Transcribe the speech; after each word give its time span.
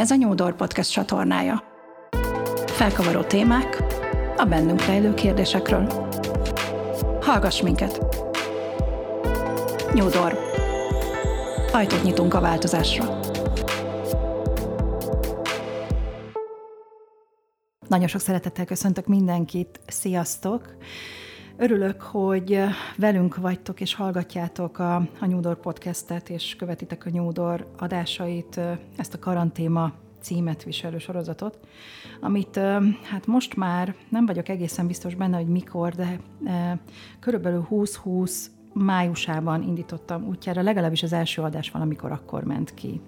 Ez 0.00 0.10
a 0.10 0.14
Nyúdor 0.14 0.56
Podcast 0.56 0.92
csatornája. 0.92 1.62
Felkavaró 2.66 3.22
témák 3.22 3.82
a 4.36 4.44
bennünk 4.44 4.84
rejlő 4.84 5.14
kérdésekről. 5.14 5.86
Hallgass 7.20 7.62
minket! 7.62 7.98
Nyúdor. 9.92 10.38
Ajtót 11.72 12.02
nyitunk 12.02 12.34
a 12.34 12.40
változásra. 12.40 13.20
Nagyon 17.88 18.08
sok 18.08 18.20
szeretettel 18.20 18.64
köszöntök 18.64 19.06
mindenkit, 19.06 19.80
sziasztok! 19.86 20.76
Örülök, 21.62 22.02
hogy 22.02 22.60
velünk 22.96 23.36
vagytok 23.36 23.80
és 23.80 23.94
hallgatjátok 23.94 24.78
a, 24.78 24.94
a 24.94 25.26
Nyúdor 25.26 25.60
podcastet, 25.60 26.28
és 26.28 26.56
követitek 26.56 27.06
a 27.06 27.10
Nyúdor 27.10 27.66
adásait, 27.78 28.60
ezt 28.96 29.14
a 29.14 29.18
karantéma 29.18 29.92
címet 30.20 30.62
viselő 30.62 30.98
sorozatot, 30.98 31.58
amit 32.20 32.56
hát 33.02 33.26
most 33.26 33.56
már 33.56 33.94
nem 34.08 34.26
vagyok 34.26 34.48
egészen 34.48 34.86
biztos 34.86 35.14
benne, 35.14 35.36
hogy 35.36 35.46
mikor, 35.46 35.92
de 35.94 36.20
körülbelül 37.18 37.66
20-20 37.70 38.32
májusában 38.72 39.62
indítottam 39.62 40.26
útjára, 40.26 40.62
legalábbis 40.62 41.02
az 41.02 41.12
első 41.12 41.42
adás 41.42 41.70
valamikor 41.70 42.12
akkor 42.12 42.44
ment 42.44 42.74
ki. 42.74 43.00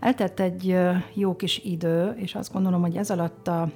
Eltelt 0.00 0.40
egy 0.40 0.76
jó 1.14 1.36
kis 1.36 1.58
idő, 1.64 2.14
és 2.16 2.34
azt 2.34 2.52
gondolom, 2.52 2.80
hogy 2.80 2.96
ez 2.96 3.10
alatt 3.10 3.48
a 3.48 3.68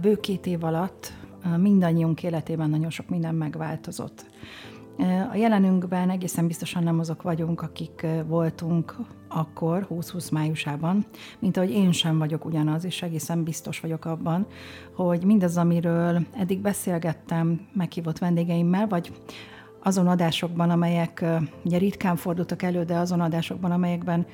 bő 0.00 0.16
két 0.20 0.46
év 0.46 0.64
alatt 0.64 1.12
mindannyiunk 1.56 2.22
életében 2.22 2.70
nagyon 2.70 2.90
sok 2.90 3.08
minden 3.08 3.34
megváltozott. 3.34 4.26
A 5.32 5.36
jelenünkben 5.36 6.10
egészen 6.10 6.46
biztosan 6.46 6.82
nem 6.82 6.98
azok 6.98 7.22
vagyunk, 7.22 7.62
akik 7.62 8.06
voltunk 8.26 8.96
akkor, 9.28 9.86
20-20 9.90 10.32
májusában, 10.32 11.06
mint 11.38 11.56
ahogy 11.56 11.70
én 11.70 11.92
sem 11.92 12.18
vagyok 12.18 12.44
ugyanaz, 12.44 12.84
és 12.84 13.02
egészen 13.02 13.42
biztos 13.44 13.80
vagyok 13.80 14.04
abban, 14.04 14.46
hogy 14.94 15.24
mindaz, 15.24 15.56
amiről 15.56 16.26
eddig 16.32 16.60
beszélgettem 16.60 17.60
meghívott 17.72 18.18
vendégeimmel, 18.18 18.86
vagy 18.86 19.12
azon 19.82 20.06
adásokban, 20.06 20.70
amelyek 20.70 21.24
ugye 21.64 21.78
ritkán 21.78 22.16
fordultak 22.16 22.62
elő, 22.62 22.84
de 22.84 22.96
azon 22.96 23.20
adásokban, 23.20 23.70
amelyekben 23.70 24.26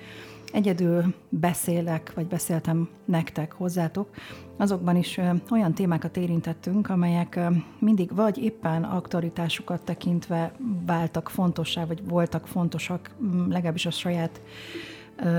egyedül 0.52 1.14
beszélek, 1.28 2.12
vagy 2.14 2.26
beszéltem 2.26 2.88
nektek, 3.04 3.52
hozzátok, 3.52 4.08
azokban 4.56 4.96
is 4.96 5.20
olyan 5.50 5.74
témákat 5.74 6.16
érintettünk, 6.16 6.90
amelyek 6.90 7.40
mindig 7.78 8.14
vagy 8.14 8.38
éppen 8.38 8.82
aktualitásukat 8.84 9.84
tekintve 9.84 10.52
váltak 10.86 11.28
fontossá, 11.28 11.84
vagy 11.84 12.08
voltak 12.08 12.46
fontosak, 12.46 13.10
legalábbis 13.48 13.86
a 13.86 13.90
saját 13.90 14.42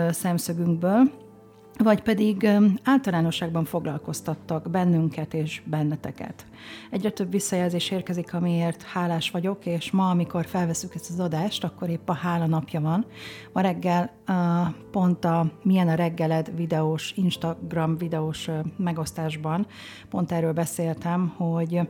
szemszögünkből, 0.10 1.12
vagy 1.78 2.02
pedig 2.02 2.48
általánosságban 2.84 3.66
foglalkoztattak 3.66 4.70
bennünket 4.70 5.34
és 5.34 5.62
benneteket. 5.66 6.46
Egyre 6.92 7.10
több 7.10 7.32
visszajelzés 7.32 7.92
érkezik, 7.92 8.34
amiért 8.34 8.82
hálás 8.82 9.32
vagyok, 9.32 9.66
és 9.66 9.92
ma, 9.92 10.10
amikor 10.10 10.46
felveszük 10.46 10.96
ezt 10.96 11.10
az 11.10 11.20
adást, 11.20 11.64
akkor 11.64 11.90
épp 11.90 12.10
a 12.10 12.14
hála 12.14 12.46
napja 12.46 12.82
van. 12.82 13.06
Ma 13.54 13.62
reggel 13.62 14.12
pont 14.92 15.26
a 15.26 15.52
Milyen 15.64 15.88
a 15.88 15.96
reggeled 15.96 16.56
videós, 16.56 17.12
Instagram 17.16 17.98
videós 17.98 18.50
megosztásban 18.78 19.68
pont 20.10 20.32
erről 20.32 20.54
beszéltem, 20.54 21.34
hogy 21.38 21.82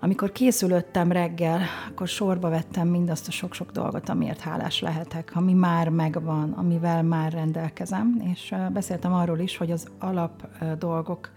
amikor 0.00 0.32
készülöttem 0.32 1.12
reggel, 1.12 1.60
akkor 1.90 2.08
sorba 2.08 2.48
vettem 2.48 2.88
mindazt 2.88 3.28
a 3.28 3.30
sok-sok 3.30 3.70
dolgot, 3.70 4.08
amiért 4.08 4.40
hálás 4.40 4.80
lehetek, 4.80 5.32
ami 5.34 5.52
már 5.52 5.88
megvan, 5.88 6.52
amivel 6.52 7.02
már 7.02 7.32
rendelkezem, 7.32 8.22
és 8.32 8.54
beszéltem 8.72 9.12
arról 9.12 9.38
is, 9.38 9.56
hogy 9.56 9.70
az 9.70 9.88
alap 9.98 10.48
dolgok, 10.78 11.30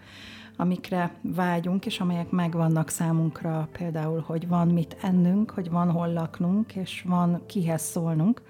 amikre 0.56 1.14
vágyunk, 1.22 1.86
és 1.86 2.00
amelyek 2.00 2.30
megvannak 2.30 2.88
számunkra, 2.88 3.68
például, 3.72 4.24
hogy 4.26 4.48
van 4.48 4.68
mit 4.68 4.96
ennünk, 5.02 5.50
hogy 5.50 5.70
van 5.70 5.90
hol 5.90 6.12
laknunk, 6.12 6.74
és 6.74 7.04
van 7.06 7.42
kihez 7.46 7.82
szólnunk. 7.82 8.42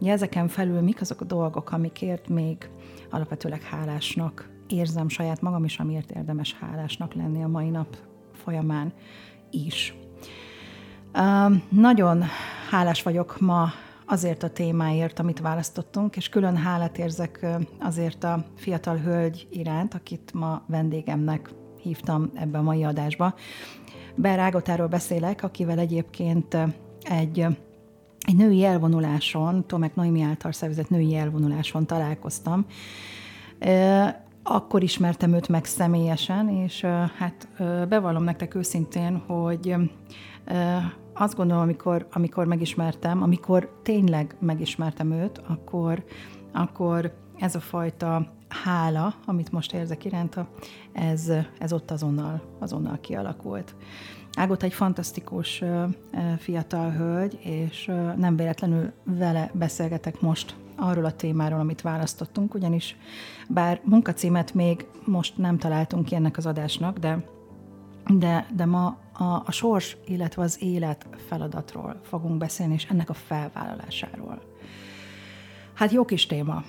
Ugye 0.00 0.12
ezeken 0.12 0.48
felül 0.48 0.80
mik 0.80 1.00
azok 1.00 1.20
a 1.20 1.24
dolgok, 1.24 1.72
amikért 1.72 2.28
még 2.28 2.70
alapvetőleg 3.10 3.62
hálásnak 3.62 4.48
érzem 4.68 5.08
saját 5.08 5.40
magam 5.40 5.64
is, 5.64 5.78
amiért 5.78 6.10
érdemes 6.10 6.56
hálásnak 6.60 7.14
lenni 7.14 7.42
a 7.42 7.48
mai 7.48 7.68
nap 7.68 7.96
folyamán 8.32 8.92
is. 9.54 9.94
Nagyon 11.68 12.24
hálás 12.70 13.02
vagyok 13.02 13.40
ma 13.40 13.68
azért 14.06 14.42
a 14.42 14.50
témáért, 14.50 15.18
amit 15.18 15.40
választottunk, 15.40 16.16
és 16.16 16.28
külön 16.28 16.56
hálát 16.56 16.98
érzek 16.98 17.46
azért 17.80 18.24
a 18.24 18.44
fiatal 18.56 18.96
hölgy 18.96 19.46
iránt, 19.50 19.94
akit 19.94 20.32
ma 20.34 20.62
vendégemnek 20.66 21.50
hívtam 21.82 22.30
ebbe 22.34 22.58
a 22.58 22.62
mai 22.62 22.84
adásba. 22.84 23.34
Ber 24.14 24.38
Ágotáról 24.38 24.86
beszélek, 24.86 25.42
akivel 25.42 25.78
egyébként 25.78 26.56
egy, 27.02 27.46
egy 28.26 28.36
női 28.36 28.64
elvonuláson, 28.64 29.66
Tomek 29.66 29.94
Noémi 29.94 30.22
által 30.22 30.52
szervezett 30.52 30.88
női 30.88 31.16
elvonuláson 31.16 31.86
találkoztam 31.86 32.66
akkor 34.46 34.82
ismertem 34.82 35.32
őt 35.32 35.48
meg 35.48 35.64
személyesen, 35.64 36.48
és 36.48 36.80
hát 37.16 37.48
bevallom 37.88 38.24
nektek 38.24 38.54
őszintén, 38.54 39.16
hogy 39.16 39.74
azt 41.14 41.34
gondolom, 41.34 41.62
amikor, 41.62 42.06
amikor 42.12 42.46
megismertem, 42.46 43.22
amikor 43.22 43.80
tényleg 43.82 44.36
megismertem 44.40 45.12
őt, 45.12 45.38
akkor, 45.46 46.04
akkor 46.52 47.14
ez 47.38 47.54
a 47.54 47.60
fajta 47.60 48.32
hála, 48.48 49.14
amit 49.26 49.52
most 49.52 49.74
érzek 49.74 50.04
iránta, 50.04 50.48
ez, 50.92 51.32
ez 51.58 51.72
ott 51.72 51.90
azonnal, 51.90 52.42
azonnal 52.58 52.98
kialakult. 53.00 53.74
Ágot 54.32 54.62
egy 54.62 54.72
fantasztikus 54.72 55.62
fiatal 56.38 56.90
hölgy, 56.90 57.38
és 57.42 57.92
nem 58.16 58.36
véletlenül 58.36 58.92
vele 59.04 59.50
beszélgetek 59.54 60.20
most 60.20 60.56
arról 60.76 61.04
a 61.04 61.12
témáról, 61.12 61.60
amit 61.60 61.80
választottunk, 61.80 62.54
ugyanis 62.54 62.96
bár 63.48 63.80
munkacímet 63.84 64.54
még 64.54 64.86
most 65.04 65.38
nem 65.38 65.58
találtunk 65.58 66.04
ki 66.04 66.14
ennek 66.14 66.36
az 66.36 66.46
adásnak, 66.46 66.98
de, 66.98 67.24
de, 68.06 68.46
de 68.56 68.64
ma 68.64 68.96
a, 69.12 69.24
a 69.24 69.50
sors, 69.50 69.96
illetve 70.06 70.42
az 70.42 70.62
élet 70.62 71.06
feladatról 71.28 72.00
fogunk 72.02 72.38
beszélni, 72.38 72.74
és 72.74 72.84
ennek 72.84 73.10
a 73.10 73.14
felvállalásáról. 73.14 74.42
Hát 75.74 75.92
jó 75.92 76.04
kis 76.04 76.26
téma. 76.26 76.62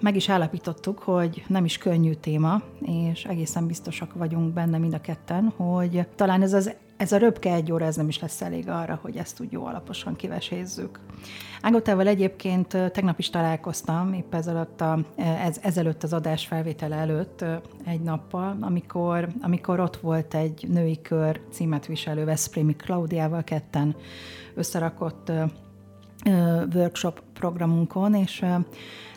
Meg 0.00 0.16
is 0.16 0.28
állapítottuk, 0.28 0.98
hogy 0.98 1.44
nem 1.46 1.64
is 1.64 1.78
könnyű 1.78 2.12
téma, 2.12 2.62
és 2.80 3.24
egészen 3.24 3.66
biztosak 3.66 4.14
vagyunk 4.14 4.52
benne 4.52 4.78
mind 4.78 4.94
a 4.94 5.00
ketten, 5.00 5.52
hogy 5.56 6.06
talán 6.14 6.42
ez, 6.42 6.52
az, 6.52 6.74
ez 7.02 7.12
a 7.12 7.16
röpke 7.16 7.54
egy 7.54 7.72
óra, 7.72 7.84
ez 7.84 7.96
nem 7.96 8.08
is 8.08 8.18
lesz 8.18 8.42
elég 8.42 8.68
arra, 8.68 8.98
hogy 9.02 9.16
ezt 9.16 9.40
úgy 9.40 9.52
jó 9.52 9.64
alaposan 9.64 10.16
kivesézzük. 10.16 10.98
Ágotával 11.62 12.06
egyébként 12.06 12.68
tegnap 12.68 13.18
is 13.18 13.30
találkoztam, 13.30 14.12
épp 14.12 14.34
ez 14.34 14.46
alatt 14.46 14.80
a, 14.80 14.98
ez, 15.16 15.58
ezelőtt 15.62 16.02
az 16.02 16.12
adás 16.12 16.46
felvétele 16.46 16.96
előtt 16.96 17.44
egy 17.84 18.00
nappal, 18.00 18.56
amikor, 18.60 19.28
amikor 19.40 19.80
ott 19.80 19.96
volt 19.96 20.34
egy 20.34 20.66
női 20.68 21.00
kör 21.00 21.40
címet 21.50 21.86
viselő 21.86 22.24
Veszprémi 22.24 22.76
Klaudiával 22.76 23.44
ketten 23.44 23.96
összerakott 24.54 25.32
workshop 26.74 27.22
programunkon, 27.32 28.14
és 28.14 28.40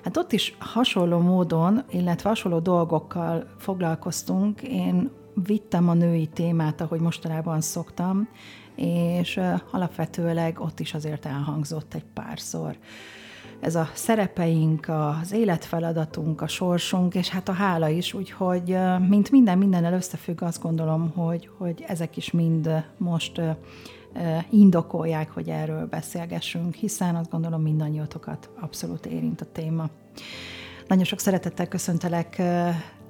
hát 0.04 0.18
ott 0.18 0.32
is 0.32 0.56
hasonló 0.60 1.20
módon, 1.20 1.84
illetve 1.90 2.30
hasonló 2.30 2.60
dolgokkal 2.60 3.46
foglalkoztunk. 3.58 4.62
Én 4.62 5.12
vittem 5.44 5.90
a 5.90 5.94
női 5.94 6.28
témát, 6.28 6.82
ahogy 6.82 7.00
mostanában 7.00 7.62
szoktam, 7.62 8.28
és 8.76 9.40
alapvetőleg 9.72 10.60
ott 10.60 10.80
is 10.80 10.94
azért 10.94 11.26
elhangzott 11.26 11.94
egy 11.94 12.06
párszor. 12.14 12.78
Ez 13.60 13.76
a 13.76 13.90
szerepeink, 13.94 14.90
az 14.90 15.32
életfeladatunk, 15.32 16.42
a 16.42 16.48
sorsunk, 16.48 17.16
és 17.16 17.30
hát 17.30 17.50
a 17.50 17.54
hála 17.54 17.90
is, 17.90 18.14
úgyhogy 18.14 18.78
mint 19.10 19.32
minden 19.32 19.58
mindennel 19.58 19.94
összefügg, 19.94 20.42
azt 20.42 20.62
gondolom, 20.62 21.12
hogy, 21.16 21.50
hogy 21.58 21.84
ezek 21.88 22.18
is 22.18 22.32
mind 22.32 22.86
most 22.98 23.42
indokolják, 24.50 25.32
hogy 25.32 25.50
erről 25.50 25.86
beszélgessünk, 25.86 26.74
hiszen 26.74 27.16
azt 27.16 27.30
gondolom 27.30 27.62
mindannyiótokat 27.62 28.50
abszolút 28.60 29.06
érint 29.06 29.42
a 29.42 29.52
téma. 29.52 29.90
Nagyon 30.88 31.04
sok 31.04 31.20
szeretettel 31.20 31.68
köszöntelek 31.68 32.42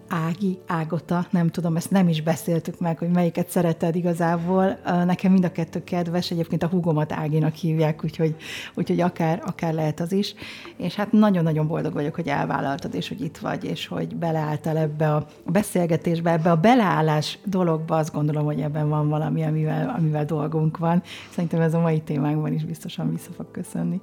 Ági, 0.08 0.58
Ágota, 0.68 1.26
nem 1.30 1.50
tudom, 1.50 1.76
ezt 1.76 1.92
nem 1.92 2.08
is 2.08 2.22
beszéltük 2.22 2.80
meg, 2.80 2.98
hogy 2.98 3.10
melyiket 3.10 3.50
szereted 3.50 3.96
igazából. 3.96 4.78
Nekem 5.06 5.32
mind 5.32 5.46
a 5.46 5.52
kettő 5.52 5.84
kedves, 5.84 6.32
egyébként 6.32 6.64
a 6.64 6.68
húgomat 6.68 7.12
Áginak 7.12 7.54
hívják, 7.54 8.04
úgyhogy, 8.04 8.36
úgyhogy 8.74 9.02
akár, 9.02 9.42
akár 9.46 9.74
lehet 9.74 10.00
az 10.00 10.12
is. 10.12 10.34
És 10.78 10.96
hát 10.96 11.12
nagyon-nagyon 11.12 11.68
boldog 11.68 11.94
vagyok, 11.94 12.16
hogy 12.16 12.28
elvállaltad, 12.28 12.94
és 12.94 13.08
hogy 13.08 13.22
itt 13.22 13.38
vagy, 13.38 13.64
és 13.64 13.88
hogy 13.88 14.16
beleálltál 14.16 14.78
ebbe 14.78 15.16
a 15.16 15.26
beszélgetésbe, 15.46 16.32
ebbe 16.32 16.52
a 16.52 16.56
beleállás 16.56 17.40
dologba, 17.46 17.98
azt 17.98 18.14
gondolom, 18.14 18.46
hogy 18.46 18.62
ebben 18.62 18.90
van 18.90 19.10
valami, 19.10 19.44
amivel, 19.44 19.94
amivel 19.98 20.26
dolgunk 20.26 20.78
van. 20.78 21.02
Szerintem 21.30 21.62
ez 21.62 21.74
a 21.74 21.80
mai 21.80 22.02
témánkban 22.02 22.54
is 22.54 22.66
biztosan 22.66 23.12
vissza 23.12 23.32
fog 23.36 23.52
köszönni. 23.52 24.02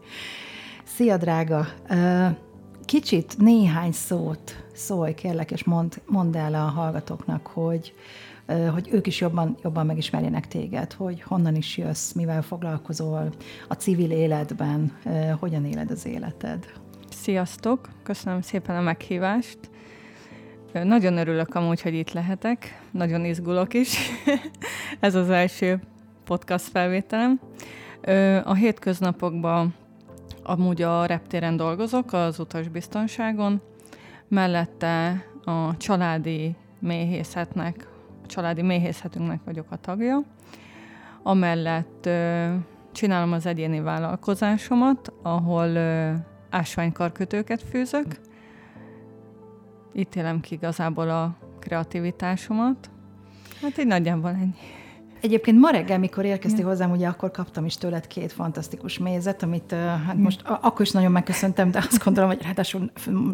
Szia, 0.84 1.16
drága! 1.16 1.66
Kicsit 2.84 3.38
néhány 3.38 3.92
szót 3.92 4.64
szólj, 4.72 5.14
kérlek, 5.14 5.50
és 5.50 5.64
mondd, 5.64 5.92
mondd 6.06 6.36
el 6.36 6.54
a 6.54 6.58
hallgatóknak, 6.58 7.46
hogy, 7.46 7.94
hogy 8.72 8.88
ők 8.92 9.06
is 9.06 9.20
jobban, 9.20 9.56
jobban 9.62 9.86
megismerjenek 9.86 10.48
téged, 10.48 10.92
hogy 10.92 11.22
honnan 11.22 11.54
is 11.54 11.76
jössz, 11.76 12.12
mivel 12.12 12.42
foglalkozol 12.42 13.28
a 13.68 13.74
civil 13.74 14.10
életben, 14.10 14.92
hogyan 15.40 15.64
éled 15.64 15.90
az 15.90 16.06
életed. 16.06 16.66
Sziasztok! 17.10 17.88
Köszönöm 18.02 18.40
szépen 18.40 18.76
a 18.76 18.80
meghívást. 18.80 19.58
Nagyon 20.72 21.16
örülök 21.16 21.54
amúgy, 21.54 21.82
hogy 21.82 21.94
itt 21.94 22.12
lehetek. 22.12 22.82
Nagyon 22.90 23.24
izgulok 23.24 23.74
is. 23.74 23.96
Ez 25.00 25.14
az 25.14 25.30
első 25.30 25.80
podcast 26.24 26.64
felvételem. 26.64 27.40
A 28.44 28.54
hétköznapokban 28.54 29.74
amúgy 30.42 30.82
a 30.82 31.06
reptéren 31.06 31.56
dolgozok, 31.56 32.12
az 32.12 32.38
utasbiztonságon. 32.38 33.60
Mellette 34.28 35.24
a 35.44 35.76
családi 35.76 36.56
méhészetnek, 36.78 37.88
a 38.22 38.26
családi 38.26 38.62
méhészetünknek 38.62 39.40
vagyok 39.44 39.66
a 39.70 39.76
tagja. 39.76 40.22
Amellett 41.22 42.08
csinálom 42.92 43.32
az 43.32 43.46
egyéni 43.46 43.80
vállalkozásomat, 43.80 45.12
ahol 45.22 45.78
ásványkarkötőket 46.50 47.62
fűzök. 47.62 48.06
Itt 49.92 50.14
élem 50.14 50.40
ki 50.40 50.54
igazából 50.54 51.10
a 51.10 51.36
kreativitásomat. 51.58 52.90
Hát 53.62 53.78
így 53.78 53.86
nagyjából 53.86 54.30
ennyi. 54.30 54.81
Egyébként 55.22 55.58
ma 55.58 55.70
reggel, 55.70 55.98
mikor 55.98 56.24
érkeztél 56.24 56.64
hozzám, 56.64 56.90
ugye 56.90 57.06
akkor 57.06 57.30
kaptam 57.30 57.64
is 57.64 57.76
tőled 57.76 58.06
két 58.06 58.32
fantasztikus 58.32 58.98
mézet, 58.98 59.42
amit 59.42 59.74
hát 60.06 60.16
most 60.16 60.40
akkor 60.44 60.80
is 60.80 60.90
nagyon 60.90 61.12
megköszöntem, 61.12 61.70
de 61.70 61.78
azt 61.78 62.04
gondolom, 62.04 62.30
hogy 62.30 62.42
ráadásul 62.42 62.90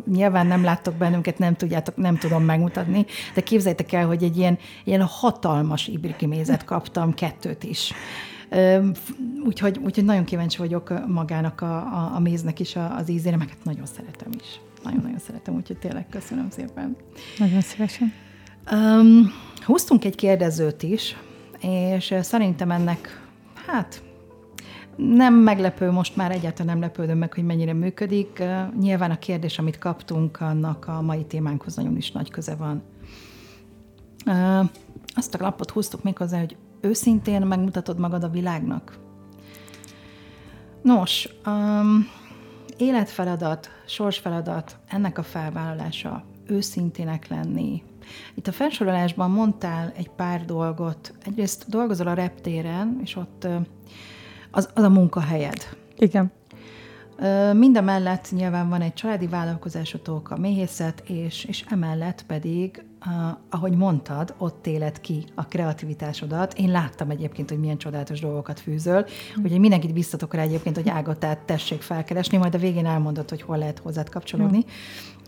nyilván 0.06 0.46
nem 0.46 0.64
láttok 0.64 0.94
bennünket, 0.94 1.38
nem 1.38 1.55
tudjátok, 1.55 1.96
nem 1.96 2.17
tudom 2.17 2.44
megmutatni, 2.44 3.06
de 3.35 3.40
képzeljétek 3.40 3.93
el, 3.93 4.06
hogy 4.06 4.23
egy 4.23 4.37
ilyen, 4.37 4.58
ilyen 4.85 5.02
hatalmas 5.02 5.87
ibriki 5.87 6.26
mézet 6.26 6.64
kaptam, 6.64 7.14
kettőt 7.14 7.64
is. 7.64 7.93
Úgyhogy, 9.44 9.81
úgyhogy 9.85 10.05
nagyon 10.05 10.25
kíváncsi 10.25 10.58
vagyok 10.58 11.06
magának 11.06 11.61
a, 11.61 11.76
a, 11.76 12.11
a 12.14 12.19
méznek 12.20 12.61
is 12.61 12.76
az 12.99 13.08
ízére, 13.11 13.37
meg 13.37 13.49
hát 13.49 13.64
nagyon 13.64 13.87
szeretem 13.87 14.31
is. 14.40 14.61
Nagyon-nagyon 14.82 15.19
szeretem, 15.19 15.55
úgyhogy 15.55 15.79
tényleg 15.79 16.06
köszönöm 16.11 16.50
szépen. 16.50 16.96
Nagyon 17.38 17.61
szívesen. 17.61 18.12
Um, 18.73 19.32
hoztunk 19.64 20.05
egy 20.05 20.14
kérdezőt 20.14 20.82
is, 20.82 21.17
és 21.61 22.15
szerintem 22.21 22.71
ennek, 22.71 23.23
hát 23.67 24.03
nem 24.97 25.35
meglepő, 25.35 25.91
most 25.91 26.17
már 26.17 26.31
egyáltalán 26.31 26.73
nem 26.73 26.81
lepődöm 26.81 27.19
meg, 27.19 27.35
hogy 27.35 27.45
mennyire 27.45 27.73
működik. 27.73 28.43
Nyilván 28.81 29.11
a 29.11 29.19
kérdés, 29.19 29.59
amit 29.59 29.79
kaptunk, 29.79 30.41
annak 30.41 30.89
a 30.89 31.03
mai 31.03 31.25
témánkhoz 31.25 31.77
nagyon 31.77 31.97
is 31.97 32.13
nagy 32.13 32.31
köze 32.31 32.55
van. 32.55 32.83
Azt 35.15 35.35
a 35.35 35.43
lapot 35.43 35.71
húztuk 35.71 36.03
még 36.03 36.17
hozzá, 36.17 36.39
hogy 36.39 36.57
őszintén 36.81 37.43
megmutatod 37.43 37.99
magad 37.99 38.25
a 38.25 38.29
világnak? 38.29 38.99
Nos, 40.83 41.29
um, 41.47 42.07
életfeladat, 42.77 43.69
sorsfeladat, 43.87 44.79
ennek 44.89 45.19
a 45.19 45.23
felvállalása, 45.23 46.25
őszintének 46.49 47.29
lenni. 47.29 47.83
Itt 48.35 48.47
a 48.47 48.53
felsorolásban 48.53 49.31
mondtál 49.31 49.93
egy 49.97 50.11
pár 50.11 50.45
dolgot. 50.45 51.15
Egyrészt 51.25 51.69
dolgozol 51.69 52.06
a 52.06 52.15
reptéren, 52.15 52.99
és 53.03 53.17
ott 53.17 53.47
az, 54.50 54.69
az 54.75 54.83
a 54.83 54.89
munkahelyed. 54.89 55.77
Igen. 55.97 56.33
Mindemellett 57.53 58.29
nyilván 58.31 58.69
van 58.69 58.81
egy 58.81 58.94
családi 58.94 59.26
vállalkozásotok, 59.26 60.31
a 60.31 60.38
méhészet, 60.38 61.03
és, 61.06 61.44
és 61.44 61.65
emellett 61.69 62.25
pedig, 62.26 62.85
ahogy 63.50 63.76
mondtad, 63.76 64.35
ott 64.38 64.67
éled 64.67 65.00
ki 65.00 65.25
a 65.35 65.47
kreativitásodat. 65.47 66.59
Én 66.59 66.70
láttam 66.70 67.11
egyébként, 67.11 67.49
hogy 67.49 67.59
milyen 67.59 67.79
csodálatos 67.79 68.20
dolgokat 68.20 68.61
fűzöl, 68.61 68.99
mm. 68.99 69.43
úgyhogy 69.43 69.61
mindenkit 69.61 69.93
biztatok 69.93 70.35
rá 70.35 70.43
egyébként, 70.43 70.76
hogy 70.76 70.88
Ágatát 70.88 71.38
tessék 71.38 71.82
felkeresni, 71.82 72.37
majd 72.37 72.55
a 72.55 72.59
végén 72.59 72.87
elmondod, 72.87 73.29
hogy 73.29 73.43
hol 73.43 73.59
lehet 73.59 73.79
hozzád 73.79 74.09
kapcsolódni, 74.09 74.64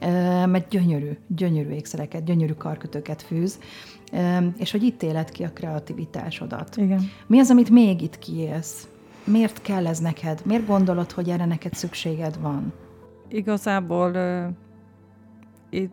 mm. 0.06 0.50
mert 0.50 0.68
gyönyörű, 0.68 1.18
gyönyörű 1.26 1.70
ékszereket, 1.70 2.24
gyönyörű 2.24 2.52
karkötőket 2.52 3.22
fűz, 3.22 3.58
és 4.56 4.70
hogy 4.70 4.82
itt 4.82 5.02
éled 5.02 5.30
ki 5.30 5.44
a 5.44 5.52
kreativitásodat. 5.52 6.76
Igen. 6.76 7.10
Mi 7.26 7.38
az, 7.38 7.50
amit 7.50 7.70
még 7.70 8.02
itt 8.02 8.18
kiélsz? 8.18 8.88
Miért 9.30 9.62
kell 9.62 9.86
ez 9.86 9.98
neked? 9.98 10.40
Miért 10.44 10.66
gondolod, 10.66 11.10
hogy 11.10 11.28
erre 11.28 11.44
neked 11.44 11.74
szükséged 11.74 12.40
van? 12.40 12.72
Igazából 13.28 14.16
itt 15.70 15.92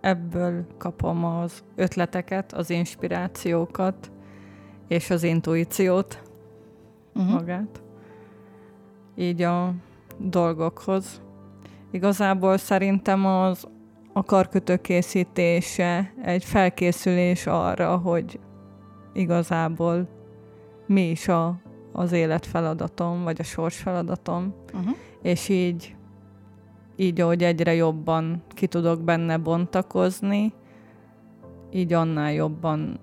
ebből 0.00 0.66
kapom 0.78 1.24
az 1.24 1.62
ötleteket, 1.74 2.52
az 2.52 2.70
inspirációkat 2.70 4.10
és 4.88 5.10
az 5.10 5.22
intuíciót 5.22 6.22
uh-huh. 7.14 7.32
magát. 7.32 7.82
Így 9.14 9.42
a 9.42 9.74
dolgokhoz. 10.18 11.22
Igazából 11.90 12.56
szerintem 12.56 13.26
az 13.26 13.66
a 14.12 14.22
karkötő 14.22 14.76
készítése 14.76 16.12
egy 16.22 16.44
felkészülés 16.44 17.46
arra, 17.46 17.96
hogy 17.96 18.40
igazából 19.12 20.08
mi 20.86 21.10
is 21.10 21.28
a 21.28 21.61
az 21.92 22.12
életfeladatom, 22.12 23.22
vagy 23.22 23.36
a 23.40 23.42
sorsfeladatom, 23.42 24.54
uh-huh. 24.74 24.96
és 25.22 25.48
így, 25.48 25.94
így, 26.96 27.20
ahogy 27.20 27.42
egyre 27.42 27.74
jobban 27.74 28.42
ki 28.48 28.66
tudok 28.66 29.02
benne 29.02 29.36
bontakozni, 29.36 30.52
így 31.70 31.92
annál 31.92 32.32
jobban 32.32 33.00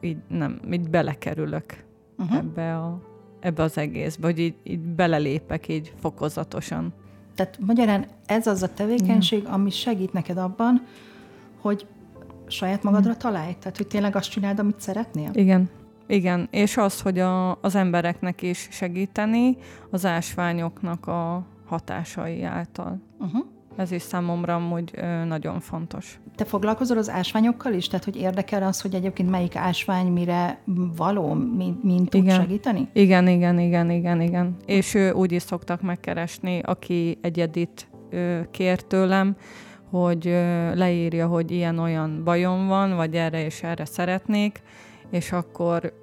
így 0.00 0.16
nem, 0.28 0.60
így 0.72 0.88
belekerülök 0.90 1.84
uh-huh. 2.18 2.36
ebbe, 2.36 2.76
a, 2.76 3.00
ebbe 3.40 3.62
az 3.62 3.78
egészbe, 3.78 4.26
hogy 4.26 4.38
így, 4.38 4.54
így 4.62 4.80
belelépek 4.80 5.68
így 5.68 5.92
fokozatosan. 6.00 6.92
Tehát 7.34 7.58
magyarán 7.60 8.06
ez 8.26 8.46
az 8.46 8.62
a 8.62 8.74
tevékenység, 8.74 9.46
ami 9.46 9.70
segít 9.70 10.12
neked 10.12 10.36
abban, 10.36 10.86
hogy 11.60 11.86
saját 12.46 12.82
magadra 12.82 13.16
találj? 13.16 13.56
Tehát, 13.58 13.76
hogy 13.76 13.86
tényleg 13.86 14.16
azt 14.16 14.30
csináld, 14.30 14.58
amit 14.58 14.80
szeretnél? 14.80 15.30
Igen. 15.32 15.70
Igen, 16.12 16.48
és 16.50 16.76
az, 16.76 17.00
hogy 17.00 17.18
a, 17.18 17.60
az 17.60 17.74
embereknek 17.74 18.42
is 18.42 18.68
segíteni 18.70 19.56
az 19.90 20.06
ásványoknak 20.06 21.06
a 21.06 21.46
hatásai 21.66 22.42
által. 22.42 23.00
Uh-huh. 23.18 23.44
Ez 23.76 23.92
is 23.92 24.02
számomra 24.02 24.54
amúgy 24.54 24.94
nagyon 25.26 25.60
fontos. 25.60 26.20
Te 26.34 26.44
foglalkozol 26.44 26.98
az 26.98 27.10
ásványokkal 27.10 27.72
is? 27.72 27.86
Tehát, 27.86 28.04
hogy 28.04 28.16
érdekel 28.16 28.62
az, 28.62 28.80
hogy 28.80 28.94
egyébként 28.94 29.30
melyik 29.30 29.56
ásvány 29.56 30.06
mire 30.06 30.58
való, 30.96 31.32
mint 31.32 31.82
mi 31.82 31.94
tud 31.94 32.22
igen. 32.22 32.40
segíteni? 32.40 32.88
Igen, 32.92 33.28
igen, 33.28 33.58
igen, 33.58 33.90
igen, 33.90 34.20
igen. 34.20 34.56
És 34.66 34.94
ő 34.94 35.12
úgy 35.12 35.32
is 35.32 35.42
szoktak 35.42 35.82
megkeresni, 35.82 36.60
aki 36.64 37.18
egyedit 37.20 37.88
kér 38.50 38.82
tőlem, 38.82 39.36
hogy 39.90 40.24
leírja, 40.74 41.26
hogy 41.26 41.50
ilyen-olyan 41.50 42.24
bajom 42.24 42.66
van, 42.66 42.96
vagy 42.96 43.14
erre 43.14 43.44
és 43.44 43.62
erre 43.62 43.84
szeretnék, 43.84 44.62
és 45.10 45.32
akkor 45.32 46.01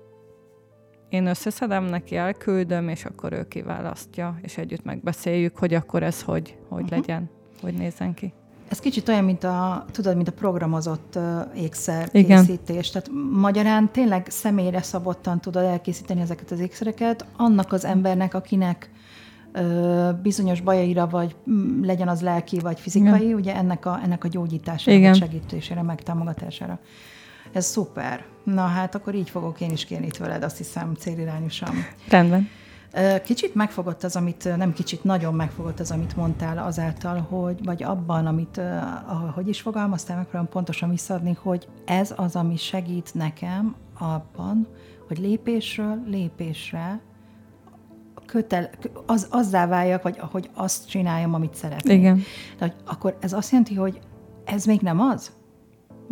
én 1.10 1.26
összeszedem 1.26 1.84
neki, 1.84 2.16
elküldöm, 2.16 2.90
és 2.90 3.06
akkor 3.06 3.34
ő 3.34 3.48
kiválasztja, 3.48 4.40
és 4.42 4.58
együtt 4.58 4.84
megbeszéljük, 4.84 5.58
hogy 5.58 5.74
akkor 5.74 6.04
ez 6.04 6.22
hogy, 6.22 6.58
hogy 6.70 6.84
uh-huh. 6.84 7.00
legyen, 7.00 7.30
hogy 7.62 7.74
nézzen 7.74 8.14
ki. 8.14 8.34
Ez 8.70 8.80
kicsit 8.80 9.08
olyan, 9.08 9.24
mint 9.24 9.44
a, 9.44 9.86
tudod, 9.92 10.16
mint 10.16 10.28
a 10.28 10.32
programozott 10.32 11.16
uh, 11.16 11.24
ékszer 11.56 12.10
Igen. 12.12 12.46
készítés. 12.46 12.90
Tehát 12.90 13.10
magyarán 13.32 13.92
tényleg 13.92 14.26
személyre 14.30 14.82
szabottan 14.82 15.40
tudod 15.40 15.64
elkészíteni 15.64 16.22
ezeket 16.22 16.52
az 16.52 16.60
ékszereket 16.60 17.26
annak 17.38 17.72
az 17.74 17.86
embernek, 17.86 18.34
akinek 18.34 18.90
bizonyos 20.22 20.62
bajaira, 20.62 21.08
vagy 21.08 21.36
m, 21.44 21.84
legyen 21.84 22.08
az 22.08 22.22
lelki, 22.22 22.60
vagy 22.60 22.80
fizikai, 22.80 23.24
Igen. 23.24 23.34
ugye 23.34 23.56
ennek 23.56 23.86
a, 23.86 24.00
ennek 24.04 24.24
a 24.24 24.28
gyógyítására, 24.28 24.98
Igen. 24.98 25.14
segítésére, 25.14 25.82
megtámogatására. 25.82 26.80
Ez 27.52 27.66
szuper. 27.66 28.26
Na 28.54 28.66
hát 28.66 28.96
akkor 28.96 29.16
így 29.16 29.30
fogok 29.30 29.62
én 29.62 29.72
is 29.72 29.86
kérni 29.86 30.06
itt 30.06 30.18
veled, 30.18 30.44
azt 30.44 30.58
hiszem 30.58 30.94
célirányosan. 31.00 31.74
Rendben. 32.10 32.50
Kicsit 33.24 33.56
megfogott 33.56 34.04
az, 34.04 34.16
amit, 34.16 34.58
nem 34.58 34.74
kicsit, 34.74 35.04
nagyon 35.04 35.34
megfogott 35.34 35.80
az, 35.80 35.92
amit 35.92 36.16
mondtál 36.16 36.58
azáltal, 36.58 37.20
hogy, 37.20 37.64
vagy 37.64 37.84
abban, 37.84 38.26
amit, 38.26 38.62
hogy 39.34 39.48
is 39.48 39.62
fogalmaztál, 39.62 40.16
megpróbálom 40.16 40.50
pontosan 40.50 40.90
visszaadni, 40.90 41.38
hogy 41.42 41.68
ez 41.86 42.14
az, 42.16 42.36
ami 42.36 42.58
segít 42.58 43.14
nekem 43.14 43.76
abban, 44.00 44.68
hogy 45.08 45.18
lépésről 45.18 46.04
lépésre 46.06 47.00
kötel, 48.26 48.70
az, 49.06 49.28
azzá 49.30 49.68
váljak, 49.68 50.04
vagy 50.04 50.18
hogy 50.20 50.50
azt 50.54 50.90
csináljam, 50.90 51.34
amit 51.34 51.56
szeretnék. 51.56 51.98
Igen. 51.98 52.22
De, 52.58 52.76
akkor 52.86 53.18
ez 53.22 53.34
azt 53.34 53.52
jelenti, 53.52 53.76
hogy 53.76 54.00
ez 54.46 54.66
még 54.66 54.82
nem 54.82 55.00
az? 55.00 55.32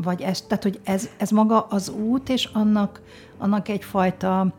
Vagy 0.03 0.21
ez, 0.21 0.41
tehát, 0.41 0.63
hogy 0.63 0.79
ez, 0.83 1.09
ez 1.17 1.29
maga 1.29 1.61
az 1.61 1.89
út, 1.89 2.29
és 2.29 2.45
annak, 2.45 3.01
annak 3.37 3.67
egyfajta 3.67 4.53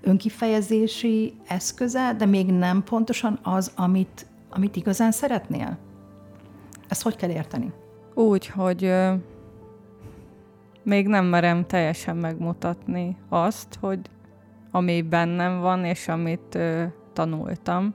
önkifejezési 0.00 1.34
eszköze, 1.46 2.14
de 2.18 2.26
még 2.26 2.46
nem 2.46 2.82
pontosan 2.82 3.38
az, 3.42 3.72
amit, 3.76 4.26
amit 4.50 4.76
igazán 4.76 5.12
szeretnél? 5.12 5.78
Ezt 6.88 7.02
hogy 7.02 7.16
kell 7.16 7.30
érteni? 7.30 7.72
Úgy, 8.14 8.46
hogy 8.46 8.84
ö, 8.84 9.12
még 10.82 11.06
nem 11.06 11.24
merem 11.24 11.66
teljesen 11.66 12.16
megmutatni 12.16 13.16
azt, 13.28 13.78
hogy 13.80 14.00
ami 14.70 15.02
bennem 15.02 15.60
van, 15.60 15.84
és 15.84 16.08
amit 16.08 16.54
ö, 16.54 16.84
tanultam. 17.12 17.94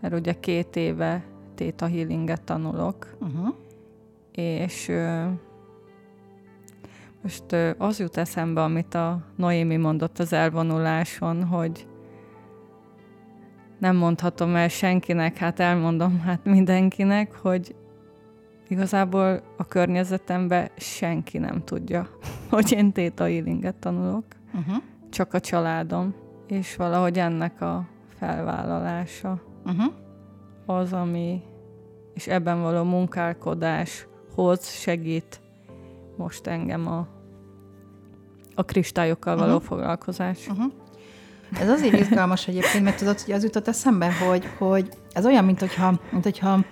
Mert 0.00 0.14
ugye 0.14 0.32
két 0.40 0.76
éve 0.76 1.24
Theta 1.54 1.86
Healinget 1.86 2.42
tanulok, 2.42 3.16
uh-huh. 3.20 3.54
és 4.32 4.88
ö, 4.88 5.24
most 7.22 7.76
az 7.78 7.98
jut 7.98 8.16
eszembe, 8.16 8.62
amit 8.62 8.94
a 8.94 9.18
Noémi 9.36 9.76
mondott 9.76 10.18
az 10.18 10.32
elvonuláson, 10.32 11.44
hogy 11.44 11.86
nem 13.78 13.96
mondhatom 13.96 14.54
el 14.54 14.68
senkinek, 14.68 15.36
hát 15.36 15.60
elmondom 15.60 16.20
hát 16.20 16.44
mindenkinek, 16.44 17.34
hogy 17.34 17.74
igazából 18.68 19.42
a 19.56 19.64
környezetemben 19.64 20.70
senki 20.76 21.38
nem 21.38 21.64
tudja, 21.64 22.08
hogy 22.50 22.72
én 22.72 22.92
Theta 22.92 23.24
Healinget 23.24 23.74
tanulok. 23.74 24.24
Uh-huh. 24.54 24.82
Csak 25.10 25.34
a 25.34 25.40
családom. 25.40 26.14
És 26.46 26.76
valahogy 26.76 27.18
ennek 27.18 27.60
a 27.60 27.88
felvállalása 28.18 29.42
uh-huh. 29.64 29.92
az, 30.66 30.92
ami 30.92 31.42
és 32.14 32.26
ebben 32.26 32.62
való 32.62 32.82
munkálkodáshoz 32.82 34.68
segít 34.68 35.41
most 36.16 36.46
engem 36.46 36.86
a, 36.86 37.06
a 38.54 38.62
kristályokkal 38.62 39.36
való 39.36 39.54
uh-huh. 39.54 39.66
foglalkozás. 39.66 40.48
Uh-huh. 40.48 40.72
Ez 41.60 41.68
azért 41.68 42.00
izgalmas 42.00 42.48
egyébként, 42.48 42.84
mert 42.84 42.98
tudod, 42.98 43.20
hogy 43.20 43.34
az 43.34 43.42
jutott 43.42 43.68
eszembe, 43.68 44.12
hogy, 44.12 44.48
hogy 44.58 44.88
ez 45.12 45.26
olyan, 45.26 45.44
mint 45.44 45.60
hogyha, 45.60 46.00
mint 46.10 46.24
hogyha 46.24 46.64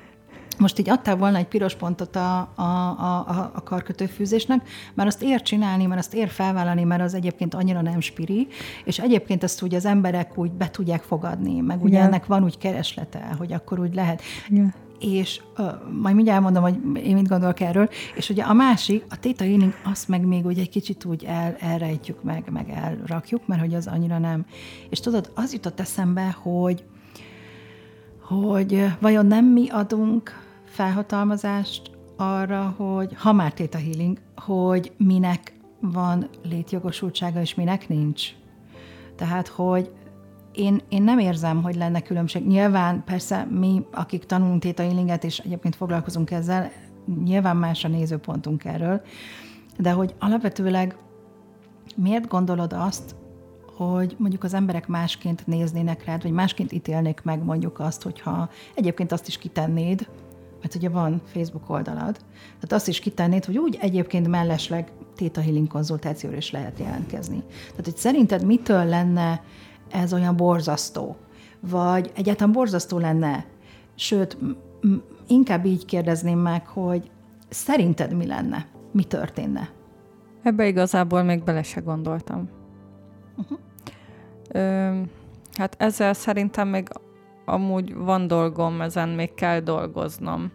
most 0.59 0.79
így 0.79 0.91
adtál 0.91 1.17
volna 1.17 1.37
egy 1.37 1.47
piros 1.47 1.75
pontot 1.75 2.17
a, 2.17 2.39
a, 2.55 2.63
a, 2.63 3.51
a 3.55 3.63
karkötőfűzésnek, 3.63 4.69
mert 4.95 5.09
azt 5.09 5.23
ér 5.23 5.43
csinálni, 5.43 5.87
mert 5.87 6.01
azt 6.01 6.15
ér 6.15 6.29
felvállalni, 6.29 6.85
mert 6.85 7.03
az 7.03 7.15
egyébként 7.15 7.55
annyira 7.55 7.81
nem 7.81 8.01
spiri, 8.01 8.47
és 8.85 8.99
egyébként 8.99 9.43
ezt 9.43 9.63
úgy 9.63 9.75
az 9.75 9.85
emberek 9.85 10.39
úgy 10.39 10.53
be 10.53 10.71
tudják 10.71 11.03
fogadni, 11.03 11.61
meg 11.61 11.83
ugye 11.83 11.95
yeah. 11.95 12.07
ennek 12.07 12.27
van 12.27 12.45
úgy 12.45 12.59
kereslete, 12.59 13.35
hogy 13.39 13.53
akkor 13.53 13.81
úgy 13.81 13.95
lehet. 13.95 14.23
Yeah 14.49 14.69
és 15.00 15.40
uh, 15.59 15.66
majd 16.00 16.14
mindjárt 16.14 16.38
elmondom, 16.38 16.62
hogy 16.62 17.04
én 17.04 17.14
mit 17.16 17.28
gondolok 17.28 17.61
erről, 17.61 17.88
és 18.14 18.30
ugye 18.30 18.42
a 18.42 18.52
másik, 18.52 19.04
a 19.11 19.19
Theta 19.19 19.45
Healing, 19.45 19.75
azt 19.85 20.09
meg 20.09 20.26
még 20.26 20.47
úgy 20.47 20.59
egy 20.59 20.69
kicsit 20.69 21.04
úgy 21.04 21.25
el, 21.25 21.57
elrejtjük 21.59 22.23
meg, 22.23 22.45
meg 22.50 22.71
elrakjuk, 22.71 23.47
mert 23.47 23.61
hogy 23.61 23.75
az 23.75 23.87
annyira 23.87 24.19
nem. 24.19 24.47
És 24.88 25.00
tudod, 25.00 25.30
az 25.35 25.52
jutott 25.52 25.80
eszembe, 25.80 26.37
hogy 26.42 26.85
hogy 28.21 28.87
vajon 29.00 29.26
nem 29.26 29.45
mi 29.45 29.69
adunk 29.69 30.33
felhatalmazást 30.64 31.90
arra, 32.16 32.75
hogy 32.76 33.14
ha 33.16 33.33
már 33.33 33.52
Theta 33.52 33.78
Healing, 33.78 34.19
hogy 34.37 34.92
minek 34.97 35.54
van 35.80 36.28
létjogosultsága, 36.42 37.40
és 37.40 37.54
minek 37.54 37.88
nincs. 37.88 38.28
Tehát, 39.16 39.49
hogy 39.49 39.90
én, 40.61 40.81
én 40.88 41.02
nem 41.02 41.19
érzem, 41.19 41.62
hogy 41.62 41.75
lenne 41.75 42.00
különbség. 42.00 42.47
Nyilván 42.47 43.05
persze 43.05 43.47
mi, 43.50 43.85
akik 43.90 44.25
tanulunk 44.25 44.61
Theta 44.61 44.83
Healinget, 44.83 45.25
és 45.25 45.38
egyébként 45.38 45.76
foglalkozunk 45.76 46.31
ezzel, 46.31 46.71
nyilván 47.25 47.57
más 47.57 47.85
a 47.85 47.88
nézőpontunk 47.88 48.64
erről, 48.64 49.02
de 49.79 49.90
hogy 49.90 50.14
alapvetőleg 50.19 50.97
miért 51.97 52.29
gondolod 52.29 52.73
azt, 52.73 53.14
hogy 53.76 54.17
mondjuk 54.19 54.45
az 54.45 54.55
emberek 54.55 54.87
másként 54.87 55.47
néznének 55.47 56.05
rád, 56.05 56.23
vagy 56.23 56.33
másként 56.33 56.73
ítélnék 56.73 57.21
meg 57.23 57.45
mondjuk 57.45 57.79
azt, 57.79 58.02
hogyha 58.02 58.50
egyébként 58.75 59.12
azt 59.12 59.26
is 59.26 59.38
kitennéd, 59.38 60.09
mert 60.61 60.75
ugye 60.75 60.88
van 60.88 61.21
Facebook 61.25 61.71
oldalad, 61.71 62.17
tehát 62.43 62.73
azt 62.73 62.88
is 62.88 62.99
kitennéd, 62.99 63.45
hogy 63.45 63.59
úgy 63.59 63.79
egyébként 63.81 64.29
mellesleg 64.29 64.93
Theta 65.17 65.40
Healing 65.40 65.69
konzultációra 65.69 66.37
is 66.37 66.50
lehet 66.50 66.79
jelentkezni. 66.79 67.43
Tehát, 67.71 67.85
hogy 67.85 67.97
szerinted 67.97 68.45
mitől 68.45 68.85
lenne 68.85 69.43
ez 69.91 70.13
olyan 70.13 70.37
borzasztó? 70.37 71.17
Vagy 71.61 72.13
egyáltalán 72.15 72.53
borzasztó 72.53 72.99
lenne? 72.99 73.45
Sőt, 73.95 74.39
inkább 75.27 75.65
így 75.65 75.85
kérdezném 75.85 76.39
meg, 76.39 76.67
hogy 76.67 77.11
szerinted 77.49 78.15
mi 78.17 78.27
lenne? 78.27 78.67
Mi 78.93 79.05
történne? 79.05 79.69
Ebbe 80.43 80.67
igazából 80.67 81.23
még 81.23 81.45
bele 81.45 81.63
se 81.63 81.81
gondoltam. 81.81 82.49
Uh-huh. 83.37 83.59
Ö, 84.49 85.01
hát 85.53 85.75
ezzel 85.79 86.13
szerintem 86.13 86.69
még 86.69 86.89
amúgy 87.45 87.95
van 87.95 88.27
dolgom, 88.27 88.81
ezen 88.81 89.09
még 89.09 89.35
kell 89.35 89.61
dolgoznom. 89.61 90.53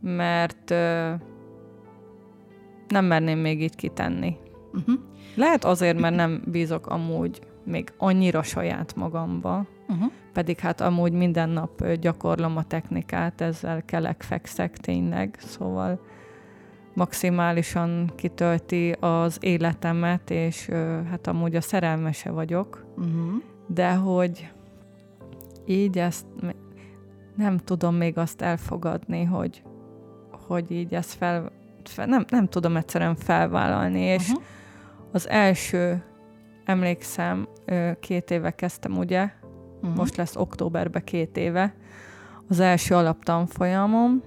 Mert 0.00 0.70
ö, 0.70 1.12
nem 2.88 3.04
merném 3.04 3.38
még 3.38 3.62
így 3.62 3.76
kitenni. 3.76 4.36
Uh-huh. 4.72 4.94
Lehet 5.34 5.64
azért, 5.64 6.00
mert 6.00 6.14
nem 6.14 6.42
bízok 6.46 6.86
amúgy 6.86 7.40
még 7.64 7.92
annyira 7.96 8.42
saját 8.42 8.94
magamba, 8.96 9.66
uh-huh. 9.88 10.12
pedig 10.32 10.58
hát 10.58 10.80
amúgy 10.80 11.12
minden 11.12 11.48
nap 11.48 11.86
gyakorlom 11.86 12.56
a 12.56 12.64
technikát, 12.64 13.40
ezzel 13.40 13.82
kelek, 13.84 14.22
fekszek 14.22 14.76
tényleg, 14.76 15.36
szóval 15.38 16.00
maximálisan 16.94 18.12
kitölti 18.16 18.90
az 19.00 19.38
életemet, 19.40 20.30
és 20.30 20.68
hát 21.10 21.26
amúgy 21.26 21.56
a 21.56 21.60
szerelmese 21.60 22.30
vagyok, 22.30 22.86
uh-huh. 22.96 23.42
de 23.66 23.94
hogy 23.94 24.52
így 25.66 25.98
ezt 25.98 26.26
nem 27.36 27.58
tudom 27.58 27.94
még 27.94 28.18
azt 28.18 28.40
elfogadni, 28.40 29.24
hogy, 29.24 29.62
hogy 30.46 30.70
így 30.70 30.94
ezt 30.94 31.12
fel, 31.12 31.52
fel 31.84 32.06
nem, 32.06 32.24
nem 32.28 32.48
tudom 32.48 32.76
egyszerűen 32.76 33.16
felvállalni, 33.16 34.00
és 34.00 34.28
uh-huh. 34.28 34.44
az 35.12 35.28
első, 35.28 36.02
emlékszem, 36.64 37.48
két 38.00 38.30
éve 38.30 38.50
kezdtem, 38.50 38.98
ugye, 38.98 39.28
uh-huh. 39.80 39.96
most 39.96 40.16
lesz 40.16 40.36
októberben 40.36 41.04
két 41.04 41.36
éve, 41.36 41.74
az 42.48 42.60
első 42.60 42.94
alaptanfolyamom, 42.94 44.22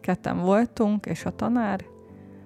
ketten 0.00 0.38
voltunk, 0.38 1.06
és 1.06 1.24
a 1.24 1.30
tanár, 1.30 1.84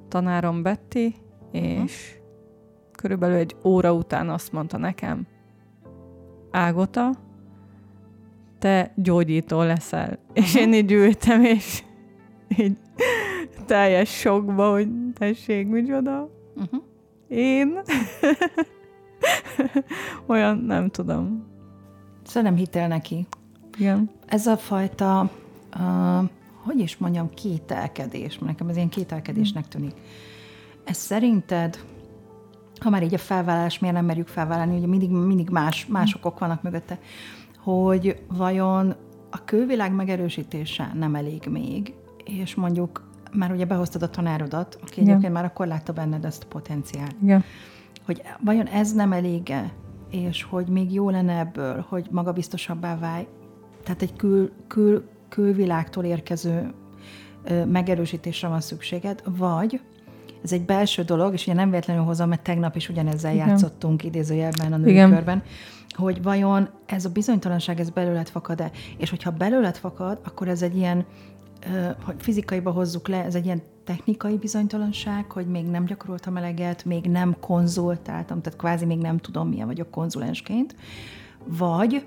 tanárom 0.09 0.63
Betty, 0.63 1.15
és 1.51 2.17
uh-huh. 2.17 2.93
körülbelül 2.93 3.37
egy 3.37 3.57
óra 3.65 3.93
után 3.93 4.29
azt 4.29 4.53
mondta 4.53 4.79
nekem, 4.79 5.27
Ágota, 6.51 7.11
te 8.59 8.93
gyógyító 8.97 9.63
leszel. 9.63 10.09
Uh-huh. 10.09 10.45
És 10.45 10.55
én 10.55 10.73
így 10.73 10.93
ültem, 10.93 11.45
és 11.45 11.83
így 12.57 12.77
teljes 13.67 14.19
sokba, 14.19 14.71
hogy 14.71 14.89
tessék, 15.13 15.69
micsoda. 15.69 16.31
Uh-huh. 16.57 16.83
Én? 17.29 17.79
Olyan, 20.27 20.57
nem 20.57 20.89
tudom. 20.89 21.47
Szóval 22.25 22.43
nem 22.43 22.57
hitel 22.59 22.89
neki. 22.89 23.27
Igen. 23.79 24.11
Ez 24.27 24.47
a 24.47 24.57
fajta, 24.57 25.31
uh, 25.77 26.29
hogy 26.65 26.79
is 26.79 26.97
mondjam, 26.97 27.31
kételkedés, 27.35 28.39
nekem 28.39 28.69
ez 28.69 28.77
ilyen 28.77 28.89
kételkedésnek 28.89 29.69
tűnik. 29.69 29.95
Ez 30.85 30.97
szerinted, 30.97 31.85
ha 32.81 32.91
már 32.91 33.03
így 33.03 33.15
a 33.15 33.19
felvállalás, 33.19 33.79
miért 33.79 33.97
nem 33.97 34.05
merjük 34.05 34.29
felvállalni, 34.29 34.77
ugye 34.77 34.87
mindig, 34.87 35.11
mindig 35.11 35.49
más, 35.49 35.87
más 35.87 36.15
okok 36.15 36.39
vannak 36.39 36.63
mögötte, 36.63 36.99
hogy 37.59 38.23
vajon 38.29 38.95
a 39.31 39.45
külvilág 39.45 39.93
megerősítése 39.93 40.91
nem 40.95 41.15
elég 41.15 41.47
még, 41.51 41.95
és 42.25 42.55
mondjuk 42.55 43.09
már 43.33 43.53
ugye 43.53 43.65
behoztad 43.65 44.03
a 44.03 44.11
tanárodat, 44.11 44.79
aki 44.83 45.01
Igen. 45.01 45.09
egyébként 45.09 45.33
már 45.33 45.45
akkor 45.45 45.67
látta 45.67 45.93
benned 45.93 46.25
ezt 46.25 46.43
a 46.43 46.47
potenciált. 46.47 47.15
Igen. 47.23 47.45
Hogy 48.07 48.23
vajon 48.41 48.67
ez 48.67 48.93
nem 48.93 49.13
elége, 49.13 49.73
és 50.11 50.43
hogy 50.43 50.67
még 50.67 50.93
jó 50.93 51.11
lenne 51.11 51.39
ebből, 51.39 51.85
hogy 51.89 52.07
magabiztosabbá 52.11 52.99
válj, 52.99 53.27
tehát 53.85 54.03
egy 54.03 54.17
kül, 54.17 54.53
kül, 54.69 55.09
külvilágtól 55.29 56.05
érkező 56.05 56.75
ö, 57.45 57.65
megerősítésre 57.65 58.49
van 58.49 58.61
szükséged, 58.61 59.23
vagy 59.37 59.81
ez 60.45 60.53
egy 60.53 60.65
belső 60.65 61.03
dolog, 61.03 61.33
és 61.33 61.47
ugye 61.47 61.55
nem 61.55 61.71
véletlenül 61.71 62.05
hozom, 62.05 62.29
mert 62.29 62.43
tegnap 62.43 62.77
is 62.77 62.89
ugyanezzel 62.89 63.35
Igen. 63.35 63.49
játszottunk 63.49 64.05
idézőjelben 64.05 64.73
a 64.73 64.77
női 64.77 64.95
körben, 64.95 65.43
hogy 65.89 66.23
vajon 66.23 66.69
ez 66.87 67.05
a 67.05 67.11
bizonytalanság, 67.11 67.81
ez 67.81 67.91
belőled 67.91 68.29
fakad-e? 68.29 68.71
És 68.97 69.11
hogyha 69.11 69.31
belőled 69.31 69.77
fakad, 69.77 70.19
akkor 70.25 70.49
ez 70.49 70.63
egy 70.63 70.77
ilyen, 70.77 71.05
hogy 72.05 72.15
fizikaiba 72.19 72.71
hozzuk 72.71 73.09
le, 73.09 73.25
ez 73.25 73.35
egy 73.35 73.45
ilyen 73.45 73.63
technikai 73.85 74.37
bizonytalanság, 74.37 75.31
hogy 75.31 75.47
még 75.47 75.67
nem 75.67 75.85
gyakoroltam 75.85 76.37
eleget, 76.37 76.85
még 76.85 77.05
nem 77.05 77.37
konzultáltam, 77.41 78.41
tehát 78.41 78.59
kvázi 78.59 78.85
még 78.85 78.99
nem 78.99 79.19
tudom, 79.19 79.49
milyen 79.49 79.67
vagyok 79.67 79.91
konzulensként, 79.91 80.75
vagy, 81.45 82.07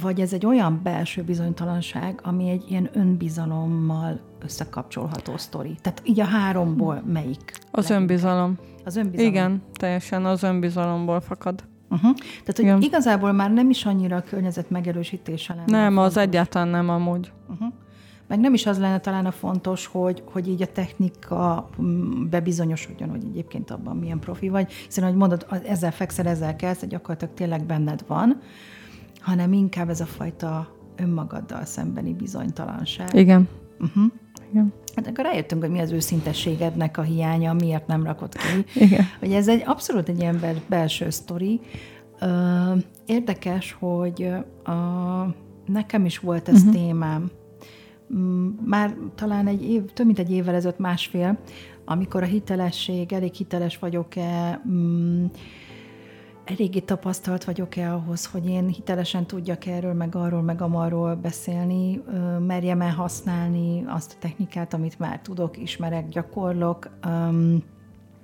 vagy 0.00 0.20
ez 0.20 0.32
egy 0.32 0.46
olyan 0.46 0.80
belső 0.82 1.22
bizonytalanság, 1.22 2.20
ami 2.22 2.48
egy 2.48 2.64
ilyen 2.68 2.90
önbizalommal 2.92 4.20
összekapcsolható 4.42 5.36
sztori. 5.36 5.76
Tehát 5.82 6.02
így 6.04 6.20
a 6.20 6.24
háromból 6.24 7.02
melyik? 7.06 7.52
Az 7.70 7.90
önbizalom. 7.90 8.58
Az 8.84 8.96
önbizalom. 8.96 9.32
Igen, 9.32 9.62
teljesen 9.72 10.24
az 10.24 10.42
önbizalomból 10.42 11.20
fakad. 11.20 11.64
Uh-huh. 11.90 12.14
Tehát, 12.14 12.56
hogy 12.56 12.64
Igen. 12.64 12.82
igazából 12.82 13.32
már 13.32 13.52
nem 13.52 13.70
is 13.70 13.84
annyira 13.84 14.16
a 14.16 14.22
környezet 14.22 14.70
megerősítése 14.70 15.54
lenne. 15.54 15.78
Nem, 15.78 15.98
az 15.98 16.16
egyáltalán 16.16 16.68
nem 16.68 16.88
amúgy. 16.88 17.32
Uh-huh. 17.48 17.72
Meg 18.34 18.42
nem 18.42 18.54
is 18.54 18.66
az 18.66 18.78
lenne 18.78 19.00
talán 19.00 19.26
a 19.26 19.30
fontos, 19.30 19.86
hogy, 19.86 20.22
hogy 20.32 20.48
így 20.48 20.62
a 20.62 20.72
technika 20.72 21.68
mm, 21.82 22.28
bebizonyosodjon, 22.28 23.10
hogy 23.10 23.24
egyébként 23.24 23.70
abban 23.70 23.96
milyen 23.96 24.18
profi 24.18 24.48
vagy, 24.48 24.72
hiszen, 24.86 25.04
ahogy 25.04 25.16
mondod, 25.16 25.46
ezzel 25.66 25.92
fekszel, 25.92 26.26
ezzel 26.26 26.56
kezd, 26.56 26.84
gyakorlatilag 26.84 27.34
tényleg 27.34 27.64
benned 27.64 28.04
van, 28.06 28.40
hanem 29.20 29.52
inkább 29.52 29.88
ez 29.88 30.00
a 30.00 30.04
fajta 30.04 30.76
önmagaddal 30.96 31.64
szembeni 31.64 32.12
bizonytalanság. 32.12 33.14
Igen. 33.14 33.48
Uh-huh. 33.80 34.04
Igen. 34.50 34.72
Hát 34.96 35.06
akkor 35.06 35.24
rájöttünk, 35.24 35.62
hogy 35.62 35.70
mi 35.70 35.80
az 35.80 35.90
őszintességednek 35.90 36.98
a 36.98 37.02
hiánya, 37.02 37.52
miért 37.52 37.86
nem 37.86 38.04
rakod 38.04 38.36
ki. 38.36 38.80
Igen. 38.84 39.04
Hogy 39.18 39.32
ez 39.32 39.48
egy 39.48 39.62
abszolút 39.66 40.08
egy 40.08 40.18
ilyen 40.18 40.40
belső 40.68 41.10
sztori. 41.10 41.60
Érdekes, 43.06 43.76
hogy 43.78 44.28
a, 44.64 44.72
nekem 45.66 46.04
is 46.04 46.18
volt 46.18 46.48
ez 46.48 46.58
uh-huh. 46.58 46.74
témám. 46.74 47.30
Mm, 48.14 48.48
már 48.64 48.96
talán 49.14 49.46
egy 49.46 49.62
év, 49.62 49.84
több 49.92 50.06
mint 50.06 50.18
egy 50.18 50.30
évvel 50.30 50.54
ezelőtt 50.54 50.78
másfél, 50.78 51.38
amikor 51.84 52.22
a 52.22 52.26
hitelesség, 52.26 53.12
elég 53.12 53.34
hiteles 53.34 53.78
vagyok-e, 53.78 54.60
mm, 54.68 55.24
eléggé 56.44 56.78
tapasztalt 56.78 57.44
vagyok-e 57.44 57.92
ahhoz, 57.92 58.26
hogy 58.26 58.46
én 58.46 58.68
hitelesen 58.68 59.26
tudjak 59.26 59.66
erről, 59.66 59.92
meg 59.92 60.14
arról, 60.14 60.42
meg 60.42 60.62
amarról 60.62 61.14
beszélni, 61.14 62.02
merjem 62.46 62.80
el 62.80 62.94
használni 62.94 63.84
azt 63.86 64.12
a 64.12 64.20
technikát, 64.20 64.74
amit 64.74 64.98
már 64.98 65.20
tudok, 65.20 65.58
ismerek, 65.58 66.08
gyakorlok. 66.08 66.90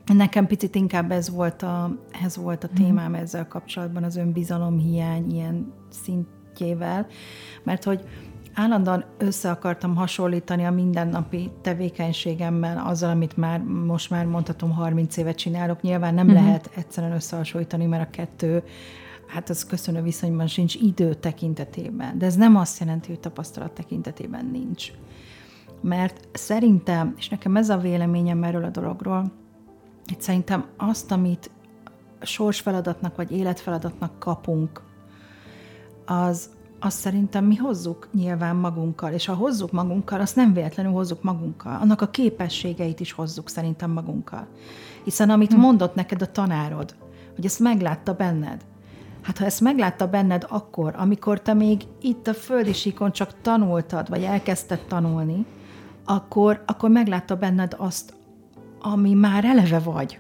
Nekem 0.07 0.47
picit 0.47 0.75
inkább 0.75 1.11
ez 1.11 1.31
volt 1.31 1.63
a, 1.63 1.97
ez 2.25 2.37
volt 2.37 2.65
a 2.65 2.69
mhm. 2.73 2.83
témám 2.83 3.15
ezzel 3.15 3.49
kapcsolatban, 3.49 4.03
az 4.03 4.17
önbizalom 4.17 4.79
hiány 4.79 5.31
ilyen 5.31 5.73
szintjével, 5.89 7.07
mert 7.63 7.85
hogy 7.85 8.05
állandóan 8.55 9.05
össze 9.19 9.51
akartam 9.51 9.95
hasonlítani 9.95 10.65
a 10.65 10.71
mindennapi 10.71 11.51
tevékenységemmel 11.61 12.87
azzal, 12.87 13.11
amit 13.11 13.37
már 13.37 13.61
most 13.63 14.11
már 14.11 14.27
mondhatom 14.27 14.71
30 14.71 15.17
évet 15.17 15.37
csinálok. 15.37 15.81
Nyilván 15.81 16.15
nem 16.15 16.27
uh-huh. 16.27 16.43
lehet 16.43 16.71
egyszerűen 16.77 17.13
összehasonlítani, 17.13 17.85
mert 17.85 18.07
a 18.07 18.11
kettő 18.11 18.63
hát 19.27 19.51
az 19.51 19.67
köszönő 19.67 20.03
viszonyban 20.03 20.47
sincs 20.47 20.75
idő 20.75 21.15
tekintetében. 21.15 22.19
De 22.19 22.27
ez 22.27 22.37
nem 22.37 22.57
azt 22.57 22.81
jelenti, 22.81 23.09
hogy 23.09 23.21
tapasztalat 23.21 23.73
tekintetében 23.73 24.47
nincs. 24.47 24.93
Mert 25.81 26.29
szerintem, 26.33 27.15
és 27.17 27.29
nekem 27.29 27.57
ez 27.57 27.69
a 27.69 27.77
véleményem 27.77 28.43
erről 28.43 28.65
a 28.65 28.71
dologról, 28.71 29.33
hogy 30.07 30.21
szerintem 30.21 30.65
azt, 30.77 31.13
amit 31.13 31.51
sorsfeladatnak 32.21 33.17
vagy 33.17 33.33
életfeladatnak 33.33 34.19
kapunk, 34.19 34.83
az, 36.07 36.51
azt 36.81 36.99
szerintem 36.99 37.45
mi 37.45 37.57
hozzuk 37.57 38.09
nyilván 38.13 38.57
magunkkal, 38.57 39.13
és 39.13 39.27
ha 39.27 39.35
hozzuk 39.35 39.73
magunkkal, 39.73 40.21
azt 40.21 40.37
nem 40.37 40.53
véletlenül 40.53 40.93
hozzuk 40.93 41.23
magunkkal. 41.23 41.79
Annak 41.81 42.01
a 42.01 42.11
képességeit 42.11 43.01
is 43.01 43.13
hozzuk 43.13 43.49
szerintem 43.49 43.91
magunkkal. 43.91 44.47
Hiszen 45.05 45.31
amit 45.31 45.53
hm. 45.53 45.59
mondott 45.59 45.95
neked 45.95 46.23
a 46.23 46.33
tanárod, 46.33 46.95
hogy 47.35 47.45
ezt 47.45 47.61
meglátta 47.61 48.15
benned, 48.15 48.65
Hát 49.23 49.39
ha 49.39 49.45
ezt 49.45 49.61
meglátta 49.61 50.09
benned 50.09 50.47
akkor, 50.49 50.95
amikor 50.97 51.41
te 51.41 51.55
még 51.55 51.83
itt 52.01 52.27
a 52.27 52.35
földi 52.35 52.73
síkon 52.73 53.13
csak 53.13 53.41
tanultad, 53.43 54.09
vagy 54.09 54.23
elkezdted 54.23 54.81
tanulni, 54.89 55.47
akkor, 56.05 56.63
akkor 56.67 56.91
meglátta 56.91 57.37
benned 57.37 57.75
azt, 57.79 58.15
ami 58.81 59.15
már 59.15 59.45
eleve 59.45 59.79
vagy. 59.79 60.19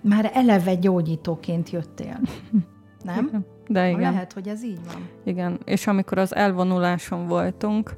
Már 0.00 0.30
eleve 0.34 0.74
gyógyítóként 0.74 1.70
jöttél. 1.70 2.20
Nem? 3.02 3.44
De 3.70 3.88
igen. 3.88 4.00
Lehet, 4.00 4.32
hogy 4.32 4.48
ez 4.48 4.64
így 4.64 4.80
van. 4.92 5.08
Igen, 5.24 5.58
és 5.64 5.86
amikor 5.86 6.18
az 6.18 6.34
elvonuláson 6.34 7.26
voltunk, 7.26 7.96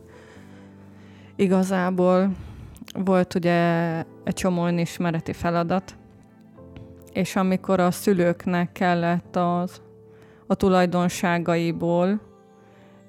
igazából 1.36 2.30
volt 2.94 3.34
ugye 3.34 3.98
egy 4.24 4.34
csomó 4.34 4.68
ismereti 4.68 5.32
feladat, 5.32 5.96
és 7.12 7.36
amikor 7.36 7.80
a 7.80 7.90
szülőknek 7.90 8.72
kellett 8.72 9.36
az, 9.36 9.82
a 10.46 10.54
tulajdonságaiból 10.54 12.20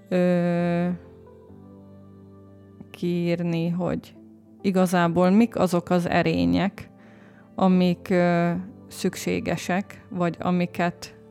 ö, 0.10 0.88
kiírni, 2.92 3.70
hogy 3.70 4.16
igazából 4.62 5.30
mik 5.30 5.56
azok 5.56 5.90
az 5.90 6.10
erények, 6.10 6.90
amik 7.56 8.08
ö, 8.10 8.52
szükségesek, 8.88 10.06
vagy 10.10 10.38
amiket 10.40 11.22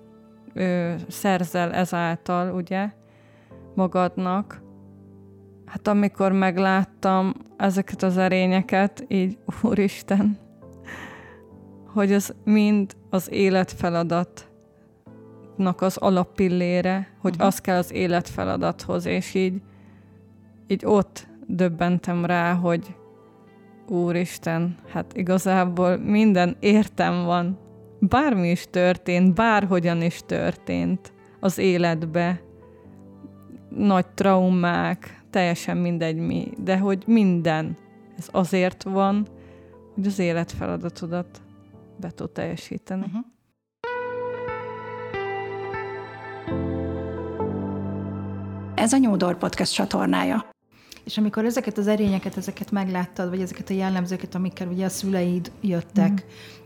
ö, 0.55 0.95
szerzel 1.09 1.73
ezáltal, 1.73 2.55
ugye, 2.55 2.91
magadnak. 3.75 4.63
Hát 5.67 5.89
amikor 5.89 6.33
megláttam 6.33 7.35
ezeket 7.57 8.03
az 8.03 8.17
erényeket, 8.17 9.05
így, 9.09 9.39
úristen, 9.63 10.39
hogy 11.87 12.13
az 12.13 12.35
mind 12.45 12.97
az 13.11 13.31
életfeladatnak 13.31 15.81
az 15.81 15.97
alappillére, 15.97 17.09
hogy 17.21 17.33
uh-huh. 17.33 17.47
az 17.47 17.61
kell 17.61 17.77
az 17.77 17.93
életfeladathoz, 17.93 19.07
és 19.07 19.35
így, 19.35 19.63
így 20.67 20.83
ott 20.85 21.27
döbbentem 21.47 22.25
rá, 22.25 22.53
hogy 22.53 22.97
úristen, 23.89 24.77
hát 24.89 25.17
igazából 25.17 25.97
minden 25.97 26.57
értem 26.61 27.25
van 27.25 27.59
bármi 28.09 28.51
is 28.51 28.67
történt, 28.71 29.35
bárhogyan 29.35 30.03
is 30.03 30.21
történt 30.27 31.13
az 31.41 31.59
életbe, 31.59 32.41
nagy 33.69 34.07
traumák, 34.07 35.23
teljesen 35.31 35.77
mindegy 35.77 36.17
mi, 36.17 36.53
de 36.59 36.79
hogy 36.79 37.03
minden, 37.07 37.77
ez 38.19 38.29
azért 38.31 38.83
van, 38.83 39.27
hogy 39.95 40.07
az 40.07 40.19
életfeladatodat 40.19 41.43
be 42.01 42.11
tud 42.11 42.31
teljesíteni. 42.31 43.05
Uh-huh. 43.07 43.25
Ez 48.75 48.93
a 48.93 48.97
Nyúdor 48.97 49.39
Podcast 49.39 49.75
csatornája. 49.75 50.51
És 51.05 51.19
amikor 51.19 51.45
ezeket 51.45 51.79
az 51.79 51.87
erényeket, 51.87 52.37
ezeket 52.37 52.71
megláttad, 52.71 53.29
vagy 53.29 53.41
ezeket 53.41 53.71
a 53.71 53.75
jellemzőket, 53.75 54.35
amikkel 54.35 54.69
ugye 54.69 54.85
a 54.85 54.89
szüleid 54.89 55.53
jöttek, 55.61 56.13
mm. 56.13 56.17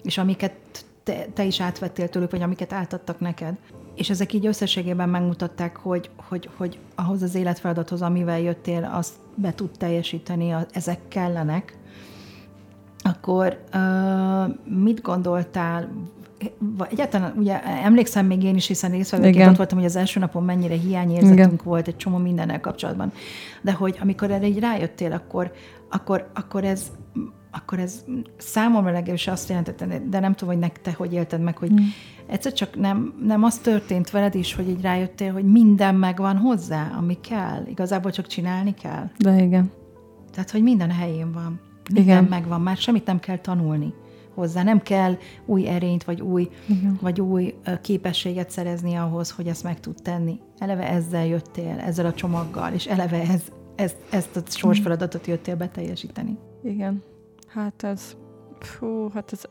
és 0.02 0.18
amiket 0.18 0.85
te, 1.06 1.26
te 1.34 1.44
is 1.44 1.60
átvettél 1.60 2.08
tőlük, 2.08 2.30
vagy 2.30 2.42
amiket 2.42 2.72
átadtak 2.72 3.20
neked. 3.20 3.54
És 3.94 4.10
ezek 4.10 4.32
így 4.32 4.46
összességében 4.46 5.08
megmutatták, 5.08 5.76
hogy, 5.76 6.10
hogy, 6.16 6.48
hogy 6.56 6.78
ahhoz 6.94 7.22
az 7.22 7.34
életfeladathoz, 7.34 8.02
amivel 8.02 8.40
jöttél, 8.40 8.90
azt 8.92 9.12
be 9.34 9.54
tud 9.54 9.70
teljesíteni, 9.78 10.54
ezek 10.72 10.98
kellenek, 11.08 11.78
akkor 12.98 13.60
uh, 13.74 14.54
mit 14.64 15.02
gondoltál, 15.02 15.88
egyáltalán 16.88 17.34
ugye 17.36 17.62
emlékszem 17.62 18.26
még 18.26 18.42
én 18.42 18.54
is, 18.54 18.66
hiszen 18.66 18.90
részvevőként 18.90 19.48
ott 19.50 19.56
voltam, 19.56 19.78
hogy 19.78 19.86
az 19.86 19.96
első 19.96 20.20
napon 20.20 20.44
mennyire 20.44 20.74
hiányérzetünk 20.74 21.38
Igen. 21.38 21.60
volt 21.64 21.88
egy 21.88 21.96
csomó 21.96 22.16
mindennel 22.16 22.60
kapcsolatban. 22.60 23.12
De 23.62 23.72
hogy 23.72 23.98
amikor 24.00 24.30
erre 24.30 24.46
így 24.46 24.58
rájöttél, 24.58 25.12
akkor, 25.12 25.52
akkor, 25.90 26.28
akkor 26.34 26.64
ez 26.64 26.90
akkor 27.56 27.78
ez 27.78 28.04
számomra 28.36 28.90
legalábbis 28.90 29.26
azt 29.26 29.48
jelentette, 29.48 30.00
de 30.08 30.20
nem 30.20 30.34
tudom, 30.34 30.54
hogy 30.54 30.62
nektek 30.62 30.96
hogy 30.96 31.12
élted 31.12 31.40
meg, 31.40 31.56
hogy 31.56 31.72
mm. 31.72 31.84
egyszer 32.26 32.52
csak 32.52 32.76
nem, 32.76 33.14
nem 33.22 33.42
az 33.42 33.58
történt 33.58 34.10
veled 34.10 34.34
is, 34.34 34.54
hogy 34.54 34.68
így 34.68 34.80
rájöttél, 34.80 35.32
hogy 35.32 35.44
minden 35.44 35.94
megvan 35.94 36.36
hozzá, 36.36 36.94
ami 36.98 37.20
kell. 37.20 37.64
Igazából 37.68 38.10
csak 38.10 38.26
csinálni 38.26 38.74
kell. 38.74 39.10
De 39.18 39.42
igen. 39.42 39.70
Tehát, 40.32 40.50
hogy 40.50 40.62
minden 40.62 40.90
helyén 40.90 41.32
van. 41.32 41.60
Minden 41.92 42.16
igen. 42.16 42.24
megvan, 42.24 42.60
már 42.60 42.76
semmit 42.76 43.06
nem 43.06 43.20
kell 43.20 43.38
tanulni 43.38 43.94
hozzá. 44.34 44.62
Nem 44.62 44.82
kell 44.82 45.16
új 45.46 45.68
erényt, 45.68 46.04
vagy 46.04 46.20
új, 46.20 46.48
Igen. 46.68 46.98
vagy 47.00 47.20
új 47.20 47.54
képességet 47.82 48.50
szerezni 48.50 48.94
ahhoz, 48.94 49.30
hogy 49.30 49.46
ezt 49.46 49.62
meg 49.62 49.80
tud 49.80 49.94
tenni. 50.02 50.40
Eleve 50.58 50.88
ezzel 50.88 51.26
jöttél, 51.26 51.78
ezzel 51.78 52.06
a 52.06 52.12
csomaggal, 52.12 52.72
és 52.72 52.86
eleve 52.86 53.20
ez, 53.20 53.42
ez, 53.74 53.94
ezt 54.10 54.36
a 54.36 54.40
sorsfeladatot 54.46 55.26
jöttél 55.26 55.56
beteljesíteni. 55.56 56.38
Igen. 56.64 57.02
Hát 57.56 57.82
ez, 57.82 58.16
fú, 58.58 59.10
hát 59.10 59.32
ez, 59.32 59.44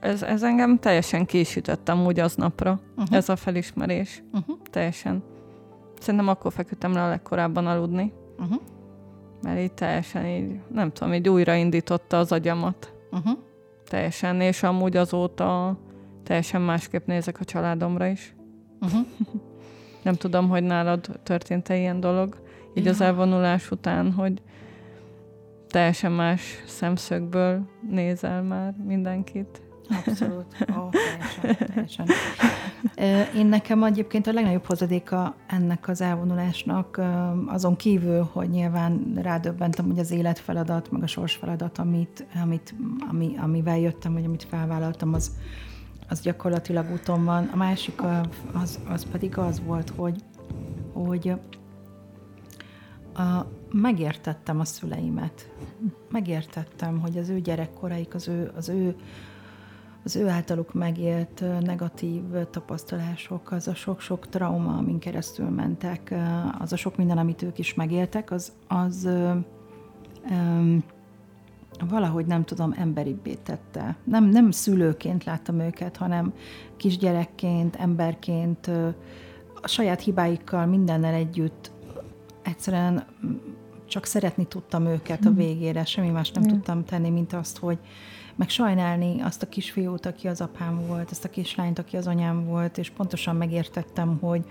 ez, 0.00 0.22
ez 0.22 0.42
engem 0.42 0.78
teljesen 0.78 1.26
késütöttem 1.26 2.06
úgy 2.06 2.20
aznapra, 2.20 2.80
uh-huh. 2.96 3.16
ez 3.16 3.28
a 3.28 3.36
felismerés. 3.36 4.22
Uh-huh. 4.32 4.56
Teljesen. 4.70 5.22
Szerintem 5.98 6.28
akkor 6.28 6.52
feküdtem 6.52 6.92
le 6.92 7.02
a 7.02 7.08
legkorábban 7.08 7.66
aludni. 7.66 8.12
Uh-huh. 8.38 8.60
Mert 9.42 9.60
így 9.60 9.72
teljesen 9.72 10.26
így, 10.26 10.60
nem 10.68 10.92
tudom, 10.92 11.12
így 11.12 11.28
újraindította 11.28 12.18
az 12.18 12.32
agyamat. 12.32 12.94
Uh-huh. 13.10 13.38
Teljesen, 13.88 14.40
és 14.40 14.62
amúgy 14.62 14.96
azóta 14.96 15.78
teljesen 16.22 16.60
másképp 16.60 17.06
nézek 17.06 17.40
a 17.40 17.44
családomra 17.44 18.06
is. 18.06 18.34
Uh-huh. 18.80 19.06
nem 20.04 20.14
tudom, 20.14 20.48
hogy 20.48 20.62
nálad 20.62 21.20
történt-e 21.22 21.76
ilyen 21.76 22.00
dolog, 22.00 22.42
így 22.74 22.84
ja. 22.84 22.90
az 22.90 23.00
elvonulás 23.00 23.70
után, 23.70 24.12
hogy 24.12 24.42
teljesen 25.74 26.12
más 26.12 26.62
szemszögből 26.66 27.68
nézel 27.90 28.42
már 28.42 28.74
mindenkit. 28.86 29.62
Abszolút. 29.88 30.46
Oh, 30.76 30.90
teljesen, 30.90 31.66
teljesen. 31.66 32.06
Én 33.36 33.46
nekem 33.46 33.82
egyébként 33.82 34.26
a 34.26 34.32
legnagyobb 34.32 34.64
hozadéka 34.64 35.34
ennek 35.46 35.88
az 35.88 36.00
elvonulásnak, 36.00 37.00
azon 37.46 37.76
kívül, 37.76 38.28
hogy 38.32 38.48
nyilván 38.48 39.12
rádöbbentem, 39.22 39.86
hogy 39.86 39.98
az 39.98 40.10
életfeladat, 40.10 40.90
meg 40.90 41.02
a 41.02 41.06
sorsfeladat, 41.06 41.78
amit, 41.78 42.26
amit, 42.42 42.74
ami, 43.10 43.34
amivel 43.38 43.78
jöttem, 43.78 44.12
vagy 44.12 44.24
amit 44.24 44.44
felvállaltam, 44.44 45.14
az, 45.14 45.30
az 46.08 46.20
gyakorlatilag 46.20 46.90
úton 46.92 47.24
van. 47.24 47.48
A 47.52 47.56
másik 47.56 48.02
az, 48.52 48.78
az 48.88 49.06
pedig 49.10 49.38
az 49.38 49.62
volt, 49.64 49.92
hogy, 49.96 50.16
hogy 50.92 51.34
a, 53.14 53.46
megértettem 53.72 54.60
a 54.60 54.64
szüleimet. 54.64 55.52
Megértettem, 56.10 57.00
hogy 57.00 57.18
az 57.18 57.28
ő 57.28 57.40
gyerekkoraik, 57.40 58.14
az 58.14 58.28
ő, 58.28 58.52
az 58.56 58.68
ő, 58.68 58.96
az 60.04 60.16
ő 60.16 60.28
általuk 60.28 60.72
megélt 60.72 61.44
negatív 61.60 62.22
tapasztalások, 62.50 63.50
az 63.50 63.68
a 63.68 63.74
sok-sok 63.74 64.28
trauma, 64.28 64.76
amin 64.76 64.98
keresztül 64.98 65.48
mentek, 65.48 66.14
az 66.58 66.72
a 66.72 66.76
sok 66.76 66.96
minden, 66.96 67.18
amit 67.18 67.42
ők 67.42 67.58
is 67.58 67.74
megéltek, 67.74 68.30
az, 68.30 68.52
az 68.68 69.08
um, 70.30 70.84
valahogy 71.88 72.26
nem 72.26 72.44
tudom, 72.44 72.74
emberibbé 72.76 73.34
tette. 73.34 73.96
Nem, 74.04 74.24
nem 74.24 74.50
szülőként 74.50 75.24
láttam 75.24 75.60
őket, 75.60 75.96
hanem 75.96 76.32
kisgyerekként, 76.76 77.76
emberként, 77.76 78.70
a 79.62 79.68
saját 79.68 80.00
hibáikkal, 80.00 80.66
mindennel 80.66 81.14
együtt 81.14 81.70
egyszerűen 82.54 83.04
csak 83.88 84.04
szeretni 84.04 84.46
tudtam 84.46 84.86
őket 84.86 85.24
a 85.24 85.28
hmm. 85.28 85.36
végére, 85.36 85.84
semmi 85.84 86.10
más 86.10 86.30
nem 86.30 86.42
hmm. 86.42 86.52
tudtam 86.52 86.84
tenni, 86.84 87.10
mint 87.10 87.32
azt, 87.32 87.58
hogy 87.58 87.78
meg 88.34 88.48
sajnálni 88.48 89.20
azt 89.20 89.42
a 89.42 89.48
kisfiút, 89.48 90.06
aki 90.06 90.28
az 90.28 90.40
apám 90.40 90.86
volt, 90.86 91.10
azt 91.10 91.24
a 91.24 91.30
kislányt, 91.30 91.78
aki 91.78 91.96
az 91.96 92.06
anyám 92.06 92.44
volt, 92.44 92.78
és 92.78 92.90
pontosan 92.90 93.36
megértettem, 93.36 94.18
hogy, 94.20 94.44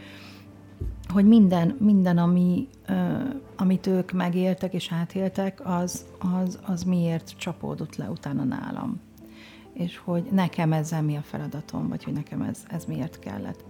hogy 1.07 1.25
minden, 1.25 1.75
minden 1.79 2.17
ami, 2.17 2.67
uh, 2.89 3.35
amit 3.55 3.87
ők 3.87 4.11
megéltek 4.11 4.73
és 4.73 4.91
átéltek, 4.91 5.61
az, 5.63 6.05
az, 6.43 6.59
az 6.65 6.83
miért 6.83 7.33
csapódott 7.37 7.95
le 7.95 8.09
utána 8.09 8.43
nálam. 8.43 9.01
És 9.73 9.97
hogy 9.97 10.23
nekem 10.31 10.73
ezzel 10.73 11.01
mi 11.01 11.15
a 11.15 11.21
feladatom, 11.21 11.89
vagy 11.89 12.03
hogy 12.03 12.13
nekem 12.13 12.41
ez, 12.41 12.59
ez 12.69 12.85
miért 12.85 13.19
kellett. 13.19 13.63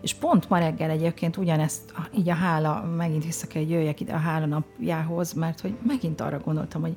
És 0.00 0.14
pont 0.14 0.48
ma 0.48 0.58
reggel 0.58 0.90
egyébként 0.90 1.36
ugyanezt, 1.36 1.94
így 2.18 2.28
a 2.28 2.34
hála, 2.34 2.82
megint 2.96 3.24
vissza 3.24 3.46
kell, 3.46 3.62
hogy 3.62 3.70
jöjjek 3.70 4.00
ide 4.00 4.12
a 4.12 4.18
hála 4.18 4.46
napjához, 4.46 5.32
mert 5.32 5.60
hogy 5.60 5.76
megint 5.86 6.20
arra 6.20 6.38
gondoltam, 6.38 6.80
hogy 6.80 6.96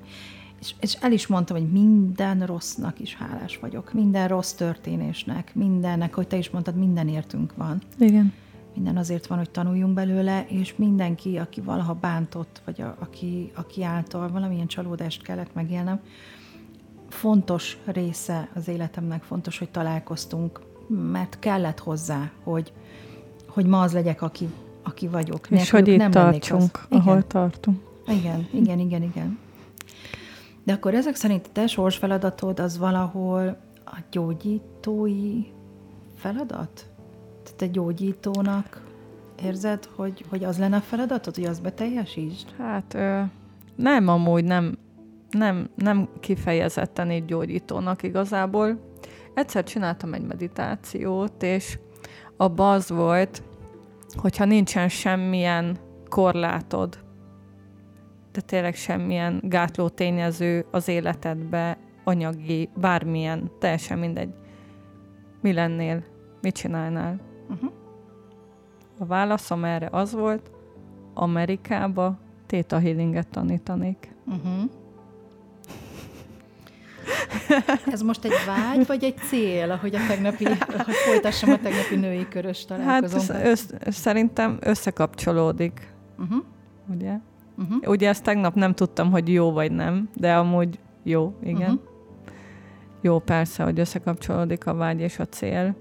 és, 0.62 0.74
és 0.80 0.94
el 0.94 1.12
is 1.12 1.28
mondtam, 1.28 1.58
hogy 1.58 1.72
minden 1.72 2.46
rossznak 2.46 3.00
is 3.00 3.16
hálás 3.16 3.58
vagyok, 3.58 3.94
minden 3.94 4.28
rossz 4.28 4.52
történésnek, 4.52 5.56
mindennek, 5.56 6.14
hogy 6.14 6.28
te 6.28 6.38
is 6.38 6.50
mondtad, 6.50 6.76
minden 6.76 7.08
értünk 7.08 7.56
van. 7.56 7.82
Igen. 8.00 8.34
Minden 8.74 8.98
azért 8.98 9.28
van, 9.28 9.38
hogy 9.38 9.50
tanuljunk 9.50 9.94
belőle, 9.94 10.46
és 10.48 10.76
mindenki, 10.76 11.38
aki 11.38 11.62
valaha 11.62 11.94
bántott, 11.94 12.62
vagy 12.66 12.82
a, 12.82 12.96
aki, 13.00 13.52
aki 13.56 13.84
által 13.84 14.32
valamilyen 14.32 14.68
csalódást 14.68 15.22
kellett 15.22 15.54
megélnem, 15.54 16.02
fontos 17.12 17.78
része 17.86 18.50
az 18.56 18.68
életemnek, 18.68 19.24
fontos, 19.24 19.58
hogy 19.58 19.70
találkoztunk, 19.70 20.62
mert 21.12 21.40
kellett 21.40 21.80
hozzá, 21.80 22.32
hogy, 22.44 22.74
hogy 23.48 23.66
ma 23.66 23.82
az 23.82 23.94
legyek, 23.94 24.22
aki, 24.22 24.50
aki 24.84 25.08
vagyok. 25.08 25.50
És 25.50 25.70
hogy 25.70 25.88
itt 25.88 25.98
nem 25.98 26.12
tartsunk, 26.12 26.86
ahol 26.90 27.16
igen. 27.16 27.28
tartunk. 27.28 27.82
Igen, 28.08 28.48
igen, 28.54 28.80
igen, 28.80 29.02
igen. 29.02 29.40
De 30.64 30.74
akkor 30.74 30.94
ezek 30.94 31.16
szerint 31.16 31.46
a 31.46 31.50
te 31.52 31.68
sorsfeladatod 31.68 32.60
az 32.60 32.78
valahol 32.78 33.58
a 33.86 33.98
gyógyítói 34.12 35.44
feladat? 36.16 36.90
Tehát 37.44 37.58
te 37.58 37.68
gyógyítónak 37.68 38.82
érzed, 39.44 39.88
hogy, 39.96 40.26
hogy 40.30 40.44
az 40.44 40.58
lenne 40.58 40.76
a 40.76 40.82
feladatod, 40.82 41.36
hogy 41.36 41.46
azt 41.46 41.62
beteljesítsd? 41.62 42.48
Hát 42.58 42.94
ö, 42.94 43.22
nem 43.76 44.08
amúgy, 44.08 44.44
nem, 44.44 44.78
nem, 45.32 45.70
nem 45.76 46.10
kifejezetten 46.20 47.12
így 47.12 47.26
gyógyítónak 47.26 48.04
igazából. 48.04 48.80
Egyszer 49.34 49.64
csináltam 49.64 50.14
egy 50.14 50.26
meditációt, 50.26 51.44
és 51.44 51.80
abban 52.38 52.74
az 52.74 52.90
volt, 52.90 53.44
hogyha 54.16 54.46
nincsen 54.46 54.90
semmilyen 54.90 55.78
korlátod, 56.10 57.00
de 58.32 58.42
tényleg 58.42 58.76
semmilyen 58.76 59.42
gátló 59.44 59.90
tényező 59.90 60.66
az 60.72 60.88
életedbe, 60.88 61.78
anyagi, 62.04 62.70
bármilyen, 62.76 63.52
teljesen 63.60 64.00
mindegy. 64.00 64.34
Mi 65.42 65.54
lennél? 65.54 66.04
Mit 66.42 66.56
csinálnál? 66.56 67.20
Uh-huh. 67.50 67.72
A 69.00 69.06
válaszom 69.06 69.64
erre 69.64 69.88
az 69.92 70.14
volt, 70.14 70.52
Amerikába 71.14 72.20
Theta 72.46 72.80
Healinget 72.80 73.28
tanítanék. 73.28 74.16
Uh-huh. 74.26 74.72
Ez 77.92 78.02
most 78.02 78.26
egy 78.26 78.32
vágy, 78.46 78.88
vagy 78.88 79.04
egy 79.04 79.18
cél, 79.18 79.72
ahogy 79.72 79.96
a 79.96 80.00
tegnapi, 80.08 80.44
hogy 80.44 80.94
folytassam 80.94 81.50
a 81.50 81.58
tegnapi 81.58 81.96
női 81.96 82.28
körös 82.28 82.66
találkozónkat? 82.66 83.36
Hát 83.36 83.46
össz, 83.46 83.66
szerintem 83.88 84.58
összekapcsolódik. 84.60 85.94
Uh-huh. 86.20 86.44
Ugye? 86.94 87.18
Uh-huh. 87.58 87.90
Ugye 87.90 88.10
ezt 88.10 88.24
tegnap 88.24 88.56
nem 88.56 88.74
tudtam, 88.74 89.12
hogy 89.12 89.34
jó 89.34 89.52
vagy 89.52 89.72
nem, 89.72 90.10
de 90.16 90.36
amúgy 90.36 90.80
jó, 91.04 91.36
igen. 91.44 91.62
Uh-huh. 91.62 91.80
Jó 93.02 93.20
persze, 93.20 93.64
hogy 93.64 93.80
összekapcsolódik 93.80 94.66
a 94.66 94.74
vágy 94.74 95.00
és 95.00 95.20
a 95.20 95.26
cél. 95.26 95.76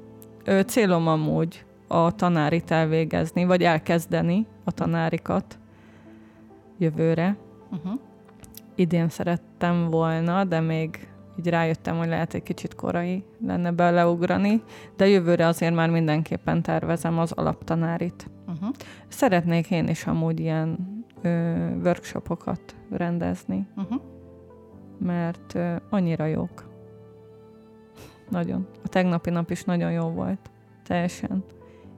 Ö, 0.45 0.61
célom 0.61 1.07
amúgy 1.09 1.65
a 1.89 2.15
tanárit 2.15 2.71
elvégezni, 2.71 3.45
vagy 3.45 3.63
elkezdeni 3.63 4.47
a 4.65 4.71
tanárikat 4.71 5.59
jövőre. 6.79 7.37
Uh-huh. 7.71 8.01
Idén 8.75 9.09
szerettem 9.09 9.91
volna, 9.91 10.45
de 10.45 10.61
még 10.61 11.09
így 11.41 11.49
rájöttem, 11.49 11.97
hogy 11.97 12.09
lehet 12.09 12.35
egy 12.35 12.43
kicsit 12.43 12.75
korai 12.75 13.25
lenne 13.47 13.71
beleugrani, 13.71 14.63
de 14.97 15.09
jövőre 15.09 15.47
azért 15.47 15.75
már 15.75 15.91
mindenképpen 15.91 16.63
tervezem 16.63 17.19
az 17.19 17.33
alaptanárit. 17.33 18.31
Uh-huh. 18.47 18.69
Szeretnék 19.09 19.71
én 19.71 19.89
is 19.89 20.07
amúgy 20.07 20.41
ilyen 20.41 20.79
ö, 21.23 21.55
workshopokat 21.85 22.77
rendezni, 22.91 23.67
uh-huh. 23.77 24.01
mert 24.99 25.55
ö, 25.55 25.75
annyira 25.91 26.25
jók. 26.25 26.69
Nagyon. 28.29 28.67
A 28.85 28.89
tegnapi 28.89 29.31
nap 29.31 29.51
is 29.51 29.65
nagyon 29.65 29.93
jó 29.93 30.09
volt. 30.09 30.51
Teljesen. 30.85 31.45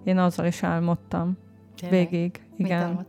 Én 0.05 0.19
azzal 0.19 0.47
is 0.47 0.63
álmodtam. 0.63 1.37
Tényleg? 1.77 2.11
Végig. 2.11 2.41
Igen. 2.57 3.07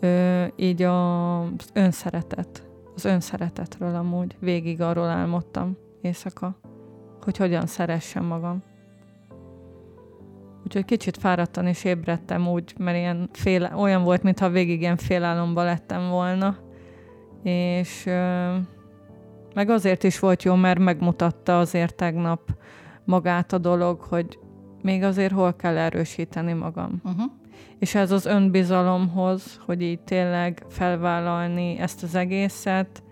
Ö, 0.00 0.44
így 0.56 0.82
az 0.82 1.68
önszeretet 1.72 2.63
az 2.94 3.04
önszeretetről 3.04 3.94
amúgy. 3.94 4.36
Végig 4.38 4.80
arról 4.80 5.08
álmodtam 5.08 5.76
éjszaka, 6.00 6.56
hogy 7.22 7.36
hogyan 7.36 7.66
szeressem 7.66 8.24
magam. 8.24 8.62
Úgyhogy 10.64 10.84
kicsit 10.84 11.16
fáradtan 11.16 11.66
is 11.66 11.84
ébredtem 11.84 12.48
úgy, 12.48 12.74
mert 12.78 12.96
ilyen 12.96 13.28
fél, 13.32 13.72
olyan 13.76 14.02
volt, 14.02 14.22
mintha 14.22 14.48
végig 14.48 14.80
ilyen 14.80 14.96
félálomba 14.96 15.62
lettem 15.62 16.08
volna. 16.08 16.56
És 17.42 18.04
meg 19.54 19.68
azért 19.68 20.02
is 20.02 20.18
volt 20.18 20.42
jó, 20.42 20.54
mert 20.54 20.78
megmutatta 20.78 21.58
azért 21.58 21.94
tegnap 21.94 22.40
magát 23.04 23.52
a 23.52 23.58
dolog, 23.58 24.00
hogy 24.00 24.38
még 24.82 25.02
azért 25.02 25.32
hol 25.32 25.54
kell 25.54 25.76
erősíteni 25.76 26.52
magam. 26.52 27.00
Uh-huh. 27.04 27.32
És 27.84 27.94
ez 27.94 28.10
az 28.10 28.26
önbizalomhoz, 28.26 29.60
hogy 29.66 29.82
így 29.82 30.00
tényleg 30.00 30.62
felvállalni 30.68 31.78
ezt 31.78 32.02
az 32.02 32.14
egészet, 32.14 33.02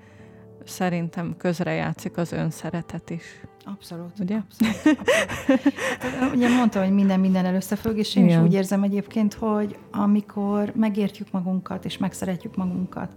szerintem 0.65 1.35
közrejátszik 1.37 2.17
az 2.17 2.33
önszeretet 2.33 3.11
is. 3.11 3.23
Abszolút. 3.65 4.19
Ugye? 4.19 4.37
Abszolút, 4.37 4.99
abszolút. 4.99 5.79
Hát, 6.19 6.35
ugye 6.35 6.49
mondtam, 6.49 6.83
hogy 6.83 6.93
minden 6.93 7.21
minden 7.21 7.55
összefügg, 7.55 7.97
és 7.97 8.17
én 8.17 8.25
Igen. 8.25 8.39
is 8.39 8.47
úgy 8.47 8.55
érzem 8.55 8.83
egyébként, 8.83 9.35
hogy 9.35 9.79
amikor 9.91 10.73
megértjük 10.75 11.31
magunkat, 11.31 11.85
és 11.85 11.99
megszeretjük 11.99 12.57
magunkat, 12.57 13.13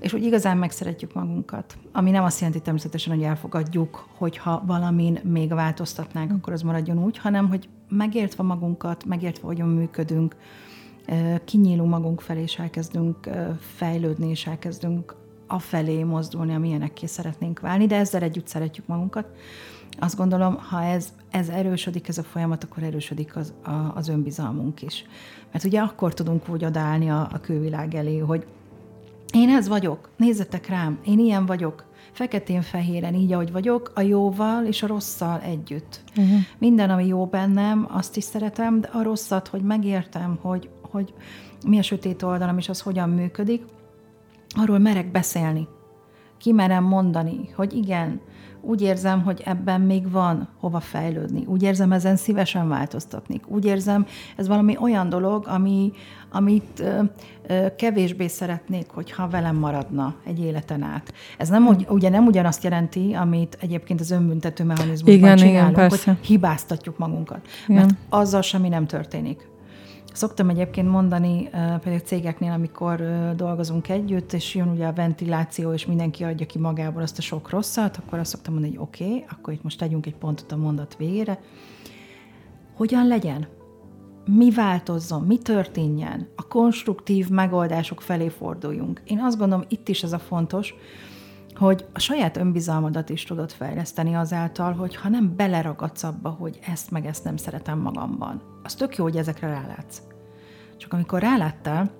és 0.00 0.12
hogy 0.12 0.24
igazán 0.24 0.56
megszeretjük 0.56 1.14
magunkat, 1.14 1.76
ami 1.92 2.10
nem 2.10 2.24
azt 2.24 2.38
jelenti 2.38 2.60
természetesen, 2.60 3.14
hogy 3.14 3.22
elfogadjuk, 3.22 4.08
hogyha 4.16 4.62
valamin 4.66 5.20
még 5.22 5.48
változtatnánk, 5.54 6.32
akkor 6.32 6.52
az 6.52 6.62
maradjon 6.62 7.04
úgy, 7.04 7.18
hanem 7.18 7.48
hogy 7.48 7.68
megértve 7.88 8.42
magunkat, 8.42 9.04
megértve, 9.04 9.46
hogyan 9.46 9.68
működünk, 9.68 10.36
kinyílunk 11.44 11.90
magunk 11.90 12.20
felé, 12.20 12.42
és 12.42 12.58
elkezdünk 12.58 13.28
fejlődni, 13.60 14.28
és 14.28 14.46
elkezdünk 14.46 15.16
afelé 15.46 16.02
mozdulni, 16.02 16.54
amilyenekké 16.54 17.06
szeretnénk 17.06 17.60
válni, 17.60 17.86
de 17.86 17.96
ezzel 17.96 18.22
együtt 18.22 18.46
szeretjük 18.46 18.86
magunkat. 18.86 19.26
Azt 19.98 20.16
gondolom, 20.16 20.56
ha 20.56 20.82
ez, 20.82 21.12
ez 21.30 21.48
erősödik, 21.48 22.08
ez 22.08 22.18
a 22.18 22.22
folyamat, 22.22 22.64
akkor 22.64 22.82
erősödik 22.82 23.36
az, 23.36 23.52
a, 23.64 23.70
az 23.70 24.08
önbizalmunk 24.08 24.82
is. 24.82 25.04
Mert 25.52 25.64
ugye 25.64 25.80
akkor 25.80 26.14
tudunk 26.14 26.48
úgy 26.48 26.64
odállni 26.64 27.10
a, 27.10 27.28
a 27.32 27.40
külvilág 27.40 27.94
elé, 27.94 28.18
hogy 28.18 28.46
Én 29.32 29.48
ez 29.48 29.68
vagyok, 29.68 30.10
nézzetek 30.16 30.68
rám, 30.68 30.98
én 31.04 31.18
ilyen 31.18 31.46
vagyok, 31.46 31.84
feketén-fehéren, 32.12 33.14
így, 33.14 33.32
ahogy 33.32 33.52
vagyok, 33.52 33.92
a 33.94 34.00
jóval 34.00 34.64
és 34.64 34.82
a 34.82 34.86
rosszal 34.86 35.40
együtt. 35.40 36.00
Uh-huh. 36.16 36.38
Minden, 36.58 36.90
ami 36.90 37.06
jó 37.06 37.26
bennem, 37.26 37.86
azt 37.90 38.16
is 38.16 38.24
szeretem, 38.24 38.80
de 38.80 38.88
a 38.92 39.02
rosszat, 39.02 39.48
hogy 39.48 39.62
megértem, 39.62 40.38
hogy, 40.40 40.68
hogy 40.90 41.14
mi 41.66 41.78
a 41.78 41.82
sötét 41.82 42.22
oldalam, 42.22 42.58
és 42.58 42.68
az 42.68 42.80
hogyan 42.80 43.08
működik, 43.08 43.64
arról 44.48 44.78
merek 44.78 45.10
beszélni. 45.10 45.68
Kimerem 46.38 46.84
mondani, 46.84 47.50
hogy 47.54 47.72
igen, 47.72 48.20
úgy 48.60 48.82
érzem, 48.82 49.22
hogy 49.22 49.42
ebben 49.44 49.80
még 49.80 50.10
van 50.10 50.48
hova 50.60 50.80
fejlődni. 50.80 51.44
Úgy 51.46 51.62
érzem, 51.62 51.92
ezen 51.92 52.16
szívesen 52.16 52.68
változtatni. 52.68 53.40
Úgy 53.46 53.64
érzem, 53.64 54.06
ez 54.36 54.48
valami 54.48 54.76
olyan 54.80 55.08
dolog, 55.08 55.46
ami, 55.46 55.92
amit 56.30 56.82
kevésbé 57.76 58.26
szeretnék, 58.26 58.86
hogyha 58.88 59.28
velem 59.28 59.56
maradna 59.56 60.14
egy 60.26 60.40
életen 60.40 60.82
át. 60.82 61.12
Ez 61.38 61.48
nem, 61.48 61.66
ugy, 61.66 61.86
ugye 61.88 62.08
nem 62.08 62.26
ugyanazt 62.26 62.64
jelenti, 62.64 63.14
amit 63.14 63.58
egyébként 63.60 64.00
az 64.00 64.10
önbüntető 64.10 64.64
mechanizmusban 64.64 65.14
igen, 65.14 65.36
csinálunk, 65.36 65.76
igen, 65.76 65.88
persze. 65.88 66.10
hogy 66.12 66.26
hibáztatjuk 66.26 66.98
magunkat. 66.98 67.40
Igen. 67.68 67.80
Mert 67.80 67.94
azzal 68.08 68.42
semmi 68.42 68.68
nem 68.68 68.86
történik. 68.86 69.48
Szoktam 70.12 70.48
egyébként 70.48 70.90
mondani 70.90 71.48
például 71.50 71.98
cégeknél, 71.98 72.52
amikor 72.52 73.02
dolgozunk 73.36 73.88
együtt, 73.88 74.32
és 74.32 74.54
jön 74.54 74.68
ugye 74.68 74.86
a 74.86 74.92
ventiláció, 74.92 75.72
és 75.72 75.86
mindenki 75.86 76.24
adja 76.24 76.46
ki 76.46 76.58
magából 76.58 77.02
azt 77.02 77.18
a 77.18 77.22
sok 77.22 77.50
rosszat, 77.50 77.96
akkor 77.96 78.18
azt 78.18 78.30
szoktam 78.30 78.52
mondani, 78.52 78.74
hogy 78.74 78.84
oké, 78.86 79.04
okay, 79.04 79.24
akkor 79.30 79.52
itt 79.52 79.62
most 79.62 79.78
tegyünk 79.78 80.06
egy 80.06 80.16
pontot 80.16 80.52
a 80.52 80.56
mondat 80.56 80.96
végére. 80.96 81.38
Hogyan 82.74 83.06
legyen? 83.06 83.46
Mi 84.30 84.50
változzon? 84.50 85.22
Mi 85.22 85.38
történjen? 85.38 86.28
A 86.36 86.46
konstruktív 86.46 87.28
megoldások 87.28 88.00
felé 88.00 88.28
forduljunk. 88.28 89.02
Én 89.04 89.18
azt 89.20 89.38
gondolom, 89.38 89.64
itt 89.68 89.88
is 89.88 90.02
ez 90.02 90.12
a 90.12 90.18
fontos, 90.18 90.74
hogy 91.54 91.86
a 91.92 91.98
saját 91.98 92.36
önbizalmadat 92.36 93.08
is 93.08 93.24
tudod 93.24 93.52
fejleszteni 93.52 94.14
azáltal, 94.14 94.72
hogy 94.72 94.96
ha 94.96 95.08
nem 95.08 95.36
beleragadsz 95.36 96.02
abba, 96.02 96.28
hogy 96.28 96.58
ezt 96.66 96.90
meg 96.90 97.06
ezt 97.06 97.24
nem 97.24 97.36
szeretem 97.36 97.78
magamban. 97.78 98.42
Az 98.62 98.74
tök 98.74 98.96
jó, 98.96 99.04
hogy 99.04 99.16
ezekre 99.16 99.48
rálátsz. 99.48 100.02
Csak 100.76 100.92
amikor 100.92 101.20
ráláttál, 101.20 101.90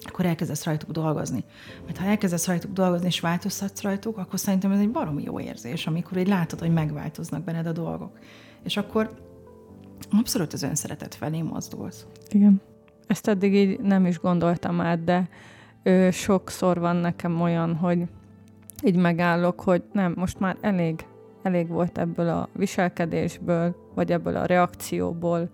akkor 0.00 0.24
elkezdesz 0.24 0.64
rajtuk 0.64 0.90
dolgozni. 0.90 1.44
Mert 1.84 1.98
ha 1.98 2.04
elkezdesz 2.04 2.46
rajtuk 2.46 2.72
dolgozni, 2.72 3.06
és 3.06 3.20
változtatsz 3.20 3.82
rajtuk, 3.82 4.18
akkor 4.18 4.38
szerintem 4.38 4.72
ez 4.72 4.80
egy 4.80 4.90
baromi 4.90 5.22
jó 5.22 5.40
érzés, 5.40 5.86
amikor 5.86 6.16
így 6.16 6.28
látod, 6.28 6.58
hogy 6.58 6.72
megváltoznak 6.72 7.44
benned 7.44 7.66
a 7.66 7.72
dolgok. 7.72 8.18
És 8.62 8.76
akkor 8.76 9.29
abszolút 10.10 10.52
az 10.52 10.62
önszeretet 10.62 11.14
felé 11.14 11.42
mozdulsz. 11.42 12.06
Igen. 12.30 12.60
Ezt 13.06 13.28
eddig 13.28 13.54
így 13.54 13.80
nem 13.80 14.06
is 14.06 14.18
gondoltam 14.18 14.80
át, 14.80 15.04
de 15.04 15.28
ö, 15.82 16.08
sokszor 16.10 16.78
van 16.78 16.96
nekem 16.96 17.40
olyan, 17.40 17.74
hogy 17.74 18.02
így 18.84 18.96
megállok, 18.96 19.60
hogy 19.60 19.82
nem, 19.92 20.14
most 20.16 20.40
már 20.40 20.56
elég, 20.60 21.06
elég 21.42 21.68
volt 21.68 21.98
ebből 21.98 22.28
a 22.28 22.48
viselkedésből, 22.52 23.76
vagy 23.94 24.12
ebből 24.12 24.36
a 24.36 24.44
reakcióból, 24.44 25.50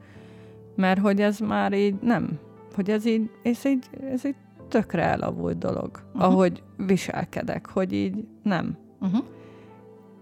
mert 0.76 1.00
hogy 1.00 1.20
ez 1.20 1.38
már 1.38 1.72
így 1.72 1.94
nem, 2.00 2.38
hogy 2.74 2.90
ez 2.90 3.06
így, 3.06 3.30
ez 3.42 3.64
így, 3.64 3.86
ez 4.10 4.24
így 4.24 4.36
tökre 4.68 5.02
elavult 5.02 5.58
dolog, 5.58 5.90
uh-huh. 6.14 6.32
ahogy 6.32 6.62
viselkedek, 6.76 7.66
hogy 7.66 7.92
így 7.92 8.28
nem. 8.42 8.76
Uh-huh. 9.00 9.24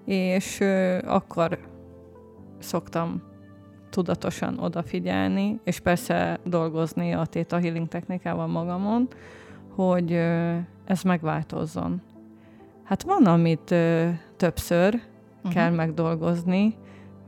És 0.04 0.60
ö, 0.60 0.98
akkor 1.06 1.58
szoktam 2.58 3.22
tudatosan 3.94 4.58
odafigyelni, 4.58 5.60
és 5.64 5.80
persze 5.80 6.38
dolgozni 6.44 7.12
a 7.12 7.24
Theta 7.26 7.58
Healing 7.60 7.88
technikával 7.88 8.46
magamon, 8.46 9.08
hogy 9.74 10.12
ez 10.84 11.02
megváltozzon. 11.04 12.00
Hát 12.82 13.02
van, 13.02 13.26
amit 13.26 13.74
többször 14.36 14.94
uh-huh. 14.94 15.52
kell 15.52 15.70
megdolgozni, 15.70 16.74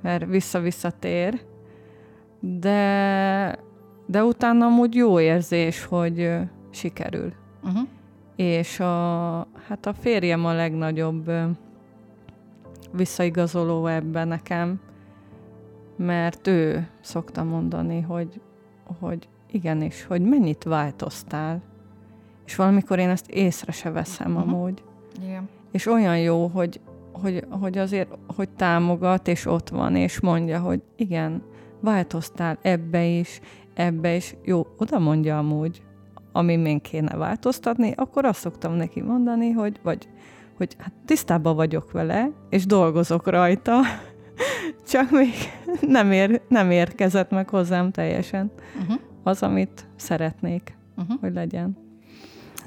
mert 0.03 0.27
vissza-vissza 0.27 0.91
tér, 0.91 1.41
de, 2.41 3.59
de 4.07 4.25
utána 4.25 4.67
amúgy 4.67 4.95
jó 4.95 5.21
érzés, 5.21 5.85
hogy 5.85 6.37
sikerül. 6.71 7.33
Uh-huh. 7.63 7.89
És 8.37 8.81
a, 8.81 9.37
hát 9.69 9.87
a 9.87 9.95
férjem 9.95 10.45
a 10.45 10.53
legnagyobb 10.53 11.31
visszaigazoló 12.93 13.87
ebben 13.87 14.29
nekem, 14.29 14.81
mert 15.97 16.47
ő 16.47 16.89
szokta 17.01 17.45
mondani, 17.45 18.01
hogy, 18.01 18.41
hogy 19.01 19.29
igenis, 19.51 20.05
hogy 20.05 20.23
mennyit 20.23 20.65
változtál. 20.65 21.63
És 22.47 22.57
valamikor 22.57 22.99
én 22.99 23.09
ezt 23.09 23.31
észre 23.31 23.73
se 23.73 23.91
veszem 23.91 24.37
uh-huh. 24.37 24.53
amúgy. 24.53 24.83
Igen. 25.23 25.49
És 25.73 25.87
olyan 25.87 26.19
jó, 26.19 26.47
hogy, 26.47 26.81
hogy, 27.13 27.45
hogy 27.51 27.79
azért, 27.79 28.09
hogy 28.37 28.49
támogat, 28.49 29.29
és 29.29 29.47
ott 29.47 29.69
van, 29.69 29.97
és 29.97 30.21
mondja, 30.21 30.61
hogy 30.61 30.83
igen, 30.97 31.43
változtál 31.81 32.59
ebbe 32.63 33.05
is, 33.05 33.41
ebbe 33.75 34.15
is. 34.15 34.37
Jó, 34.45 34.67
oda 34.77 34.99
mondja 34.99 35.39
amúgy, 35.39 35.83
ami 36.33 36.57
még 36.57 36.81
kéne 36.81 37.17
változtatni, 37.17 37.93
akkor 37.97 38.25
azt 38.25 38.41
szoktam 38.41 38.73
neki 38.73 39.01
mondani, 39.01 39.51
hogy 39.51 39.81
vagy 39.83 40.09
hogy 40.57 40.77
hát 40.79 40.93
tisztában 41.05 41.57
vagyok 41.57 41.93
vele, 41.93 42.31
és 42.51 42.67
dolgozok 42.67 43.27
rajta, 43.27 43.75
csak 44.93 45.11
még 45.11 45.33
nem, 45.81 46.13
ér, 46.13 46.41
nem 46.49 46.71
érkezett 46.71 47.31
meg 47.31 47.49
hozzám 47.49 47.91
teljesen 47.91 48.51
uh-huh. 48.81 49.01
az, 49.23 49.43
amit 49.43 49.87
szeretnék, 49.97 50.77
uh-huh. 50.97 51.21
hogy 51.21 51.33
legyen. 51.33 51.77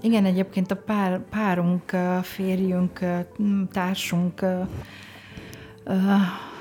Igen, 0.02 0.26
egyébként 0.26 0.72
a 0.72 0.76
pár, 0.76 1.22
párunk, 1.30 1.96
férjünk, 2.22 3.00
társunk 3.72 4.42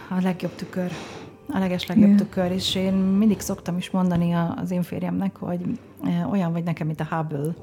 a 0.08 0.20
legjobb 0.20 0.54
tükör, 0.54 0.90
a 1.48 1.58
leges 1.58 1.86
legjobb 1.86 2.06
yeah. 2.06 2.18
tükör, 2.18 2.50
és 2.50 2.74
én 2.74 2.92
mindig 2.92 3.40
szoktam 3.40 3.76
is 3.76 3.90
mondani 3.90 4.32
az 4.32 4.70
én 4.70 4.82
férjemnek, 4.82 5.36
hogy 5.36 5.60
olyan 6.30 6.52
vagy 6.52 6.64
nekem, 6.64 6.86
mint 6.86 7.00
a 7.00 7.06
Hubble. 7.10 7.54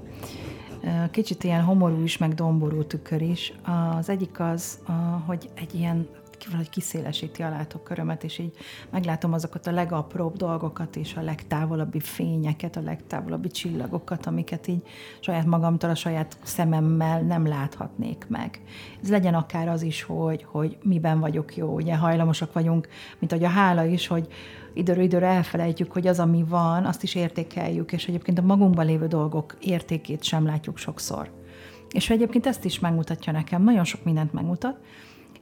Kicsit 1.12 1.44
ilyen 1.44 1.64
homorú 1.64 2.04
is, 2.04 2.18
meg 2.18 2.34
domború 2.34 2.84
tükör 2.84 3.22
is. 3.22 3.54
Az 3.98 4.10
egyik 4.10 4.40
az, 4.40 4.80
hogy 5.26 5.50
egy 5.56 5.76
ilyen 5.76 6.08
valahogy 6.46 6.70
kiszélesíti 6.70 7.42
a 7.42 7.50
látókörömet, 7.50 8.24
és 8.24 8.38
így 8.38 8.52
meglátom 8.90 9.34
azokat 9.34 9.68
a 9.68 9.72
legapróbb 9.72 10.36
dolgokat, 10.36 10.96
és 10.96 11.16
a 11.16 11.22
legtávolabbi 11.22 12.00
fényeket, 12.00 12.76
a 12.76 12.82
legtávolabbi 12.82 13.48
csillagokat, 13.48 14.26
amiket 14.26 14.68
így 14.68 14.82
saját 15.20 15.46
magamtól, 15.46 15.90
a 15.90 15.96
saját 15.96 16.38
szememmel 16.44 17.22
nem 17.22 17.48
láthatnék 17.48 18.26
meg. 18.28 18.62
Ez 19.02 19.10
legyen 19.10 19.34
akár 19.34 19.68
az 19.68 19.82
is, 19.82 20.04
hogy, 20.04 20.46
hogy 20.50 20.78
miben 20.84 21.20
vagyok 21.20 21.56
jó. 21.56 21.74
Ugye 21.74 21.96
hajlamosak 21.96 22.54
vagyunk, 22.54 22.88
mint 23.20 23.32
ahogy 23.32 23.46
a 23.46 23.50
hála 23.50 23.86
is, 23.86 24.08
hogy 24.08 24.28
időről 24.74 25.04
időre 25.04 25.28
elfelejtjük, 25.28 25.92
hogy 25.92 26.08
az, 26.08 26.20
ami 26.20 26.44
van, 26.48 26.86
azt 26.86 27.04
is 27.04 27.16
értékeljük, 27.16 27.92
és 27.92 28.08
egyébként 28.08 28.40
a 28.40 28.42
magunkban 28.42 28.86
lévő 28.86 29.08
dolgok 29.08 29.56
értékét 29.60 30.24
sem 30.24 30.46
látjuk 30.46 30.78
sokszor. 30.78 31.30
És 31.92 32.10
egyébként 32.10 32.46
ezt 32.46 32.66
is 32.66 32.80
megmutatja 32.80 33.32
nekem, 33.32 33.64
nagyon 33.64 33.84
sok 33.84 34.04
mindent 34.04 34.34
megmutat, 34.34 34.78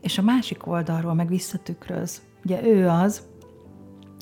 és 0.03 0.17
a 0.17 0.21
másik 0.21 0.67
oldalról 0.67 1.13
meg 1.13 1.27
visszatükröz. 1.27 2.21
Ugye 2.45 2.63
ő 2.63 2.87
az, 2.87 3.21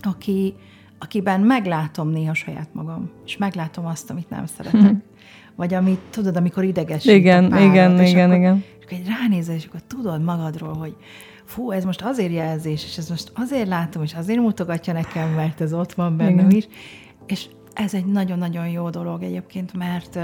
aki, 0.02 0.56
akiben 1.00 1.42
meglátom 1.42 2.10
néha 2.10 2.34
saját 2.34 2.74
magam, 2.74 3.10
és 3.26 3.38
meglátom 3.38 3.86
azt, 3.86 4.10
amit 4.10 4.30
nem 4.30 4.46
szeretek. 4.46 4.82
Hm. 4.82 4.96
Vagy 5.56 5.74
amit, 5.74 6.00
tudod, 6.10 6.36
amikor 6.36 6.64
idegesít 6.64 7.12
Igen, 7.12 7.50
párat, 7.50 7.66
igen, 7.66 8.00
és 8.00 8.10
igen, 8.10 8.26
akkor, 8.26 8.38
igen. 8.38 8.64
És 8.80 8.86
akkor 8.86 8.98
egy 8.98 9.08
ránézel, 9.08 9.56
és 9.56 9.66
akkor 9.66 9.82
tudod 9.88 10.24
magadról, 10.24 10.74
hogy 10.74 10.96
fú, 11.46 11.72
ez 11.72 11.84
most 11.84 12.02
azért 12.02 12.32
jelzés, 12.32 12.84
és 12.84 12.98
ez 12.98 13.10
most 13.10 13.32
azért 13.36 13.68
látom, 13.68 14.04
és 14.04 14.14
azért 14.14 14.40
mutogatja 14.40 14.94
nekem, 14.94 15.30
mert 15.30 15.62
ez 15.62 15.74
ott 15.74 15.94
van 15.94 16.18
bennem 16.18 16.50
igen. 16.50 16.52
is. 16.52 16.68
És 17.26 17.50
ez 17.74 17.94
egy 17.94 18.06
nagyon-nagyon 18.06 18.68
jó 18.68 18.90
dolog 18.90 19.24
egyébként, 19.24 19.74
mert 19.74 20.20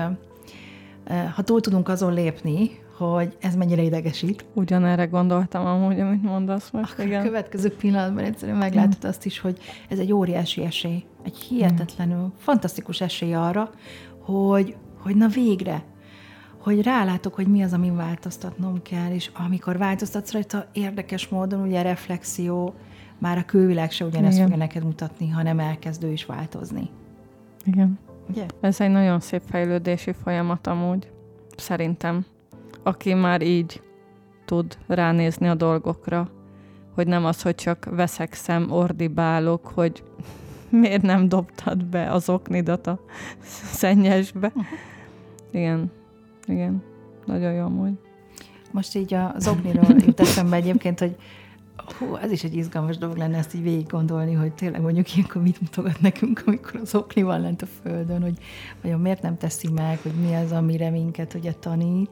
ha 1.36 1.42
túl 1.42 1.62
tudunk 1.62 1.90
azon 1.90 2.14
lépni, 2.14 2.70
hogy 2.98 3.38
ez 3.40 3.56
mennyire 3.56 3.82
idegesít. 3.82 4.46
Ugyanerre 4.54 5.06
gondoltam 5.06 5.66
amúgy, 5.66 6.00
amit 6.00 6.24
mondasz 6.24 6.70
most. 6.70 7.00
A 7.00 7.04
igen. 7.04 7.24
következő 7.24 7.70
pillanatban 7.70 8.24
egyszerűen 8.24 8.58
meglátod 8.58 9.06
azt 9.06 9.26
is, 9.26 9.40
hogy 9.40 9.58
ez 9.90 10.00
egy 10.00 10.12
óriási 10.12 10.64
esély, 10.64 11.04
egy 11.24 11.38
hihetetlenül 11.38 12.24
mm. 12.24 12.38
fantasztikus 12.38 13.02
esély 13.02 13.34
arra, 13.34 13.70
hogy, 14.20 14.76
hogy 15.00 15.16
na 15.16 15.28
végre, 15.28 15.84
hogy 16.58 16.82
rálátok, 16.82 17.36
hogy 17.36 17.48
mi 17.48 17.64
az, 17.64 17.74
amin 17.74 17.96
változtatnom 17.96 18.82
kell, 18.82 19.12
és 19.12 19.32
amikor 19.34 19.78
változtatsz 19.78 20.32
rajta, 20.32 20.66
érdekes 20.74 21.28
módon 21.28 21.62
ugye 21.62 21.82
reflexió, 21.82 22.74
már 23.18 23.38
a 23.38 23.46
külvilág 23.46 23.92
se 23.92 24.06
ugyanezt 24.06 24.36
Igen. 24.36 24.48
fogja 24.48 24.64
neked 24.64 24.84
mutatni, 24.84 25.30
hanem 25.30 25.60
elkezdő 25.60 26.12
is 26.12 26.26
változni. 26.26 26.90
Igen. 27.64 28.00
Ugye? 28.30 28.46
Ez 28.62 28.82
egy 28.82 28.90
nagyon 28.90 29.20
szép 29.20 29.42
fejlődési 29.50 30.14
folyamat 30.24 30.68
amúgy, 30.68 31.12
szerintem 31.58 32.26
aki 32.88 33.14
már 33.14 33.42
így 33.42 33.82
tud 34.46 34.78
ránézni 34.88 35.48
a 35.48 35.56
dolgokra, 35.56 36.30
hogy 36.94 37.08
nem 37.08 37.26
az, 37.26 37.42
hogy 37.42 37.56
csak 37.56 37.88
veszekszem, 37.92 38.72
ordibálok, 38.72 39.68
hogy 39.68 40.04
miért 40.70 41.02
nem 41.02 41.30
dobtad 41.30 41.86
be 41.86 42.12
az 42.12 42.30
oknidat 42.30 42.88
a 42.88 43.00
szennyesbe. 43.80 44.54
Igen. 45.52 45.92
Igen, 46.46 46.84
nagyon 47.26 47.54
jó 47.54 47.64
amúgy. 47.64 47.94
Most 48.72 48.96
így 48.96 49.14
az 49.14 49.48
okniról 49.48 49.96
jut 49.98 50.20
eszembe 50.20 50.56
egyébként, 50.56 51.00
hogy 51.00 51.16
hú, 51.98 52.16
ez 52.16 52.32
is 52.32 52.44
egy 52.44 52.56
izgalmas 52.56 52.98
dolog 52.98 53.18
lenne 53.18 53.38
ezt 53.38 53.54
így 53.54 53.64
végig 53.64 53.88
gondolni, 53.88 54.34
hogy 54.34 54.54
tényleg 54.54 54.82
mondjuk 54.82 55.16
ilyenkor 55.16 55.42
mit 55.42 55.62
mutogat 55.62 56.02
nekünk, 56.02 56.44
amikor 56.46 56.80
az 56.82 56.96
okni 56.96 57.22
van 57.22 57.42
lent 57.42 57.62
a 57.62 57.66
földön, 57.82 58.22
hogy 58.22 58.38
vajon 58.82 59.00
miért 59.00 59.22
nem 59.22 59.38
teszi 59.38 59.70
meg, 59.72 60.00
hogy 60.02 60.12
mi 60.12 60.36
az, 60.36 60.52
amire 60.52 60.90
minket 60.90 61.34
ugye 61.34 61.52
tanít. 61.52 62.10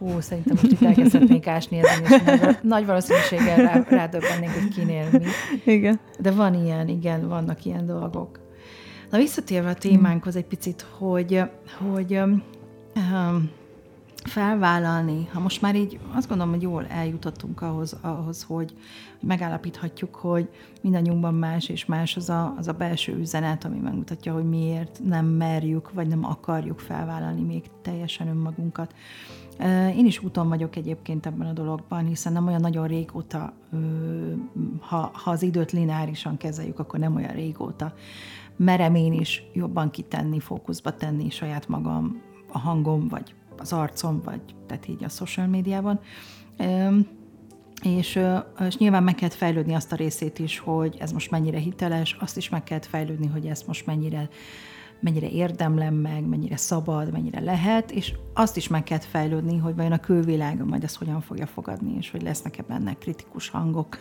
Ó, 0.00 0.20
szerintem 0.20 0.56
most 0.62 0.72
itt 0.72 0.82
elkezdhetnék 0.82 1.46
ásni 1.46 1.78
ezen, 1.78 2.04
és 2.04 2.22
nagy, 2.40 2.58
nagy 2.62 2.86
valószínűséggel 2.86 3.56
rá, 3.56 3.84
rádöbbennénk, 3.88 4.52
hogy 4.52 4.68
kinél 4.68 5.08
mi. 5.12 5.24
Igen. 5.64 6.00
De 6.18 6.30
van 6.30 6.54
ilyen, 6.54 6.88
igen, 6.88 7.28
vannak 7.28 7.64
ilyen 7.64 7.86
dolgok. 7.86 8.40
Na 9.10 9.18
visszatérve 9.18 9.68
a 9.68 9.74
témánkhoz 9.74 10.36
egy 10.36 10.44
picit, 10.44 10.86
hogy, 10.98 11.42
hogy 11.78 12.18
um, 12.94 13.50
felvállalni, 14.24 15.28
ha 15.32 15.40
most 15.40 15.62
már 15.62 15.74
így 15.74 15.98
azt 16.14 16.28
gondolom, 16.28 16.52
hogy 16.52 16.62
jól 16.62 16.86
eljutottunk 16.86 17.62
ahhoz, 17.62 17.96
ahhoz 18.00 18.42
hogy 18.42 18.74
megállapíthatjuk, 19.20 20.14
hogy 20.14 20.48
mindannyiunkban 20.80 21.34
más 21.34 21.68
és 21.68 21.84
más 21.84 22.16
az 22.16 22.28
a, 22.28 22.54
az 22.58 22.68
a 22.68 22.72
belső 22.72 23.16
üzenet, 23.16 23.64
ami 23.64 23.78
megmutatja, 23.78 24.32
hogy 24.32 24.48
miért 24.48 25.00
nem 25.04 25.26
merjük, 25.26 25.92
vagy 25.92 26.08
nem 26.08 26.24
akarjuk 26.24 26.78
felvállalni 26.78 27.42
még 27.42 27.62
teljesen 27.82 28.28
önmagunkat. 28.28 28.94
Én 29.96 30.06
is 30.06 30.22
úton 30.22 30.48
vagyok 30.48 30.76
egyébként 30.76 31.26
ebben 31.26 31.46
a 31.46 31.52
dologban, 31.52 32.06
hiszen 32.06 32.32
nem 32.32 32.46
olyan 32.46 32.60
nagyon 32.60 32.86
régóta, 32.86 33.52
ha, 34.80 35.10
ha 35.12 35.30
az 35.30 35.42
időt 35.42 35.72
lineárisan 35.72 36.36
kezeljük, 36.36 36.78
akkor 36.78 36.98
nem 36.98 37.14
olyan 37.14 37.32
régóta 37.32 37.92
merem 38.58 38.94
én 38.94 39.12
is 39.12 39.42
jobban 39.52 39.90
kitenni, 39.90 40.40
fókuszba 40.40 40.96
tenni 40.96 41.30
saját 41.30 41.68
magam, 41.68 42.22
a 42.52 42.58
hangom, 42.58 43.08
vagy 43.08 43.34
az 43.58 43.72
arcom, 43.72 44.20
vagy 44.24 44.40
tehát 44.66 44.88
így 44.88 45.04
a 45.04 45.08
social 45.08 45.46
médiában. 45.46 46.00
És, 47.82 48.20
és 48.66 48.76
nyilván 48.76 49.02
meg 49.02 49.14
kellett 49.14 49.34
fejlődni 49.34 49.74
azt 49.74 49.92
a 49.92 49.96
részét 49.96 50.38
is, 50.38 50.58
hogy 50.58 50.96
ez 50.98 51.12
most 51.12 51.30
mennyire 51.30 51.58
hiteles, 51.58 52.16
azt 52.20 52.36
is 52.36 52.48
meg 52.48 52.64
kellett 52.64 52.86
fejlődni, 52.86 53.26
hogy 53.26 53.46
ezt 53.46 53.66
most 53.66 53.86
mennyire, 53.86 54.28
mennyire 55.00 55.28
érdemlem 55.28 55.94
meg, 55.94 56.26
mennyire 56.26 56.56
szabad, 56.56 57.12
mennyire 57.12 57.40
lehet, 57.40 57.90
és 57.90 58.14
azt 58.34 58.56
is 58.56 58.68
meg 58.68 58.82
kellett 58.82 59.04
fejlődni, 59.04 59.58
hogy 59.58 59.74
vajon 59.74 59.92
a 59.92 60.00
külvilág 60.00 60.64
majd 60.64 60.84
ezt 60.84 60.96
hogyan 60.96 61.20
fogja 61.20 61.46
fogadni, 61.46 61.96
és 61.96 62.10
hogy 62.10 62.22
lesznek-e 62.22 62.62
benne 62.62 62.92
kritikus 62.92 63.48
hangok. 63.48 63.98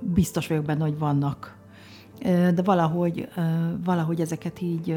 Biztos 0.00 0.46
vagyok 0.46 0.64
benne, 0.64 0.82
hogy 0.82 0.98
vannak 0.98 1.58
de 2.54 2.62
valahogy, 2.64 3.28
valahogy 3.84 4.20
ezeket 4.20 4.60
így 4.60 4.96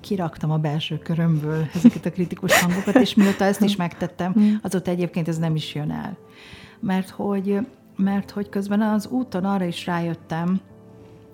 kiraktam 0.00 0.50
a 0.50 0.58
belső 0.58 0.98
körömből, 0.98 1.66
ezeket 1.74 2.06
a 2.06 2.10
kritikus 2.10 2.60
hangokat, 2.60 2.94
és 2.94 3.14
mióta 3.14 3.44
ezt 3.44 3.60
is 3.60 3.76
megtettem, 3.76 4.34
mm. 4.38 4.54
azóta 4.62 4.90
egyébként 4.90 5.28
ez 5.28 5.38
nem 5.38 5.54
is 5.54 5.74
jön 5.74 5.90
el. 5.90 6.16
Mert 6.80 7.10
hogy, 7.10 7.66
mert 7.96 8.30
hogy 8.30 8.48
közben 8.48 8.80
az 8.80 9.06
úton 9.06 9.44
arra 9.44 9.64
is 9.64 9.86
rájöttem, 9.86 10.60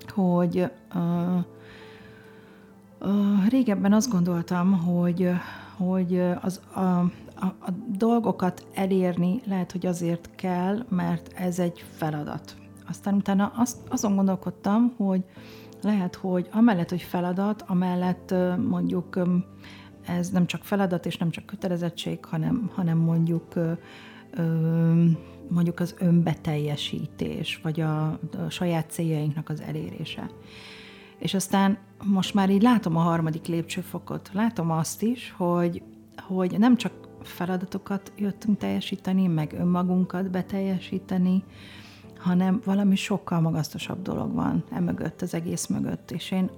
hogy 0.07 0.69
uh, 0.95 1.43
régebben 3.49 3.93
azt 3.93 4.09
gondoltam, 4.09 4.71
hogy, 4.71 5.29
hogy 5.77 6.21
az, 6.41 6.61
a, 6.73 6.79
a, 6.79 7.45
a 7.59 7.71
dolgokat 7.97 8.65
elérni 8.73 9.41
lehet, 9.45 9.71
hogy 9.71 9.85
azért 9.85 10.29
kell, 10.35 10.85
mert 10.89 11.31
ez 11.33 11.59
egy 11.59 11.85
feladat 11.97 12.55
aztán 12.91 13.13
utána 13.13 13.51
azt, 13.55 13.77
azon 13.89 14.15
gondolkodtam, 14.15 14.93
hogy 14.97 15.23
lehet, 15.81 16.15
hogy 16.15 16.47
amellett, 16.51 16.89
hogy 16.89 17.01
feladat, 17.01 17.63
amellett 17.67 18.33
mondjuk 18.67 19.19
ez 20.05 20.29
nem 20.29 20.45
csak 20.45 20.63
feladat 20.63 21.05
és 21.05 21.17
nem 21.17 21.29
csak 21.29 21.45
kötelezettség, 21.45 22.25
hanem, 22.25 22.71
hanem 22.73 22.97
mondjuk 22.97 23.53
mondjuk 25.47 25.79
az 25.79 25.95
önbeteljesítés, 25.99 27.59
vagy 27.63 27.79
a, 27.79 28.07
a 28.11 28.49
saját 28.49 28.89
céljainknak 28.89 29.49
az 29.49 29.61
elérése. 29.61 30.29
És 31.21 31.33
aztán 31.33 31.77
most 32.03 32.33
már 32.33 32.49
így 32.49 32.61
látom 32.61 32.95
a 32.97 33.01
harmadik 33.01 33.45
lépcsőfokot, 33.45 34.29
látom 34.33 34.71
azt 34.71 35.01
is, 35.01 35.33
hogy, 35.37 35.83
hogy 36.27 36.59
nem 36.59 36.75
csak 36.75 36.93
feladatokat 37.21 38.11
jöttünk 38.17 38.57
teljesíteni, 38.57 39.27
meg 39.27 39.53
önmagunkat 39.53 40.31
beteljesíteni, 40.31 41.43
hanem 42.17 42.61
valami 42.65 42.95
sokkal 42.95 43.39
magasztosabb 43.39 44.01
dolog 44.01 44.33
van 44.33 44.63
emögött, 44.71 45.21
az 45.21 45.33
egész 45.33 45.67
mögött, 45.67 46.11
és 46.11 46.31
én 46.31 46.49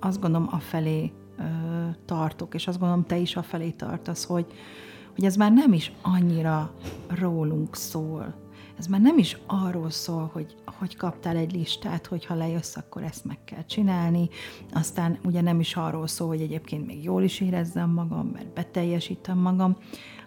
azt 0.00 0.20
gondolom 0.20 0.48
afelé 0.50 1.12
ö, 1.38 1.42
tartok, 2.04 2.54
és 2.54 2.66
azt 2.66 2.78
gondolom 2.78 3.06
te 3.06 3.16
is 3.16 3.36
afelé 3.36 3.70
tartasz, 3.70 4.24
hogy, 4.24 4.46
hogy 5.14 5.24
ez 5.24 5.36
már 5.36 5.52
nem 5.52 5.72
is 5.72 5.92
annyira 6.02 6.74
rólunk 7.08 7.76
szól. 7.76 8.34
Ez 8.78 8.86
már 8.86 9.00
nem 9.00 9.18
is 9.18 9.36
arról 9.46 9.90
szól, 9.90 10.30
hogy, 10.32 10.54
hogy 10.64 10.96
kaptál 10.96 11.36
egy 11.36 11.52
listát, 11.52 12.06
hogy 12.06 12.24
ha 12.24 12.34
lejössz, 12.34 12.76
akkor 12.76 13.02
ezt 13.02 13.24
meg 13.24 13.38
kell 13.44 13.64
csinálni. 13.64 14.28
Aztán 14.72 15.18
ugye 15.24 15.40
nem 15.40 15.60
is 15.60 15.76
arról 15.76 16.06
szól, 16.06 16.28
hogy 16.28 16.40
egyébként 16.40 16.86
még 16.86 17.04
jól 17.04 17.22
is 17.22 17.40
érezzem 17.40 17.90
magam, 17.90 18.26
mert 18.26 18.52
beteljesítem 18.52 19.38
magam, 19.38 19.76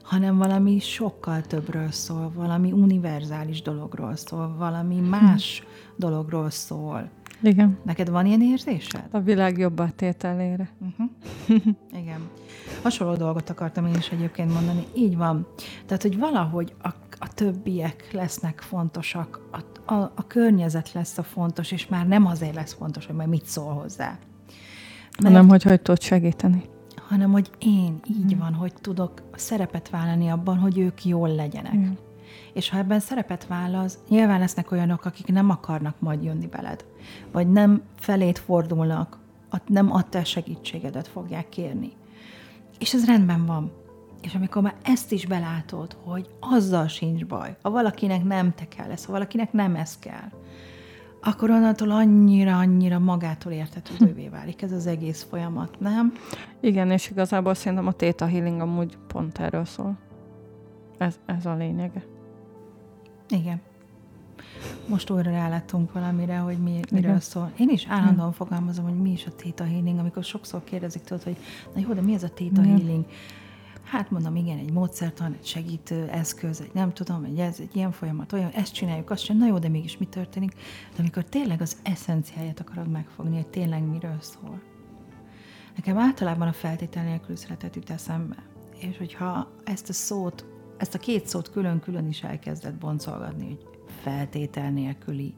hanem 0.04 0.38
valami 0.38 0.80
sokkal 0.80 1.42
többről 1.42 1.92
szól, 1.92 2.32
valami 2.36 2.72
univerzális 2.72 3.62
dologról 3.62 4.16
szól, 4.16 4.56
valami 4.58 5.00
más 5.00 5.60
hm. 5.60 5.66
dologról 5.96 6.50
szól. 6.50 7.10
Igen. 7.42 7.78
Neked 7.84 8.10
van 8.10 8.26
ilyen 8.26 8.42
érzésed? 8.42 9.08
A 9.12 9.20
világ 9.20 9.58
jobb 9.58 9.96
tételére. 9.96 10.70
Uh-huh. 10.80 11.76
Igen. 12.02 12.30
Hasonló 12.84 13.16
dolgot 13.16 13.50
akartam 13.50 13.86
én 13.86 13.96
is 13.96 14.10
egyébként 14.10 14.54
mondani. 14.54 14.86
Így 14.96 15.18
van. 15.18 15.48
Tehát, 15.86 16.02
hogy 16.02 16.18
valahogy 16.18 16.74
a, 16.82 16.90
a 17.20 17.34
többiek 17.34 18.12
lesznek 18.12 18.62
fontosak, 18.62 19.40
a, 19.52 19.94
a, 19.94 20.12
a 20.16 20.28
környezet 20.28 20.94
lesz 20.94 21.18
a 21.18 21.24
fontos, 21.24 21.72
és 21.72 21.88
már 21.88 22.08
nem 22.08 22.26
azért 22.26 22.56
lesz 22.56 22.74
fontos, 22.74 23.06
hogy 23.06 23.16
majd 23.16 23.30
mit 23.30 23.46
szól 23.46 23.74
hozzá. 23.74 24.18
Mert, 25.22 25.34
hanem, 25.34 25.50
hogy 25.50 25.64
hogy 25.64 25.82
tudod 25.82 26.02
segíteni 26.02 26.70
hanem 27.08 27.32
hogy 27.32 27.50
én 27.60 28.00
így 28.08 28.32
hmm. 28.32 28.40
van, 28.40 28.54
hogy 28.54 28.74
tudok 28.82 29.22
szerepet 29.36 29.90
vállalni 29.90 30.28
abban, 30.28 30.58
hogy 30.58 30.78
ők 30.78 31.06
jól 31.06 31.36
legyenek. 31.36 31.72
Hmm. 31.72 31.98
És 32.54 32.70
ha 32.70 32.78
ebben 32.78 33.00
szerepet 33.00 33.48
válasz, 33.48 33.98
nyilván 34.10 34.40
lesznek 34.40 34.72
olyanok, 34.72 35.06
akik 35.06 35.28
nem 35.28 35.50
akarnak 35.50 36.00
majd 36.00 36.24
jönni 36.24 36.48
veled, 36.48 36.86
vagy 37.32 37.52
nem 37.52 37.82
felét 38.00 38.40
fordulnak, 38.40 39.18
nem 39.68 39.92
a 39.92 40.10
te 40.10 40.24
segítségedet 40.24 41.08
fogják 41.08 41.50
kérni. 41.50 41.92
És 42.80 42.94
ez 42.94 43.06
rendben 43.06 43.46
van. 43.46 43.72
És 44.26 44.36
amikor 44.36 44.62
már 44.62 44.76
ezt 44.84 45.12
is 45.12 45.26
belátod, 45.26 45.98
hogy 46.04 46.30
azzal 46.40 46.88
sincs 46.88 47.26
baj, 47.26 47.58
ha 47.62 47.70
valakinek 47.70 48.24
nem 48.24 48.54
te 48.54 48.68
kell 48.68 48.88
lesz, 48.88 49.06
ha 49.06 49.12
valakinek 49.12 49.52
nem 49.52 49.76
ez 49.76 50.00
kell, 50.00 50.32
akkor 51.22 51.50
onnantól 51.50 51.92
annyira, 51.92 52.58
annyira 52.58 53.00
magától 53.00 53.52
értetődővé 53.52 54.28
válik 54.38 54.62
ez 54.62 54.72
az 54.72 54.88
egész 54.88 55.26
folyamat, 55.30 55.80
nem? 55.80 56.14
Igen, 56.60 56.92
és 56.92 57.10
igazából 57.10 57.54
szerintem 57.54 57.88
a 57.88 57.92
Theta 57.92 58.26
Healing 58.26 58.62
amúgy 58.62 58.98
pont 59.08 59.40
erről 59.40 59.66
szól. 59.66 59.98
Ez, 60.98 61.20
ez 61.26 61.46
a 61.46 61.56
lényege. 61.56 62.04
Igen. 63.30 63.62
Most 64.88 65.10
újra 65.10 65.32
ráláttunk 65.32 65.94
valamire, 65.94 66.38
hogy 66.38 66.58
mi, 66.58 66.80
miről 66.92 67.10
Igen. 67.10 67.20
szól. 67.20 67.52
Én 67.58 67.70
is 67.70 67.86
állandóan 67.90 68.32
fogalmazom, 68.32 68.86
hogy 68.86 69.02
mi 69.02 69.12
is 69.12 69.26
a 69.26 69.32
Theta 69.36 69.64
Healing, 69.64 70.00
amikor 70.00 70.24
sokszor 70.24 70.64
kérdezik 70.64 71.04
tőled, 71.04 71.24
hogy 71.24 71.38
na 71.74 71.82
jó, 71.82 71.94
de 71.94 72.02
mi 72.02 72.14
ez 72.14 72.24
a 72.24 72.30
Theta 72.30 72.62
Igen. 72.62 72.78
Healing? 72.78 73.06
Hát 73.86 74.12
mondom, 74.12 74.36
igen, 74.36 74.58
egy 74.58 74.72
módszertan, 74.72 75.34
egy 75.34 75.46
segítő 75.46 76.08
eszköz, 76.08 76.62
egy 76.62 76.74
nem 76.74 76.94
tudom, 76.94 77.24
egy 77.24 77.40
ez, 77.40 77.60
egy 77.60 77.76
ilyen 77.76 77.92
folyamat, 77.92 78.34
olyan, 78.34 78.50
ezt 78.50 78.74
csináljuk, 78.74 79.10
azt 79.10 79.24
csináljuk, 79.24 79.48
na 79.48 79.54
jó, 79.54 79.60
de 79.60 79.70
mégis 79.70 79.98
mi 79.98 80.06
történik? 80.06 80.54
De 80.96 80.96
amikor 80.98 81.24
tényleg 81.24 81.62
az 81.62 81.78
eszenciáját 81.84 82.60
akarod 82.60 82.90
megfogni, 82.90 83.36
hogy 83.36 83.48
tényleg 83.48 83.84
miről 83.84 84.18
szól. 84.20 84.62
Nekem 85.76 85.98
általában 85.98 86.48
a 86.48 86.54
feltétel 86.54 87.04
nélkül 87.04 87.36
szeretet 87.36 87.76
jut 87.76 87.90
eszembe. 87.90 88.36
És 88.80 88.98
hogyha 88.98 89.52
ezt 89.64 89.90
a 89.90 89.94
szót, 89.94 90.46
ezt 90.78 90.96
a 90.96 91.00
két 91.00 91.28
szót 91.28 91.52
külön-külön 91.52 92.08
is 92.08 92.24
elkezdett 92.24 92.76
boncolgatni, 92.76 93.46
hogy 93.46 93.66
feltétel 94.02 94.72
nélküli, 94.72 95.34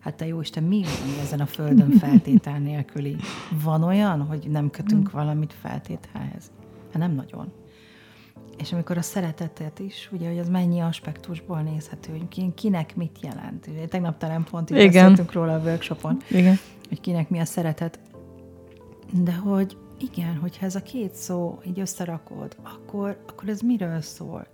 hát 0.00 0.14
te 0.14 0.26
jó 0.26 0.40
Isten, 0.40 0.62
mi 0.62 0.82
van 0.82 1.18
ezen 1.24 1.40
a 1.40 1.46
földön 1.46 1.90
feltétel 2.04 2.58
nélküli? 2.58 3.16
Van 3.62 3.82
olyan, 3.82 4.22
hogy 4.22 4.46
nem 4.50 4.70
kötünk 4.70 5.10
valamit 5.10 5.52
feltételhez? 5.52 6.50
Hát 6.96 7.08
nem 7.08 7.16
nagyon. 7.16 7.52
És 8.58 8.72
amikor 8.72 8.98
a 8.98 9.02
szeretetet 9.02 9.78
is, 9.78 10.08
ugye, 10.12 10.28
hogy 10.28 10.38
az 10.38 10.48
mennyi 10.48 10.80
aspektusból 10.80 11.60
nézhető, 11.60 12.10
hogy 12.10 12.54
kinek 12.54 12.96
mit 12.96 13.18
jelent. 13.22 13.66
Ugye, 13.66 13.86
tegnap 13.86 14.18
talán 14.18 14.44
pont 14.44 14.70
így 14.70 14.86
beszéltünk 14.86 15.32
róla 15.32 15.54
a 15.54 15.58
workshopon, 15.58 16.16
Igen. 16.30 16.58
hogy 16.88 17.00
kinek 17.00 17.28
mi 17.28 17.38
a 17.38 17.44
szeretet. 17.44 18.00
De 19.12 19.34
hogy 19.34 19.76
igen, 19.98 20.36
hogyha 20.36 20.66
ez 20.66 20.74
a 20.74 20.82
két 20.82 21.14
szó 21.14 21.58
így 21.66 21.80
összerakod, 21.80 22.56
akkor, 22.62 23.22
akkor 23.28 23.48
ez 23.48 23.60
miről 23.60 24.00
szól? 24.00 24.46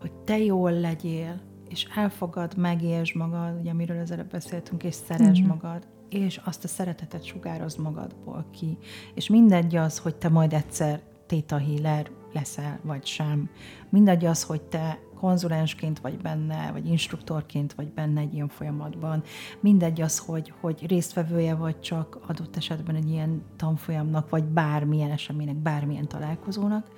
Hogy 0.00 0.12
te 0.12 0.38
jól 0.38 0.72
legyél, 0.72 1.40
és 1.68 1.86
elfogad, 1.96 2.56
megértsd 2.56 3.16
magad, 3.16 3.60
ugye 3.60 3.70
amiről 3.70 4.00
az 4.00 4.10
előbb 4.10 4.30
beszéltünk, 4.30 4.84
és 4.84 4.94
szeresd 4.94 5.40
mm-hmm. 5.40 5.48
magad, 5.48 5.86
és 6.08 6.40
azt 6.44 6.64
a 6.64 6.68
szeretetet 6.68 7.24
sugározd 7.24 7.80
magadból 7.80 8.44
ki. 8.50 8.78
És 9.14 9.28
mindegy 9.28 9.76
az, 9.76 9.98
hogy 9.98 10.14
te 10.14 10.28
majd 10.28 10.52
egyszer 10.52 11.00
Theta 11.32 11.58
Healer 11.58 12.10
leszel, 12.32 12.78
vagy 12.82 13.06
sem. 13.06 13.48
Mindegy 13.88 14.24
az, 14.24 14.42
hogy 14.42 14.62
te 14.62 14.98
konzulensként 15.14 16.00
vagy 16.00 16.16
benne, 16.16 16.72
vagy 16.72 16.86
instruktorként 16.86 17.72
vagy 17.74 17.92
benne 17.92 18.20
egy 18.20 18.34
ilyen 18.34 18.48
folyamatban. 18.48 19.22
Mindegy 19.60 20.00
az, 20.00 20.18
hogy, 20.18 20.52
hogy 20.60 20.86
résztvevője 20.86 21.54
vagy 21.54 21.80
csak 21.80 22.18
adott 22.26 22.56
esetben 22.56 22.94
egy 22.94 23.10
ilyen 23.10 23.42
tanfolyamnak, 23.56 24.30
vagy 24.30 24.44
bármilyen 24.44 25.10
eseménynek, 25.10 25.56
bármilyen 25.56 26.08
találkozónak. 26.08 26.88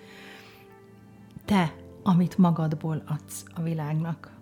Te, 1.44 1.74
amit 2.02 2.38
magadból 2.38 3.02
adsz 3.06 3.44
a 3.54 3.62
világnak, 3.62 4.32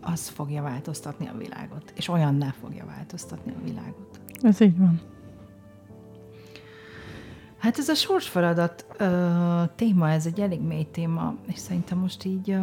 az 0.00 0.28
fogja 0.28 0.62
változtatni 0.62 1.28
a 1.28 1.36
világot, 1.36 1.92
és 1.96 2.08
olyanná 2.08 2.50
fogja 2.50 2.84
változtatni 2.86 3.52
a 3.52 3.64
világot. 3.64 4.20
Ez 4.42 4.60
így 4.60 4.78
van. 4.78 5.00
Hát 7.58 7.78
ez 7.78 7.88
a 7.88 7.94
sorsfeladat 7.94 8.86
ö, 8.98 9.62
téma, 9.76 10.10
ez 10.10 10.26
egy 10.26 10.40
elég 10.40 10.60
mély 10.60 10.86
téma, 10.90 11.34
és 11.46 11.58
szerintem 11.58 11.98
most 11.98 12.24
így 12.24 12.50
ö, 12.50 12.60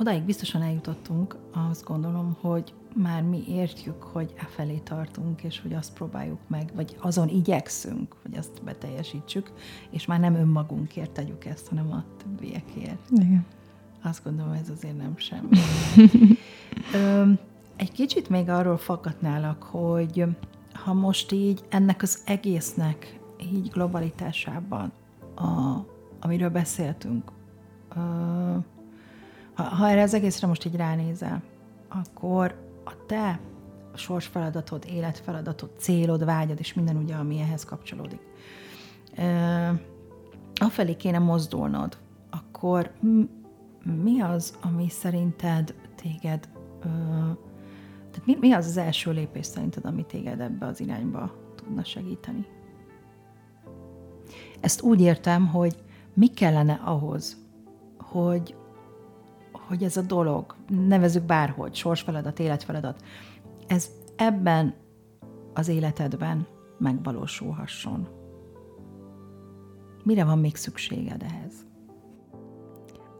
odáig 0.00 0.22
biztosan 0.22 0.62
eljutottunk, 0.62 1.36
azt 1.70 1.84
gondolom, 1.84 2.36
hogy 2.40 2.74
már 2.94 3.22
mi 3.22 3.44
értjük, 3.48 4.02
hogy 4.02 4.32
e 4.36 4.44
felé 4.44 4.76
tartunk, 4.76 5.42
és 5.42 5.60
hogy 5.60 5.74
azt 5.74 5.92
próbáljuk 5.92 6.38
meg, 6.46 6.70
vagy 6.74 6.96
azon 7.00 7.28
igyekszünk, 7.28 8.16
hogy 8.22 8.36
azt 8.36 8.64
beteljesítsük, 8.64 9.52
és 9.90 10.06
már 10.06 10.20
nem 10.20 10.34
önmagunkért 10.34 11.10
tegyük 11.10 11.44
ezt, 11.44 11.68
hanem 11.68 11.92
a 11.92 12.04
többiekért. 12.22 13.10
Igen. 13.10 13.46
Azt 14.02 14.24
gondolom, 14.24 14.52
ez 14.52 14.68
azért 14.68 14.96
nem 14.96 15.16
semmi. 15.16 15.58
Ö, 16.94 17.30
egy 17.76 17.92
kicsit 17.92 18.28
még 18.28 18.48
arról 18.48 18.76
fakadnálak, 18.76 19.62
hogy 19.62 20.24
ha 20.72 20.92
most 20.92 21.32
így 21.32 21.60
ennek 21.68 22.02
az 22.02 22.22
egésznek 22.24 23.20
így 23.52 23.68
globalitásában, 23.68 24.92
a, 25.34 25.76
amiről 26.20 26.50
beszéltünk, 26.50 27.32
ö, 27.94 28.00
ha, 29.54 29.62
ha 29.62 29.88
erre 29.88 30.02
az 30.02 30.14
egészre 30.14 30.46
most 30.46 30.64
így 30.64 30.76
ránézel, 30.76 31.42
akkor 31.88 32.70
a 32.84 33.06
te 33.06 33.40
sorsfeladatod, 33.94 34.84
életfeladatod, 34.88 35.70
célod, 35.78 36.24
vágyad, 36.24 36.58
és 36.58 36.74
minden 36.74 36.96
ugye, 36.96 37.14
ami 37.14 37.38
ehhez 37.38 37.64
kapcsolódik. 37.64 38.20
Ö, 39.16 39.68
afelé 40.54 40.96
kéne 40.96 41.18
mozdulnod, 41.18 41.98
akkor 42.30 42.90
mi 44.02 44.20
az, 44.20 44.58
ami 44.60 44.88
szerinted 44.88 45.74
téged, 45.94 46.48
tehát 48.10 48.26
mi, 48.26 48.36
mi 48.40 48.52
az 48.52 48.66
az 48.66 48.76
első 48.76 49.10
lépés 49.10 49.46
szerinted, 49.46 49.84
ami 49.84 50.04
téged 50.06 50.40
ebbe 50.40 50.66
az 50.66 50.80
irányba 50.80 51.34
tudna 51.54 51.84
segíteni? 51.84 52.46
Ezt 54.62 54.82
úgy 54.82 55.00
értem, 55.00 55.46
hogy 55.46 55.76
mi 56.14 56.26
kellene 56.26 56.80
ahhoz, 56.84 57.36
hogy, 57.98 58.56
hogy 59.52 59.82
ez 59.82 59.96
a 59.96 60.02
dolog, 60.02 60.54
nevezük 60.68 61.22
bárhogy, 61.22 61.74
sorsfeladat, 61.74 62.38
életfeladat, 62.38 63.02
ez 63.66 63.90
ebben 64.16 64.74
az 65.54 65.68
életedben 65.68 66.46
megvalósulhasson. 66.78 68.08
Mire 70.04 70.24
van 70.24 70.38
még 70.38 70.56
szükséged 70.56 71.22
ehhez? 71.22 71.52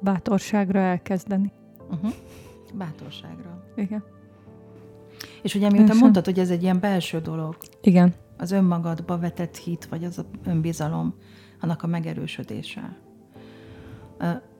Bátorságra 0.00 0.78
elkezdeni. 0.78 1.52
Uh-huh. 1.90 2.12
Bátorságra. 2.74 3.64
Igen. 3.76 4.04
És 5.42 5.54
ugye 5.54 5.70
miután 5.70 5.96
mondtad, 5.96 6.24
hogy 6.24 6.38
ez 6.38 6.50
egy 6.50 6.62
ilyen 6.62 6.80
belső 6.80 7.20
dolog, 7.20 7.56
Igen. 7.82 8.14
Az 8.42 8.50
önmagadba 8.50 9.18
vetett 9.18 9.56
hit, 9.56 9.84
vagy 9.84 10.04
az 10.04 10.24
önbizalom, 10.44 11.14
annak 11.60 11.82
a 11.82 11.86
megerősödése. 11.86 12.96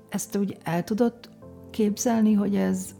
Ezt 0.09 0.37
úgy 0.37 0.57
el 0.63 0.85
tudod 0.85 1.15
képzelni, 1.71 2.33
hogy 2.33 2.57
ez 2.57 2.95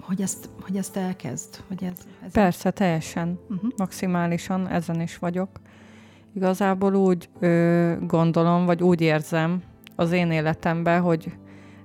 hogy 0.00 0.22
ezt, 0.22 0.48
hogy 0.60 0.76
ezt 0.76 0.96
elkezd? 0.96 1.64
Hogy 1.68 1.84
ez, 1.84 2.06
ez 2.24 2.32
Persze, 2.32 2.70
teljesen. 2.70 3.38
Uh-huh. 3.48 3.70
Maximálisan 3.76 4.68
ezen 4.68 5.00
is 5.00 5.18
vagyok. 5.18 5.48
Igazából 6.34 6.94
úgy 6.94 7.28
ö, 7.38 7.94
gondolom, 8.06 8.64
vagy 8.66 8.82
úgy 8.82 9.00
érzem 9.00 9.62
az 9.96 10.12
én 10.12 10.30
életemben, 10.30 11.00
hogy 11.00 11.32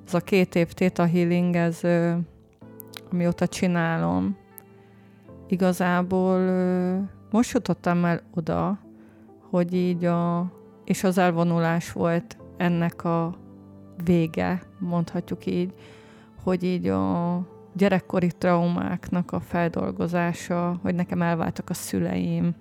ez 0.05 0.13
a 0.13 0.19
két 0.19 0.55
év 0.55 0.73
Theta 0.73 1.07
Healing, 1.07 1.55
ez 1.55 1.83
ö, 1.83 2.15
amióta 3.11 3.47
csinálom, 3.47 4.37
igazából 5.47 6.39
most 7.31 7.53
jutottam 7.53 8.05
el 8.05 8.21
oda, 8.33 8.79
hogy 9.49 9.73
így 9.73 10.05
a, 10.05 10.51
és 10.85 11.03
az 11.03 11.17
elvonulás 11.17 11.91
volt 11.91 12.37
ennek 12.57 13.03
a 13.03 13.35
vége, 14.03 14.61
mondhatjuk 14.79 15.45
így, 15.45 15.73
hogy 16.43 16.63
így 16.63 16.87
a 16.87 17.39
gyerekkori 17.73 18.31
traumáknak 18.37 19.31
a 19.31 19.39
feldolgozása, 19.39 20.79
hogy 20.81 20.95
nekem 20.95 21.21
elváltak 21.21 21.69
a 21.69 21.73
szüleim, 21.73 22.55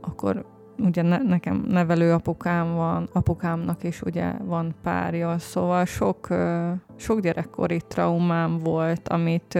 akkor 0.00 0.46
ugye 0.78 1.02
ne, 1.02 1.18
nekem 1.18 1.64
nevelő 1.68 2.12
apukám 2.12 2.74
van, 2.74 3.08
apukámnak 3.12 3.84
is 3.84 4.02
ugye 4.02 4.32
van 4.32 4.74
párja, 4.82 5.38
szóval 5.38 5.84
sok, 5.84 6.28
sok 6.96 7.20
gyerekkori 7.20 7.80
traumám 7.88 8.58
volt, 8.58 9.08
amit 9.08 9.58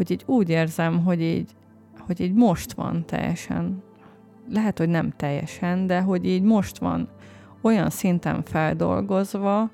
hogy 0.00 0.10
így 0.10 0.22
úgy 0.26 0.48
érzem, 0.48 1.04
hogy 1.04 1.22
így, 1.22 1.50
hogy 2.06 2.20
így 2.20 2.34
most 2.34 2.72
van 2.72 3.04
teljesen, 3.06 3.82
lehet, 4.48 4.78
hogy 4.78 4.88
nem 4.88 5.12
teljesen, 5.16 5.86
de 5.86 6.00
hogy 6.00 6.24
így 6.24 6.42
most 6.42 6.78
van 6.78 7.08
olyan 7.60 7.90
szinten 7.90 8.42
feldolgozva, 8.42 9.70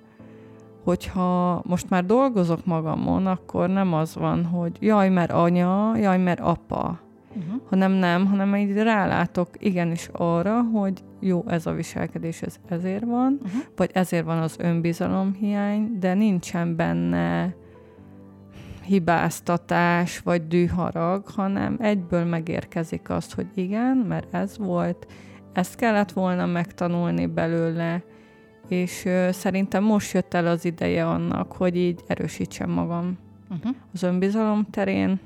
hogyha 0.85 1.63
most 1.67 1.91
már 1.91 2.05
dolgozok 2.05 2.67
magamon, 2.67 3.27
akkor 3.27 3.69
nem 3.69 3.93
az 3.95 4.15
van, 4.15 4.45
hogy 4.45 4.77
jaj, 4.81 5.09
mert 5.09 5.33
anya, 5.33 5.97
jaj, 5.97 6.19
mert 6.19 6.41
apa, 6.41 7.01
uh-huh. 7.29 7.61
hanem 7.69 7.93
nem, 7.93 8.27
hanem 8.27 8.57
így 8.57 8.73
rálátok 8.73 9.49
igenis 9.59 10.09
arra, 10.13 10.63
hogy 10.63 11.05
jó, 11.21 11.45
ez 11.47 11.67
a 11.67 11.73
viselkedés 11.73 12.43
ez 12.43 12.57
ezért 12.69 13.05
van, 13.05 13.41
uh-huh. 13.43 13.61
vagy 13.77 13.91
ezért 13.93 14.25
van 14.25 14.39
az 14.39 14.57
önbizalomhiány, 14.59 15.97
de 15.99 16.15
nincsen 16.15 16.77
benne 16.77 17.55
hibáztatás 18.87 20.19
vagy 20.19 20.47
düharag, 20.47 21.27
hanem 21.27 21.77
egyből 21.81 22.25
megérkezik 22.25 23.11
az, 23.11 23.33
hogy 23.33 23.47
igen, 23.55 23.97
mert 23.97 24.35
ez 24.35 24.59
volt, 24.59 25.07
ezt 25.53 25.75
kellett 25.75 26.13
volna 26.13 26.47
megtanulni 26.47 27.27
belőle, 27.27 28.03
és 28.69 29.05
ö, 29.05 29.29
szerintem 29.33 29.85
most 29.85 30.13
jött 30.13 30.35
el 30.35 30.47
az 30.47 30.65
ideje 30.65 31.07
annak, 31.07 31.53
hogy 31.53 31.77
így 31.77 32.01
erősítsem 32.07 32.71
magam 32.71 33.19
uh-huh. 33.51 33.75
az 33.93 34.03
önbizalom 34.03 34.67
terén. 34.71 35.21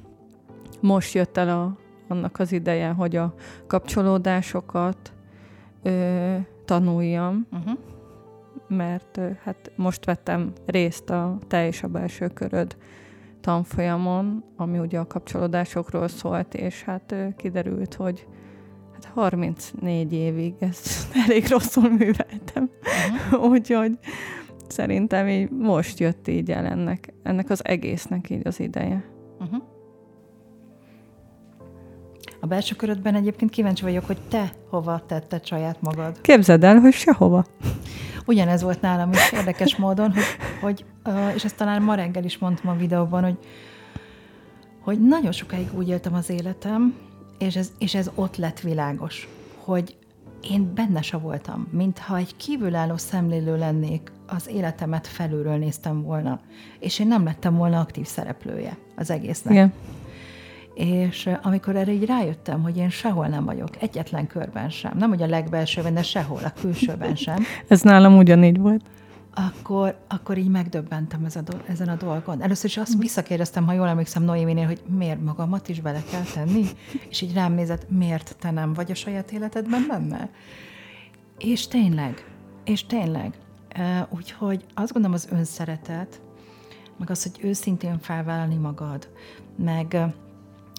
Most 0.80 1.14
jött 1.14 1.36
el 1.36 1.48
a, 1.48 1.76
annak 2.08 2.38
az 2.38 2.52
ideje, 2.52 2.88
hogy 2.88 3.16
a 3.16 3.34
kapcsolódásokat 3.66 5.12
ö, 5.82 6.36
tanuljam, 6.64 7.46
uh-huh. 7.52 7.78
mert 8.68 9.16
ö, 9.16 9.28
hát 9.42 9.72
most 9.76 10.04
vettem 10.04 10.52
részt 10.66 11.10
a 11.10 11.38
Te 11.46 11.66
és 11.66 11.82
a 11.82 11.88
belső 11.88 12.28
köröd 12.28 12.76
tanfolyamon, 13.40 14.44
ami 14.56 14.78
ugye 14.78 14.98
a 14.98 15.06
kapcsolódásokról 15.06 16.08
szólt, 16.08 16.54
és 16.54 16.82
hát 16.82 17.14
kiderült, 17.36 17.94
hogy 17.94 18.26
hát 18.92 19.04
34 19.14 20.12
évig 20.12 20.54
ezt 20.58 21.06
elég 21.26 21.48
rosszul 21.48 21.90
műveltem. 21.90 22.70
Uh-huh. 23.30 23.48
Úgyhogy 23.50 23.98
szerintem 24.68 25.28
így 25.28 25.50
most 25.50 25.98
jött 25.98 26.28
így 26.28 26.50
el 26.50 26.66
ennek, 26.66 27.12
ennek 27.22 27.50
az 27.50 27.64
egésznek 27.64 28.30
így 28.30 28.46
az 28.46 28.60
ideje. 28.60 29.04
Uh-huh. 29.40 29.62
A 32.40 32.46
belső 32.46 32.74
körödben 32.74 33.14
egyébként 33.14 33.50
kíváncsi 33.50 33.82
vagyok, 33.82 34.04
hogy 34.04 34.18
te 34.28 34.52
hova 34.70 35.02
tetted 35.06 35.46
saját 35.46 35.80
magad. 35.80 36.20
Képzeld 36.20 36.64
el, 36.64 36.78
hogy 36.78 36.92
sehova. 36.92 37.44
Ugyanez 38.26 38.62
volt 38.62 38.80
nálam 38.80 39.12
is 39.12 39.32
érdekes 39.32 39.76
módon, 39.76 40.12
hogy, 40.12 40.24
hogy 40.60 40.84
és 41.34 41.44
ezt 41.44 41.56
talán 41.56 41.82
ma 41.82 41.94
reggel 41.94 42.24
is 42.24 42.38
mondtam 42.38 42.70
a 42.70 42.76
videóban, 42.76 43.22
hogy, 43.22 43.38
hogy 44.80 45.00
nagyon 45.00 45.32
sokáig 45.32 45.68
úgy 45.74 45.88
éltem 45.88 46.14
az 46.14 46.30
életem, 46.30 46.94
és 47.38 47.56
ez, 47.56 47.72
és 47.78 47.94
ez 47.94 48.10
ott 48.14 48.36
lett 48.36 48.60
világos, 48.60 49.28
hogy 49.56 49.96
én 50.50 50.74
benne 50.74 51.02
se 51.02 51.16
voltam, 51.16 51.68
mintha 51.70 52.16
egy 52.16 52.36
kívülálló 52.36 52.96
szemlélő 52.96 53.58
lennék, 53.58 54.12
az 54.26 54.48
életemet 54.48 55.06
felülről 55.06 55.56
néztem 55.56 56.02
volna, 56.02 56.40
és 56.78 56.98
én 56.98 57.06
nem 57.06 57.24
lettem 57.24 57.56
volna 57.56 57.80
aktív 57.80 58.06
szereplője 58.06 58.76
az 58.96 59.10
egésznek. 59.10 59.52
Igen. 59.52 59.72
És 60.74 61.28
amikor 61.42 61.76
erre 61.76 61.92
így 61.92 62.04
rájöttem, 62.04 62.62
hogy 62.62 62.76
én 62.76 62.90
sehol 62.90 63.26
nem 63.26 63.44
vagyok, 63.44 63.82
egyetlen 63.82 64.26
körben 64.26 64.70
sem, 64.70 64.92
nem 64.98 65.08
hogy 65.08 65.22
a 65.22 65.26
legbelsőben, 65.26 65.94
de 65.94 66.02
sehol, 66.02 66.40
a 66.44 66.52
külsőben 66.60 67.14
sem. 67.14 67.36
Ez 67.68 67.80
nálam 67.80 68.16
ugyanígy 68.16 68.58
volt. 68.58 68.82
Akkor, 69.34 69.98
akkor 70.08 70.38
így 70.38 70.48
megdöbbentem 70.48 71.24
ez 71.24 71.36
a 71.36 71.40
do- 71.40 71.68
ezen 71.68 71.88
a 71.88 71.96
dolgon. 71.96 72.42
Először 72.42 72.70
is 72.70 72.76
azt 72.76 72.98
visszakérdeztem, 72.98 73.66
ha 73.66 73.72
jól 73.72 73.88
emlékszem 73.88 74.22
Noéminél, 74.22 74.66
hogy 74.66 74.82
miért 74.86 75.22
magamat 75.24 75.68
is 75.68 75.80
bele 75.80 76.02
kell 76.10 76.22
tenni, 76.34 76.64
és 77.08 77.20
így 77.20 77.34
rám 77.34 77.52
nézett, 77.52 77.90
miért 77.90 78.36
te 78.38 78.50
nem 78.50 78.72
vagy 78.72 78.90
a 78.90 78.94
saját 78.94 79.32
életedben 79.32 79.84
benne? 79.88 80.30
És 81.38 81.66
tényleg, 81.66 82.24
és 82.64 82.86
tényleg. 82.86 83.38
Úgyhogy 84.08 84.64
azt 84.74 84.92
gondolom 84.92 85.16
az 85.16 85.28
önszeretet, 85.30 86.20
meg 86.98 87.10
az, 87.10 87.22
hogy 87.22 87.44
őszintén 87.44 87.98
felvállalni 87.98 88.56
magad, 88.56 89.08
meg, 89.56 89.96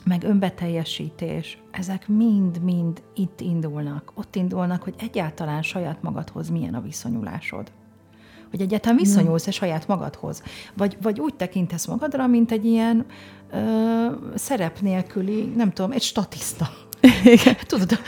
meg 0.04 0.24
önbeteljesítés, 0.24 1.62
ezek 1.72 2.08
mind-mind 2.08 3.02
itt 3.16 3.40
indulnak. 3.40 4.12
Ott 4.16 4.36
indulnak, 4.36 4.84
hogy 4.84 4.96
egyáltalán 4.98 5.62
saját 5.62 6.02
magadhoz 6.02 6.50
milyen 6.50 6.74
a 6.74 6.82
viszonyulásod. 6.82 7.72
Hogy 8.52 8.62
egyáltalán 8.62 8.98
viszonyulsz-e 8.98 9.52
saját 9.52 9.88
magadhoz. 9.88 10.44
Vagy, 10.74 10.98
vagy 11.02 11.20
úgy 11.20 11.34
tekintesz 11.34 11.86
magadra, 11.86 12.28
mint 12.28 12.52
egy 12.52 12.66
ilyen 12.66 13.06
ö, 13.52 14.06
szerep 14.36 14.80
nélküli, 14.80 15.54
nem 15.56 15.72
tudom, 15.72 15.92
egy 15.92 16.02
statiszta 16.02 16.70
igen. 17.24 17.56
Tudod, 17.68 18.00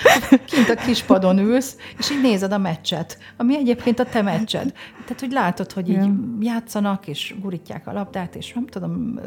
kint 0.46 0.70
a 0.70 0.76
kispadon 0.76 1.38
ülsz, 1.38 1.78
és 1.98 2.12
így 2.12 2.22
nézed 2.22 2.52
a 2.52 2.58
meccset, 2.58 3.18
ami 3.38 3.56
egyébként 3.56 4.00
a 4.00 4.06
te 4.06 4.22
meccsed. 4.22 4.74
Tehát, 5.02 5.20
hogy 5.20 5.32
látod, 5.32 5.72
hogy 5.72 5.90
így 5.90 5.96
ja. 5.96 6.14
játszanak, 6.40 7.08
és 7.08 7.36
gurítják 7.42 7.88
a 7.88 7.94
labdát, 7.94 8.36
és 8.36 8.54
nem 8.54 8.68
tudom, 8.68 9.20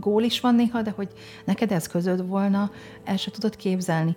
gól 0.00 0.22
is 0.22 0.40
van 0.40 0.54
néha, 0.54 0.82
de 0.82 0.92
hogy 0.96 1.08
neked 1.44 1.72
ez 1.72 1.86
közöd 1.86 2.26
volna, 2.26 2.70
el 3.04 3.16
se 3.16 3.30
tudod 3.30 3.56
képzelni. 3.56 4.16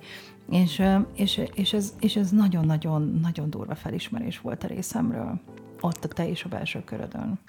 És, 0.50 0.82
és, 1.16 1.42
és, 1.54 1.74
ez, 1.74 1.94
és 2.00 2.16
ez 2.16 2.30
nagyon-nagyon 2.30 3.20
nagyon 3.22 3.50
durva 3.50 3.76
felismerés 3.76 4.40
volt 4.40 4.64
a 4.64 4.68
részemről, 4.68 5.42
ott 5.82 6.04
a 6.04 6.08
te 6.08 6.28
és 6.30 6.44
a 6.44 6.50
belső 6.50 6.84
körödön. 6.84 7.40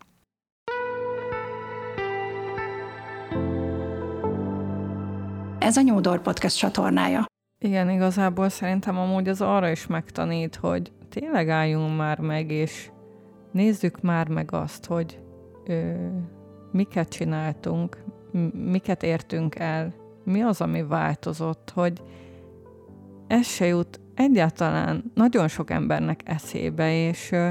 Ez 5.59 5.77
a 5.77 5.81
Nyúdor 5.81 6.23
Podcast 6.23 6.59
csatornája. 6.59 7.25
Igen, 7.59 7.91
igazából 7.91 8.49
szerintem 8.49 8.99
amúgy 8.99 9.29
az 9.29 9.41
arra 9.41 9.71
is 9.71 9.87
megtanít, 9.87 10.57
hogy 10.57 10.93
tényleg 11.09 11.49
álljunk 11.49 11.97
már 11.97 12.19
meg, 12.19 12.51
és 12.51 12.91
nézzük 13.53 14.01
már 14.01 14.29
meg 14.29 14.53
azt, 14.53 14.87
hogy 14.87 15.21
ö, 15.67 15.93
miket 16.73 17.09
csináltunk, 17.09 18.05
miket 18.53 19.03
értünk 19.03 19.59
el, 19.59 19.95
mi 20.25 20.43
az, 20.43 20.61
ami 20.61 20.83
változott, 20.83 21.71
hogy 21.75 22.03
ez 23.27 23.47
se 23.47 23.67
jut 23.67 24.01
egyáltalán 24.15 25.13
nagyon 25.15 25.49
sok 25.49 25.71
embernek 25.71 26.21
eszébe, 26.25 26.93
és 26.93 27.33
ö, 27.33 27.51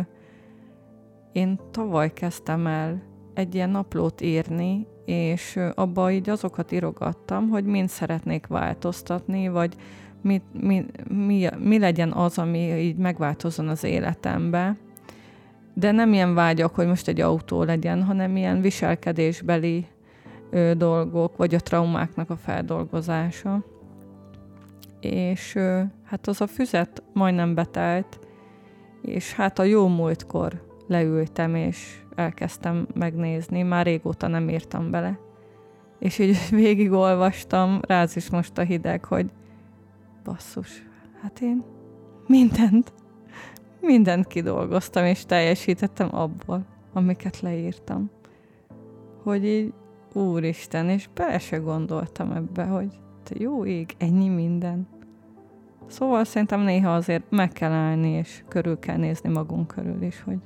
én 1.40 1.60
tavaly 1.72 2.14
kezdtem 2.14 2.68
el 2.68 3.02
egy 3.34 3.56
ilyen 3.56 3.70
naplót 3.70 4.22
írni, 4.22 4.88
és 5.06 5.60
abba 5.76 6.12
így 6.12 6.30
azokat 6.30 6.72
írogattam, 6.72 7.50
hogy 7.50 7.66
mind 7.66 7.90
szeretnék 7.90 8.48
változtatni, 8.48 9.48
vagy 9.48 9.76
mi, 10.22 10.42
mi, 10.62 10.86
mi, 11.08 11.48
mi 11.58 11.80
legyen 11.80 12.12
az, 12.12 12.38
ami 12.38 12.60
így 12.60 12.96
megváltozzon 12.96 13.68
az 13.68 13.84
életembe. 13.84 14.78
De 15.74 15.92
nem 15.92 16.14
ilyen 16.14 16.34
vágyak, 16.34 16.76
hogy 16.76 16.88
most 16.88 17.08
egy 17.08 17.22
autó 17.22 17.64
legyen, 17.64 18.04
hanem 18.04 18.36
ilyen 18.36 18.62
viselkedésbeli 18.62 19.86
ö, 20.50 20.72
dolgok, 20.78 21.38
vagy 21.38 21.56
a 21.56 21.60
traumáknak 21.60 22.30
a 22.30 22.36
feldolgozása. 22.36 23.64
És 25.00 25.56
ö, 25.56 25.82
hát 26.04 26.28
az 26.28 26.42
a 26.42 26.48
füzet 26.48 27.04
majdnem 27.14 27.54
betelt, 27.56 28.20
és 29.02 29.34
hát 29.34 29.60
a 29.60 29.64
jó 29.64 29.88
múltkor 29.88 30.68
leültem, 30.90 31.56
és 31.56 32.02
elkezdtem 32.16 32.88
megnézni, 32.94 33.62
már 33.62 33.86
régóta 33.86 34.28
nem 34.28 34.50
írtam 34.50 34.92
bele. 34.92 35.20
És 36.00 36.20
így 36.20 36.38
végigolvastam, 36.52 37.80
ráz 37.82 38.16
is 38.16 38.30
most 38.30 38.58
a 38.58 38.62
hideg, 38.62 39.06
hogy 39.06 39.32
basszus, 40.24 40.84
hát 41.22 41.40
én 41.42 41.64
mindent, 42.28 42.94
mindent 43.82 44.28
kidolgoztam, 44.28 45.06
és 45.06 45.26
teljesítettem 45.26 46.16
abból, 46.16 46.66
amiket 46.94 47.40
leírtam. 47.40 48.10
Hogy 49.24 49.46
így, 49.46 49.74
úristen, 50.14 50.90
és 50.90 51.10
bele 51.14 51.40
se 51.40 51.58
gondoltam 51.58 52.32
ebbe, 52.32 52.64
hogy 52.64 53.00
te 53.24 53.36
jó 53.38 53.66
ég, 53.66 53.96
ennyi 53.98 54.30
minden. 54.30 54.88
Szóval 55.88 56.24
szerintem 56.24 56.62
néha 56.62 56.94
azért 56.94 57.24
meg 57.30 57.52
kell 57.52 57.72
állni, 57.72 58.10
és 58.10 58.44
körül 58.48 58.80
kell 58.80 58.98
nézni 58.98 59.30
magunk 59.30 59.68
körül 59.68 60.02
is, 60.02 60.22
hogy 60.22 60.38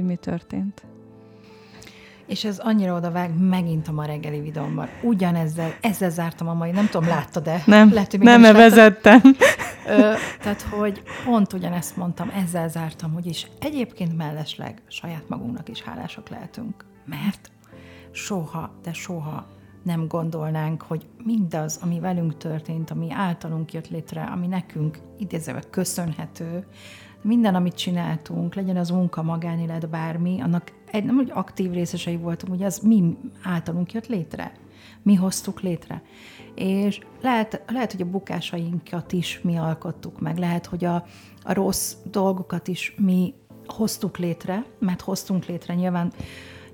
hogy 0.00 0.08
mi 0.08 0.16
történt. 0.16 0.82
És 2.26 2.44
ez 2.44 2.58
annyira 2.58 2.94
odavág 2.94 3.38
megint 3.38 3.88
a 3.88 3.92
ma 3.92 4.04
reggeli 4.04 4.40
videómban. 4.40 4.88
Ugyanezzel, 5.02 5.74
ezzel 5.80 6.10
zártam 6.10 6.48
a 6.48 6.54
mai, 6.54 6.70
nem 6.70 6.86
tudom, 6.86 7.08
láttad-e? 7.08 7.62
Nem, 7.66 7.92
Lehet, 7.92 8.10
hogy 8.10 8.20
nem, 8.20 8.40
nem 8.40 8.54
vezettem. 8.54 9.20
Ö, 9.86 10.12
tehát, 10.42 10.62
hogy 10.62 11.02
pont 11.24 11.52
ugyanezt 11.52 11.96
mondtam, 11.96 12.30
ezzel 12.30 12.68
zártam, 12.68 13.12
hogy 13.12 13.26
is 13.26 13.46
egyébként 13.60 14.16
mellesleg 14.16 14.82
saját 14.88 15.28
magunknak 15.28 15.68
is 15.68 15.82
hálásak 15.82 16.28
lehetünk. 16.28 16.84
Mert 17.04 17.50
soha, 18.10 18.70
de 18.82 18.92
soha 18.92 19.46
nem 19.82 20.06
gondolnánk, 20.08 20.82
hogy 20.82 21.06
mindaz, 21.24 21.78
ami 21.82 22.00
velünk 22.00 22.36
történt, 22.36 22.90
ami 22.90 23.10
általunk 23.10 23.72
jött 23.72 23.88
létre, 23.88 24.22
ami 24.22 24.46
nekünk 24.46 24.98
idézőleg 25.18 25.70
köszönhető, 25.70 26.66
minden, 27.22 27.54
amit 27.54 27.74
csináltunk, 27.74 28.54
legyen 28.54 28.76
az 28.76 28.90
munka, 28.90 29.22
magánélet, 29.22 29.88
bármi, 29.88 30.40
annak 30.40 30.72
egy, 30.90 31.04
nem 31.04 31.16
hogy 31.16 31.30
aktív 31.34 31.72
részesei 31.72 32.16
voltunk, 32.16 32.52
ugye 32.52 32.66
az 32.66 32.78
mi 32.78 33.16
általunk 33.42 33.92
jött 33.92 34.06
létre. 34.06 34.52
Mi 35.02 35.14
hoztuk 35.14 35.60
létre. 35.60 36.02
És 36.54 37.00
lehet, 37.20 37.62
lehet, 37.66 37.92
hogy 37.92 38.02
a 38.02 38.10
bukásainkat 38.10 39.12
is 39.12 39.40
mi 39.42 39.56
alkottuk 39.56 40.20
meg, 40.20 40.38
lehet, 40.38 40.66
hogy 40.66 40.84
a, 40.84 41.04
a 41.42 41.52
rossz 41.52 41.94
dolgokat 42.04 42.68
is 42.68 42.94
mi 42.98 43.34
hoztuk 43.66 44.18
létre, 44.18 44.64
mert 44.78 45.00
hoztunk 45.00 45.44
létre 45.44 45.74
nyilván 45.74 46.12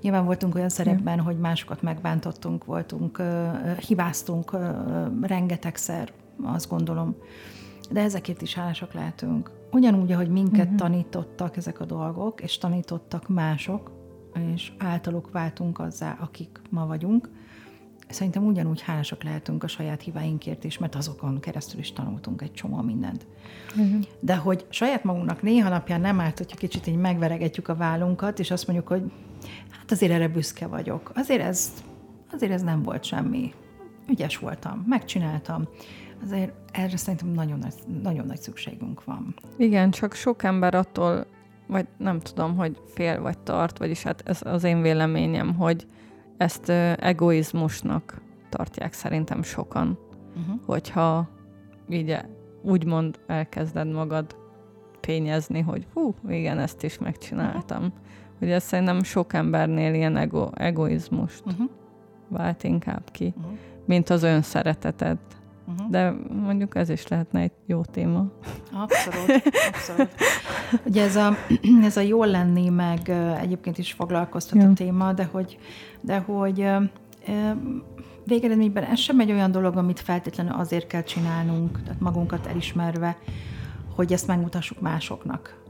Nyilván 0.01 0.25
voltunk 0.25 0.55
olyan 0.55 0.69
szerepben, 0.69 1.19
hogy 1.19 1.39
másokat 1.39 1.81
megbántottunk, 1.81 2.65
voltunk, 2.65 3.21
hibáztunk 3.87 4.57
rengetegszer, 5.21 6.11
azt 6.43 6.69
gondolom. 6.69 7.15
De 7.91 8.01
ezekért 8.01 8.41
is 8.41 8.53
hálásak 8.53 8.93
lehetünk. 8.93 9.56
Ugyanúgy, 9.71 10.11
ahogy 10.11 10.29
minket 10.29 10.63
uh-huh. 10.63 10.77
tanítottak 10.77 11.57
ezek 11.57 11.79
a 11.79 11.85
dolgok, 11.85 12.41
és 12.41 12.57
tanítottak 12.57 13.27
mások, 13.27 13.91
és 14.53 14.71
általuk 14.77 15.31
váltunk 15.31 15.79
azzá, 15.79 16.17
akik 16.19 16.61
ma 16.69 16.85
vagyunk, 16.85 17.29
szerintem 18.09 18.45
ugyanúgy 18.45 18.81
hálásak 18.81 19.23
lehetünk 19.23 19.63
a 19.63 19.67
saját 19.67 20.01
hibáinkért 20.01 20.63
is, 20.63 20.77
mert 20.77 20.95
azokon 20.95 21.39
keresztül 21.39 21.79
is 21.79 21.93
tanultunk 21.93 22.41
egy 22.41 22.53
csomó 22.53 22.81
mindent. 22.81 23.27
Uh-huh. 23.69 24.03
De 24.19 24.35
hogy 24.35 24.65
saját 24.69 25.03
magunknak 25.03 25.41
néha 25.41 25.69
napján 25.69 26.01
nem 26.01 26.19
állt, 26.19 26.37
hogyha 26.37 26.57
kicsit 26.57 26.87
így 26.87 26.97
megveregetjük 26.97 27.67
a 27.67 27.75
vállunkat, 27.75 28.39
és 28.39 28.51
azt 28.51 28.67
mondjuk, 28.67 28.87
hogy 28.87 29.11
hát 29.69 29.91
azért 29.91 30.11
erre 30.11 30.27
büszke 30.27 30.67
vagyok. 30.67 31.11
Azért 31.15 31.41
ez, 31.41 31.73
azért 32.31 32.51
ez 32.51 32.61
nem 32.61 32.83
volt 32.83 33.03
semmi. 33.03 33.53
Ügyes 34.09 34.37
voltam, 34.37 34.83
megcsináltam 34.87 35.67
azért 36.23 36.53
erre 36.71 36.97
szerintem 36.97 37.27
nagyon 37.27 37.59
nagy, 37.59 37.73
nagyon 38.01 38.25
nagy 38.25 38.39
szükségünk 38.39 39.03
van. 39.03 39.35
Igen, 39.57 39.91
csak 39.91 40.13
sok 40.13 40.43
ember 40.43 40.75
attól, 40.75 41.25
vagy 41.67 41.87
nem 41.97 42.19
tudom, 42.19 42.55
hogy 42.55 42.81
fél 42.93 43.21
vagy 43.21 43.37
tart, 43.39 43.77
vagyis 43.77 44.03
hát 44.03 44.23
ez 44.25 44.39
az 44.43 44.63
én 44.63 44.81
véleményem, 44.81 45.55
hogy 45.55 45.87
ezt 46.37 46.69
egoizmusnak 46.99 48.21
tartják 48.49 48.93
szerintem 48.93 49.43
sokan. 49.43 49.99
Uh-huh. 50.35 50.59
Hogyha 50.65 51.29
így 51.89 52.17
úgymond 52.61 53.19
elkezded 53.27 53.91
magad 53.91 54.35
fényezni, 55.01 55.61
hogy 55.61 55.87
hú, 55.93 56.13
igen, 56.27 56.59
ezt 56.59 56.83
is 56.83 56.97
megcsináltam. 56.97 57.77
Uh-huh. 57.77 57.93
Hogy 58.39 58.49
ez 58.49 58.63
szerintem 58.63 59.03
sok 59.03 59.33
embernél 59.33 59.93
ilyen 59.93 60.17
ego, 60.17 60.49
egoizmust 60.53 61.43
uh-huh. 61.45 61.69
vált 62.27 62.63
inkább 62.63 63.11
ki, 63.11 63.33
uh-huh. 63.37 63.57
mint 63.85 64.09
az 64.09 64.23
önszeretetet. 64.23 65.17
Uh-huh. 65.67 65.89
De 65.89 66.13
mondjuk 66.43 66.75
ez 66.75 66.89
is 66.89 67.07
lehetne 67.07 67.39
egy 67.39 67.51
jó 67.65 67.81
téma. 67.81 68.25
Abszolút, 68.73 69.43
abszolút. 69.67 70.09
Ugye 70.87 71.03
ez 71.03 71.15
a, 71.15 71.33
ez 71.83 71.97
a 71.97 72.01
jól 72.01 72.27
lenni, 72.27 72.69
meg 72.69 73.09
egyébként 73.41 73.77
is 73.77 73.91
foglalkoztat 73.91 74.61
ja. 74.61 74.69
a 74.69 74.73
téma, 74.73 75.13
de 75.13 75.23
hogy, 75.31 75.57
de 76.01 76.17
hogy 76.17 76.69
végeredményben 78.25 78.83
ez 78.83 78.99
sem 78.99 79.19
egy 79.19 79.31
olyan 79.31 79.51
dolog, 79.51 79.77
amit 79.77 79.99
feltétlenül 79.99 80.53
azért 80.53 80.87
kell 80.87 81.03
csinálnunk, 81.03 81.83
tehát 81.83 81.99
magunkat 81.99 82.45
elismerve, 82.45 83.17
hogy 83.95 84.13
ezt 84.13 84.27
megmutassuk 84.27 84.81
másoknak. 84.81 85.65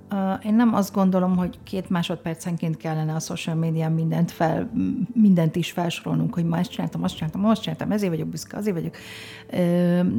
Én 0.46 0.56
nem 0.56 0.74
azt 0.74 0.94
gondolom, 0.94 1.38
hogy 1.38 1.60
két 1.64 1.90
másodpercenként 1.90 2.78
kellene 2.78 3.14
a 3.14 3.20
social 3.20 3.56
médián 3.56 3.92
mindent, 3.92 4.32
fel, 4.32 4.72
mindent 5.14 5.56
is 5.56 5.72
felsorolnunk, 5.72 6.34
hogy 6.34 6.46
ma 6.46 6.58
ezt 6.58 6.72
csináltam, 6.72 7.04
azt 7.04 7.16
csináltam, 7.16 7.46
azt 7.46 7.62
csináltam, 7.62 7.92
ezért 7.92 8.12
vagyok 8.12 8.28
büszke, 8.28 8.58
azért 8.58 8.76
vagyok. 8.76 8.96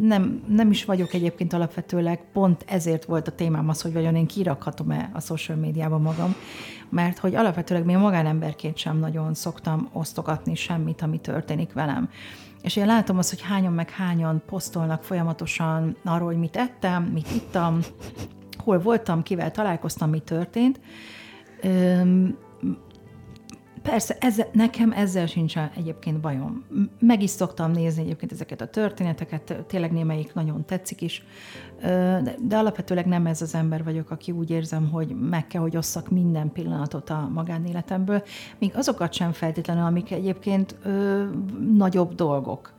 Nem, 0.01 0.43
nem 0.49 0.71
is 0.71 0.85
vagyok 0.85 1.13
egyébként 1.13 1.53
alapvetőleg, 1.53 2.21
pont 2.33 2.65
ezért 2.67 3.05
volt 3.05 3.29
a 3.29 3.35
témám 3.35 3.69
az, 3.69 3.83
hogy 3.83 3.93
vajon 3.93 4.17
én 4.17 4.27
kirakhatom-e 4.27 5.11
a 5.13 5.21
social 5.21 5.59
médiába 5.59 5.99
magam, 5.99 6.35
mert 6.89 7.19
hogy 7.19 7.35
alapvetőleg 7.35 7.85
még 7.85 7.97
magánemberként 7.97 8.77
sem 8.77 8.99
nagyon 8.99 9.35
szoktam 9.35 9.89
osztogatni 9.93 10.55
semmit, 10.55 11.03
ami 11.03 11.19
történik 11.19 11.73
velem. 11.73 12.09
És 12.63 12.77
én 12.77 12.87
látom 12.87 13.19
azt, 13.19 13.31
hogy 13.31 13.43
hányan 13.43 13.73
meg 13.73 13.91
hányan 13.91 14.43
posztolnak 14.47 15.03
folyamatosan 15.03 15.97
arról, 16.05 16.27
hogy 16.27 16.39
mit 16.39 16.57
ettem, 16.57 17.03
mit 17.03 17.31
ittam, 17.35 17.79
hol 18.69 18.79
voltam, 18.79 19.23
kivel 19.23 19.51
találkoztam, 19.51 20.11
mi 20.11 20.19
történt. 20.19 20.81
Persze, 23.83 24.17
ezzel, 24.21 24.49
nekem 24.53 24.93
ezzel 24.93 25.27
sincs 25.27 25.55
egyébként 25.77 26.21
bajom. 26.21 26.65
Meg 27.01 27.23
is 27.23 27.31
szoktam 27.31 27.71
nézni 27.71 28.03
egyébként 28.03 28.33
ezeket 28.33 28.61
a 28.61 28.67
történeteket, 28.67 29.65
tényleg 29.67 29.93
némelyik 29.93 30.35
nagyon 30.35 30.65
tetszik 30.65 31.01
is, 31.01 31.25
de, 31.81 32.35
de 32.41 32.57
alapvetőleg 32.57 33.07
nem 33.07 33.27
ez 33.27 33.43
az 33.43 33.55
ember 33.55 33.85
vagyok, 33.85 34.11
aki 34.11 34.33
úgy 34.33 34.51
érzem, 34.51 34.91
hogy 34.91 35.17
meg 35.31 35.47
kell, 35.47 35.61
hogy 35.61 35.77
osszak 35.77 36.11
minden 36.11 36.53
pillanatot 36.53 37.11
a 37.11 37.29
magánéletemből, 37.35 38.23
míg 38.59 38.73
azokat 38.75 39.13
sem 39.13 39.33
feltétlenül, 39.33 39.85
amik 39.85 40.11
egyébként 40.11 40.77
ö, 40.83 41.25
nagyobb 41.77 42.15
dolgok 42.15 42.73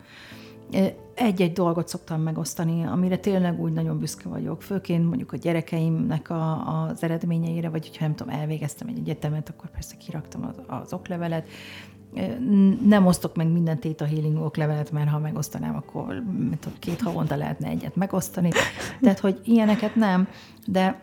egy-egy 1.13 1.53
dolgot 1.53 1.87
szoktam 1.87 2.21
megosztani, 2.21 2.83
amire 2.83 3.17
tényleg 3.17 3.59
úgy 3.59 3.71
nagyon 3.71 3.99
büszke 3.99 4.29
vagyok. 4.29 4.61
Főként 4.61 5.07
mondjuk 5.07 5.31
a 5.31 5.37
gyerekeimnek 5.37 6.29
a, 6.29 6.67
az 6.83 7.03
eredményeire, 7.03 7.69
vagy 7.69 7.87
hogyha 7.87 8.05
nem 8.05 8.15
tudom, 8.15 8.33
elvégeztem 8.33 8.87
egy 8.87 8.97
egyetemet, 8.97 9.49
akkor 9.49 9.69
persze 9.69 9.95
kiraktam 9.97 10.45
az, 10.45 10.79
az 10.79 10.93
oklevelet. 10.93 11.47
Nem 12.85 13.05
osztok 13.05 13.35
meg 13.35 13.51
minden 13.51 13.79
Theta 13.79 14.05
Healing 14.05 14.37
oklevelet, 14.37 14.91
mert 14.91 15.09
ha 15.09 15.19
megosztanám, 15.19 15.75
akkor 15.75 16.23
két 16.79 17.01
havonta 17.01 17.35
lehetne 17.35 17.67
egyet 17.67 17.95
megosztani. 17.95 18.49
Tehát, 19.01 19.19
hogy 19.19 19.39
ilyeneket 19.43 19.95
nem, 19.95 20.27
de 20.65 20.99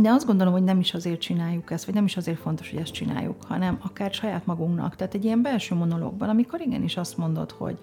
de 0.00 0.10
azt 0.10 0.26
gondolom, 0.26 0.52
hogy 0.52 0.62
nem 0.62 0.78
is 0.78 0.94
azért 0.94 1.20
csináljuk 1.20 1.70
ezt, 1.70 1.84
vagy 1.84 1.94
nem 1.94 2.04
is 2.04 2.16
azért 2.16 2.38
fontos, 2.38 2.70
hogy 2.70 2.78
ezt 2.78 2.92
csináljuk, 2.92 3.36
hanem 3.44 3.78
akár 3.82 4.12
saját 4.12 4.46
magunknak. 4.46 4.96
Tehát 4.96 5.14
egy 5.14 5.24
ilyen 5.24 5.42
belső 5.42 5.74
monológban, 5.74 6.28
amikor 6.28 6.60
igenis 6.60 6.96
azt 6.96 7.16
mondod, 7.16 7.50
hogy 7.50 7.78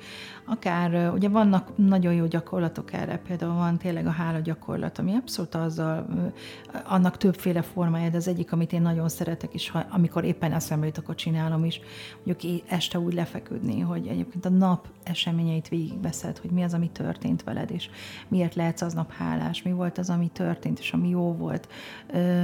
akár, 0.46 1.12
ugye 1.14 1.30
vannak 1.30 1.78
nagyon 1.78 2.14
jó 2.14 2.26
gyakorlatok 2.26 2.94
erre, 2.94 3.18
például 3.18 3.54
van 3.54 3.78
tényleg 3.78 4.06
a 4.06 4.10
hála 4.10 4.40
gyakorlat, 4.40 5.00
ami 5.00 5.14
abszolút 5.16 5.56
azzal, 5.56 6.06
annak 6.88 7.18
többféle 7.18 7.62
formája, 7.62 8.10
de 8.10 8.18
az 8.18 8.28
egyik, 8.28 8.52
amit 8.52 8.74
én 8.74 8.82
nagyon 8.82 9.10
szeretek, 9.10 9.54
és 9.54 9.70
ha, 9.70 9.86
amikor 9.90 10.24
éppen 10.24 10.54
eszembe 10.54 10.86
jut, 10.86 10.98
akkor 10.98 11.16
csinálom 11.16 11.66
is, 11.66 11.80
mondjuk 12.24 12.62
este 12.68 13.00
úgy 13.00 13.14
lefeküdni, 13.14 13.80
hogy 13.80 14.08
egyébként 14.08 14.46
a 14.46 14.50
nap 14.50 14.88
eseményeit 15.04 15.68
végigbeszed, 15.68 16.38
hogy 16.38 16.50
mi 16.50 16.64
az, 16.64 16.74
ami 16.74 16.90
történt 16.90 17.44
veled, 17.44 17.72
és 17.72 17.90
miért 18.28 18.56
lehetsz 18.56 18.82
aznap 18.82 19.12
hálás, 19.12 19.62
mi 19.62 19.72
volt 19.72 19.98
az, 19.98 20.10
ami 20.10 20.28
történt, 20.28 20.80
és 20.80 20.94
ami 20.94 21.10
jó 21.10 21.34
volt, 21.34 21.68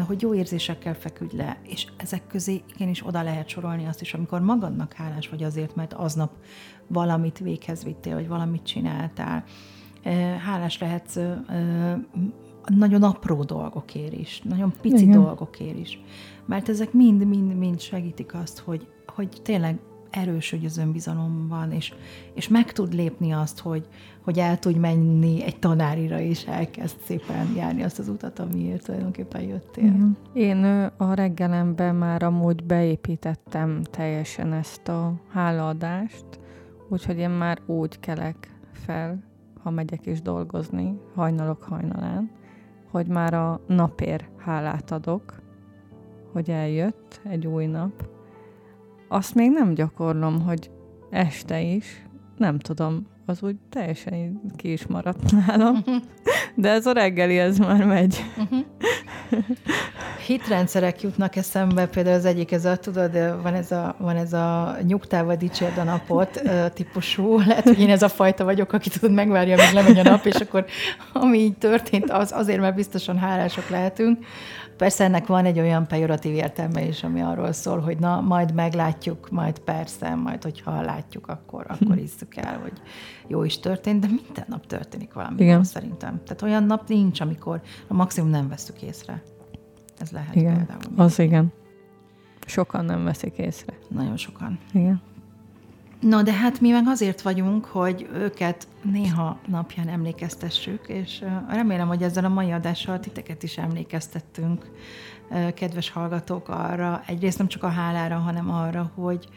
hogy 0.08 0.22
jó 0.22 0.34
érzésekkel 0.34 0.96
feküdj 0.96 1.36
le, 1.36 1.58
és 1.64 1.88
ezek 1.98 2.28
közé 2.28 2.62
igenis 2.76 3.06
oda 3.06 3.22
lehet 3.22 3.48
sorolni 3.48 3.86
azt 3.86 4.02
is, 4.02 4.14
amikor 4.14 4.42
magadnak 4.42 4.94
hálás 4.94 5.30
vagy 5.30 5.44
azért, 5.44 5.76
mert 5.76 5.94
aznap 5.94 6.32
valamit 6.88 7.40
véghez 7.40 7.84
vittél, 7.84 8.14
vagy 8.14 8.28
valamit 8.28 8.64
csináltál. 8.64 9.44
Hálás 10.46 10.80
lehetsz 10.80 11.18
nagyon 12.66 13.04
apró 13.04 13.44
dolgokért 13.44 14.14
is, 14.14 14.42
nagyon 14.44 14.74
pici 14.82 15.04
Igen. 15.04 15.22
dolgokért 15.22 15.78
is. 15.78 16.00
Mert 16.46 16.70
ezek 16.70 16.94
mind-mind-mind 16.94 17.80
segítik 17.80 18.34
azt, 18.34 18.60
hogy, 18.60 18.88
hogy 19.08 19.30
tényleg 19.44 19.80
erősödj 20.12 20.66
az 20.66 20.78
önbizalom 20.78 21.48
van, 21.48 21.72
és, 21.72 21.94
és 22.34 22.48
meg 22.48 22.72
tud 22.72 22.94
lépni 22.94 23.32
azt, 23.32 23.60
hogy, 23.60 23.88
hogy 24.22 24.40
el 24.40 24.60
tudj 24.60 24.78
menni 24.78 25.44
egy 25.44 25.60
tanárira, 25.60 26.20
és 26.20 26.46
elkezd 26.46 27.00
szépen 27.04 27.54
járni 27.56 27.84
azt 27.84 28.00
az 28.00 28.08
utat, 28.08 28.40
amiért 28.40 28.84
tulajdonképpen 28.84 29.42
jöttél. 29.42 29.84
Igen. 29.84 30.18
Én 30.34 30.64
a 30.98 31.14
reggelemben 31.14 31.96
már 31.96 32.24
amúgy 32.24 32.64
beépítettem 32.64 33.82
teljesen 33.84 34.54
ezt 34.54 34.88
a 34.88 35.14
hálaadást, 35.30 36.26
úgyhogy 36.90 37.18
én 37.18 37.30
már 37.30 37.62
úgy 37.66 38.00
kelek 38.00 38.60
fel, 38.72 39.24
ha 39.64 39.70
megyek 39.70 40.06
is 40.06 40.22
dolgozni, 40.22 41.00
hajnalok 41.16 41.64
hajnalán, 41.64 42.32
hogy 42.92 43.08
már 43.08 43.34
a 43.34 43.62
napér 43.68 44.30
hálát 44.38 44.92
adok, 44.92 45.42
hogy 46.32 46.50
eljött 46.50 47.22
egy 47.24 47.48
új 47.48 47.66
nap, 47.66 48.11
azt 49.12 49.36
még 49.36 49.52
nem 49.52 49.74
gyakorlom, 49.74 50.42
hogy 50.42 50.70
este 51.10 51.62
is, 51.62 52.06
nem 52.38 52.60
tudom, 52.60 53.08
az 53.26 53.44
úgy 53.44 53.56
teljesen 53.70 54.42
ki 54.56 54.72
is 54.72 54.88
maradt 54.88 55.32
nálam. 55.48 55.84
De 56.56 56.70
ez 56.70 56.86
a 56.86 56.92
reggeli, 56.92 57.38
ez 57.38 57.58
már 57.58 57.86
megy. 57.86 58.24
Hitrendszerek 60.28 61.02
jutnak 61.02 61.36
eszembe, 61.36 61.88
például 61.88 62.16
az 62.16 62.26
egyik, 62.26 62.52
ez 62.52 62.66
a, 62.66 62.76
tudod, 62.76 63.12
van 63.42 63.54
ez 63.54 63.72
a, 63.72 63.96
van 63.98 64.16
ez 64.16 64.34
a 64.34 64.78
nyugtával 64.82 65.36
dicsérd 65.36 65.78
a 65.78 65.84
napot 65.84 66.42
típusú, 66.74 67.38
lehet, 67.38 67.64
hogy 67.64 67.80
én 67.80 67.90
ez 67.90 68.02
a 68.02 68.10
fajta 68.10 68.44
vagyok, 68.44 68.74
aki 68.74 68.90
tud 68.90 69.12
megvárja, 69.12 69.58
amíg 69.58 69.74
lemegy 69.74 70.00
a 70.00 70.10
nap, 70.10 70.26
és 70.26 70.36
akkor 70.36 70.66
ami 71.14 71.38
így 71.38 71.58
történt, 71.58 72.10
az 72.12 72.32
azért, 72.32 72.60
mert 72.60 72.76
biztosan 72.76 73.18
hálások 73.18 73.70
lehetünk. 73.70 74.26
Persze 74.82 75.04
ennek 75.04 75.28
van 75.28 75.46
egy 75.46 75.60
olyan 75.60 75.88
pejoratív 75.88 76.34
értelme 76.34 76.84
is, 76.84 77.04
ami 77.04 77.22
arról 77.22 77.52
szól, 77.52 77.80
hogy 77.80 77.98
na, 77.98 78.22
majd 78.22 78.54
meglátjuk, 78.54 79.30
majd 79.30 79.60
persze, 79.60 80.16
majd 80.16 80.44
hogyha 80.44 80.82
látjuk, 80.82 81.28
akkor, 81.28 81.66
akkor 81.68 81.96
hiszük 81.96 82.36
el, 82.36 82.60
hogy 82.60 82.72
jó 83.28 83.44
is 83.44 83.60
történt, 83.60 84.00
de 84.00 84.08
minden 84.08 84.46
nap 84.48 84.66
történik 84.66 85.14
valami 85.14 85.44
igen. 85.44 85.64
szerintem. 85.64 86.22
Tehát 86.24 86.42
olyan 86.42 86.64
nap 86.64 86.88
nincs, 86.88 87.22
amikor 87.22 87.62
a 87.88 87.94
maximum 87.94 88.30
nem 88.30 88.48
veszük 88.48 88.82
észre. 88.82 89.22
Ez 90.00 90.12
lehet 90.12 90.36
igen. 90.36 90.56
például. 90.56 90.80
Az 90.96 91.20
igen. 91.20 91.54
Sokan 92.46 92.86
nem 92.86 93.04
veszik 93.04 93.38
észre. 93.38 93.74
Nagyon 93.90 94.18
sokan. 94.18 94.60
Igen. 94.74 95.02
Na, 96.02 96.22
de 96.22 96.34
hát 96.34 96.62
mi 96.62 96.70
meg 96.70 96.88
azért 96.88 97.22
vagyunk, 97.22 97.66
hogy 97.66 98.10
őket 98.14 98.68
néha 98.82 99.40
napján 99.48 99.88
emlékeztessük, 99.88 100.88
és 100.88 101.24
remélem, 101.50 101.88
hogy 101.88 102.04
ezzel 102.04 102.26
a 102.26 102.30
mai 102.30 102.52
adással 102.52 103.00
titeket 103.00 103.44
is 103.44 103.58
emlékeztettünk, 103.58 104.72
kedves 105.54 105.90
hallgatók, 105.90 106.50
arra, 106.50 107.04
egyrészt 107.06 107.38
nem 107.38 107.48
csak 107.48 107.64
a 107.64 107.68
hálára, 107.68 108.18
hanem 108.18 108.52
arra, 108.52 108.92
hogy, 108.96 109.28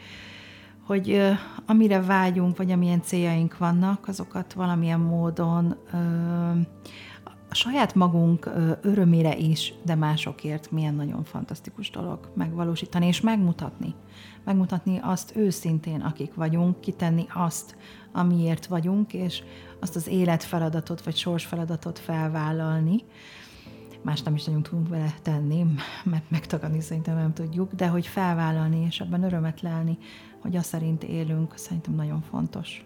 hogy 0.85 1.33
amire 1.65 2.01
vágyunk, 2.01 2.57
vagy 2.57 2.71
amilyen 2.71 3.01
céljaink 3.01 3.57
vannak, 3.57 4.07
azokat 4.07 4.53
valamilyen 4.53 4.99
módon 4.99 5.75
a 7.55 7.57
saját 7.57 7.95
magunk 7.95 8.49
örömére 8.81 9.37
is, 9.37 9.73
de 9.83 9.95
másokért 9.95 10.71
milyen 10.71 10.95
nagyon 10.95 11.23
fantasztikus 11.23 11.89
dolog 11.89 12.31
megvalósítani 12.33 13.07
és 13.07 13.21
megmutatni. 13.21 13.93
Megmutatni 14.43 14.99
azt 15.01 15.35
őszintén, 15.35 16.01
akik 16.01 16.33
vagyunk, 16.33 16.81
kitenni 16.81 17.25
azt, 17.33 17.75
amiért 18.11 18.65
vagyunk, 18.65 19.13
és 19.13 19.43
azt 19.79 19.95
az 19.95 20.07
életfeladatot 20.07 21.03
vagy 21.03 21.15
sorsfeladatot 21.15 21.99
felvállalni. 21.99 23.03
Más 24.01 24.21
nem 24.21 24.35
is 24.35 24.43
nagyon 24.43 24.63
tudunk 24.63 24.87
vele 24.87 25.13
tenni, 25.21 25.65
mert 26.03 26.29
megtagadni 26.29 26.81
szerintem 26.81 27.15
nem 27.15 27.33
tudjuk, 27.33 27.73
de 27.73 27.87
hogy 27.87 28.07
felvállalni 28.07 28.85
és 28.85 28.99
abban 28.99 29.23
örömet 29.23 29.61
lelni, 29.61 29.97
hogy 30.41 30.55
azt 30.55 30.67
szerint 30.67 31.03
élünk, 31.03 31.53
szerintem 31.57 31.93
nagyon 31.93 32.21
fontos. 32.21 32.85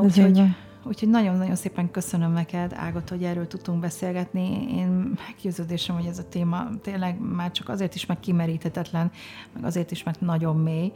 Úgyhogy 0.00 0.42
Úgyhogy 0.82 1.08
nagyon-nagyon 1.08 1.56
szépen 1.56 1.90
köszönöm 1.90 2.32
neked, 2.32 2.72
Ágot, 2.76 3.08
hogy 3.08 3.22
erről 3.22 3.46
tudtunk 3.46 3.80
beszélgetni. 3.80 4.74
Én 4.76 5.12
meggyőződésem, 5.26 5.96
hogy 5.96 6.06
ez 6.06 6.18
a 6.18 6.28
téma 6.28 6.68
tényleg 6.82 7.20
már 7.20 7.50
csak 7.50 7.68
azért 7.68 7.94
is 7.94 8.06
meg 8.06 8.20
kimeríthetetlen, 8.20 9.10
meg 9.52 9.64
azért 9.64 9.90
is, 9.90 10.02
mert 10.02 10.20
nagyon 10.20 10.56
mély. 10.56 10.92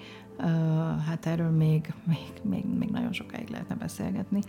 Hát 1.06 1.26
erről 1.26 1.50
még, 1.50 1.92
még, 2.06 2.32
még, 2.42 2.64
még 2.78 2.88
nagyon 2.88 3.12
sokáig 3.12 3.48
lehetne 3.48 3.74
beszélgetni. 3.74 4.40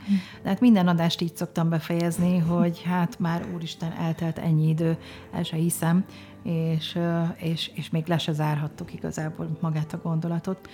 De 0.44 0.50
hát 0.50 0.60
minden 0.60 0.88
adást 0.88 1.22
így 1.22 1.36
szoktam 1.36 1.70
befejezni, 1.70 2.38
hogy 2.38 2.82
hát 2.82 3.20
már 3.20 3.46
úristen 3.54 3.92
eltelt 3.92 4.38
ennyi 4.38 4.70
idő, 4.70 4.98
el 5.32 5.44
se 5.44 5.56
hiszem, 5.56 6.06
és, 6.44 7.00
és, 7.38 7.72
és 7.74 7.90
még 7.90 8.08
le 8.08 8.18
se 8.18 8.32
zárhattuk 8.32 8.94
igazából 8.94 9.58
magát 9.62 9.94
a 9.94 10.00
gondolatot 10.04 10.70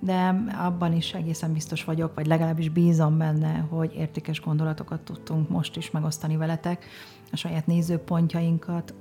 de 0.00 0.44
abban 0.58 0.92
is 0.92 1.14
egészen 1.14 1.52
biztos 1.52 1.84
vagyok, 1.84 2.14
vagy 2.14 2.26
legalábbis 2.26 2.68
bízom 2.68 3.18
benne, 3.18 3.58
hogy 3.58 3.94
értékes 3.96 4.40
gondolatokat 4.40 5.00
tudtunk 5.00 5.48
most 5.48 5.76
is 5.76 5.90
megosztani 5.90 6.36
veletek, 6.36 6.84
a 7.32 7.36
saját 7.36 7.66
nézőpontjainkat 7.66 8.94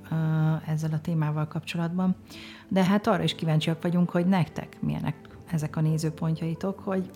ezzel 0.68 0.94
a 0.94 1.02
témával 1.02 1.48
kapcsolatban. 1.48 2.16
De 2.68 2.84
hát 2.84 3.08
arra 3.08 3.24
is 3.24 3.36
kíváncsiak 3.36 3.82
vagyunk, 3.82 4.10
hogy 4.10 4.26
nektek 4.26 4.78
milyenek 4.80 5.16
ezek 5.52 5.76
a 5.76 5.82
nézőpontjaitok, 5.82 6.80
hogy 6.80 7.12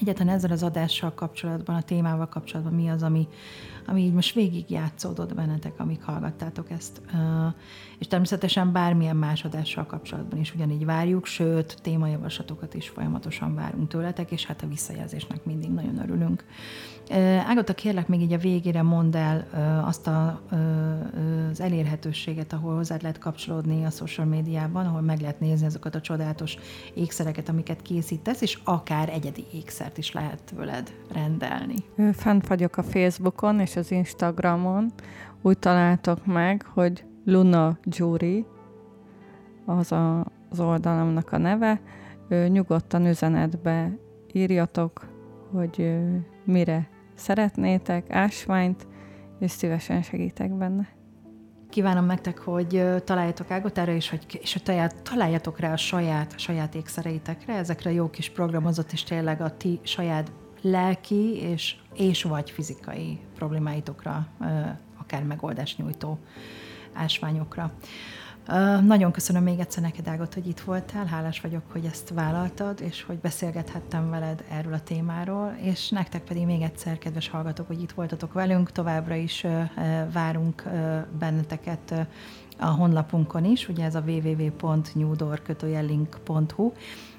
egyetlen 0.00 0.28
ezzel 0.28 0.50
az 0.50 0.62
adással 0.62 1.14
kapcsolatban, 1.14 1.76
a 1.76 1.82
témával 1.82 2.28
kapcsolatban 2.28 2.74
mi 2.74 2.88
az, 2.88 3.02
ami, 3.02 3.28
ami 3.86 4.02
így 4.02 4.12
most 4.12 4.34
végig 4.34 4.70
játszódott 4.70 5.34
bennetek, 5.34 5.80
amíg 5.80 6.02
hallgattátok 6.02 6.70
ezt. 6.70 7.00
És 7.98 8.06
természetesen 8.06 8.72
bármilyen 8.72 9.16
más 9.16 9.44
adással 9.44 9.86
kapcsolatban 9.86 10.38
is 10.38 10.54
ugyanígy 10.54 10.84
várjuk, 10.84 11.26
sőt, 11.26 11.78
témajavaslatokat 11.82 12.74
is 12.74 12.88
folyamatosan 12.88 13.54
várunk 13.54 13.88
tőletek, 13.88 14.30
és 14.30 14.46
hát 14.46 14.62
a 14.62 14.68
visszajelzésnek 14.68 15.44
mindig 15.44 15.70
nagyon 15.70 15.98
örülünk. 15.98 16.44
Ágota, 17.48 17.74
kérlek 17.74 18.08
még 18.08 18.20
így 18.20 18.32
a 18.32 18.38
végére 18.38 18.82
mondd 18.82 19.16
el 19.16 19.46
azt 19.84 20.06
a, 20.06 20.40
az 21.50 21.60
elérhetőséget, 21.60 22.52
ahol 22.52 22.74
hozzád 22.74 23.02
lehet 23.02 23.18
kapcsolódni 23.18 23.84
a 23.84 23.90
social 23.90 24.26
médiában, 24.26 24.86
ahol 24.86 25.00
meg 25.00 25.20
lehet 25.20 25.40
nézni 25.40 25.66
azokat 25.66 25.94
a 25.94 26.00
csodálatos 26.00 26.56
ékszereket, 26.94 27.48
amiket 27.48 27.82
készítesz, 27.82 28.40
és 28.40 28.58
akár 28.64 29.08
egyedi 29.08 29.44
ékszert 29.52 29.98
is 29.98 30.12
lehet 30.12 30.42
tőled 30.44 30.92
rendelni. 31.12 31.74
Fent 32.12 32.46
vagyok 32.46 32.76
a 32.76 32.82
Facebookon 32.82 33.60
és 33.60 33.76
az 33.76 33.90
Instagramon. 33.90 34.92
Úgy 35.42 35.58
találtok 35.58 36.26
meg, 36.26 36.66
hogy 36.74 37.04
Luna 37.24 37.78
Jury 37.84 38.44
az 39.64 39.92
a, 39.92 40.26
az 40.50 40.60
oldalamnak 40.60 41.32
a 41.32 41.38
neve. 41.38 41.80
Nyugodtan 42.48 43.06
üzenetbe 43.06 43.98
írjatok, 44.32 45.06
hogy 45.52 45.96
mire 46.44 46.88
szeretnétek 47.16 48.10
ásványt, 48.10 48.86
és 49.38 49.50
szívesen 49.50 50.02
segítek 50.02 50.52
benne. 50.52 50.88
Kívánom 51.70 52.06
nektek, 52.06 52.38
hogy 52.38 52.84
találjatok 53.04 53.50
Ágotára, 53.50 53.92
és 53.92 54.10
hogy, 54.10 54.38
és 54.42 54.52
hogy 54.52 54.82
találjatok 55.02 55.58
rá 55.58 55.72
a 55.72 55.76
saját, 55.76 56.32
a 56.32 56.38
saját 56.38 56.74
ékszereitekre, 56.74 57.54
ezekre 57.54 57.92
jó 57.92 58.10
kis 58.10 58.30
programozott, 58.30 58.92
és 58.92 59.02
tényleg 59.02 59.40
a 59.40 59.56
ti 59.56 59.80
saját 59.82 60.32
lelki 60.60 61.36
és, 61.36 61.76
és 61.94 62.22
vagy 62.22 62.50
fizikai 62.50 63.18
problémáitokra 63.34 64.26
akár 64.96 65.22
megoldást 65.22 65.78
nyújtó 65.78 66.18
ásványokra. 66.92 67.72
Nagyon 68.82 69.12
köszönöm 69.12 69.42
még 69.42 69.58
egyszer 69.58 69.82
neked, 69.82 70.08
Ágot, 70.08 70.34
hogy 70.34 70.48
itt 70.48 70.60
voltál. 70.60 71.06
Hálás 71.06 71.40
vagyok, 71.40 71.62
hogy 71.72 71.84
ezt 71.84 72.12
vállaltad, 72.14 72.80
és 72.80 73.02
hogy 73.02 73.18
beszélgethettem 73.18 74.10
veled 74.10 74.44
erről 74.50 74.72
a 74.72 74.80
témáról, 74.80 75.56
és 75.60 75.88
nektek 75.88 76.22
pedig 76.22 76.44
még 76.44 76.62
egyszer, 76.62 76.98
kedves 76.98 77.28
hallgatók, 77.28 77.66
hogy 77.66 77.82
itt 77.82 77.92
voltatok 77.92 78.32
velünk. 78.32 78.72
Továbbra 78.72 79.14
is 79.14 79.46
várunk 80.12 80.62
benneteket 81.18 82.06
a 82.58 82.66
honlapunkon 82.66 83.44
is, 83.44 83.68
ugye 83.68 83.84
ez 83.84 83.94
a 83.94 84.02
www.newdorkötőjellink.hu, 84.06 86.72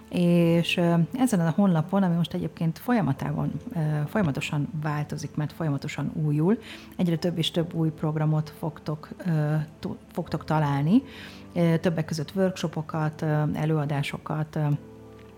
és 0.09 0.81
ezen 1.13 1.39
a 1.39 1.53
honlapon, 1.55 2.03
ami 2.03 2.15
most 2.15 2.33
egyébként 2.33 2.79
folyamatában, 2.79 3.51
folyamatosan 4.07 4.67
változik, 4.81 5.35
mert 5.35 5.53
folyamatosan 5.53 6.11
újul, 6.25 6.59
egyre 6.95 7.17
több 7.17 7.37
és 7.37 7.51
több 7.51 7.73
új 7.73 7.89
programot 7.89 8.53
fogtok, 8.59 9.09
fogtok 10.11 10.45
találni, 10.45 11.03
többek 11.81 12.05
között 12.05 12.35
workshopokat, 12.35 13.21
előadásokat, 13.53 14.59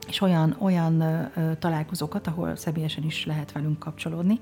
és 0.07 0.22
olyan, 0.22 0.55
olyan 0.59 1.03
találkozókat, 1.59 2.28
ahol 2.28 2.55
személyesen 2.55 3.03
is 3.03 3.26
lehet 3.26 3.51
velünk 3.51 3.80
kapcsolódni 3.80 4.39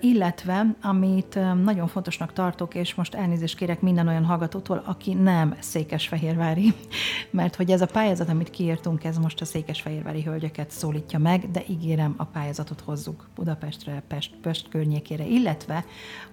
illetve 0.00 0.66
amit 0.82 1.38
nagyon 1.64 1.86
fontosnak 1.88 2.32
tartok, 2.32 2.74
és 2.74 2.94
most 2.94 3.14
elnézést 3.14 3.56
kérek 3.56 3.80
minden 3.80 4.08
olyan 4.08 4.24
hallgatótól, 4.24 4.82
aki 4.86 5.14
nem 5.14 5.56
székesfehérvári, 5.58 6.74
mert 7.30 7.56
hogy 7.56 7.70
ez 7.70 7.80
a 7.80 7.86
pályázat, 7.86 8.28
amit 8.28 8.50
kiírtunk, 8.50 9.04
ez 9.04 9.18
most 9.18 9.40
a 9.40 9.44
székesfehérvári 9.44 10.22
hölgyeket 10.22 10.70
szólítja 10.70 11.18
meg, 11.18 11.50
de 11.50 11.62
ígérem, 11.68 12.14
a 12.16 12.24
pályázatot 12.24 12.80
hozzuk 12.80 13.28
Budapestre, 13.34 14.02
Pest, 14.08 14.34
Pest 14.42 14.68
környékére, 14.68 15.26
illetve 15.26 15.84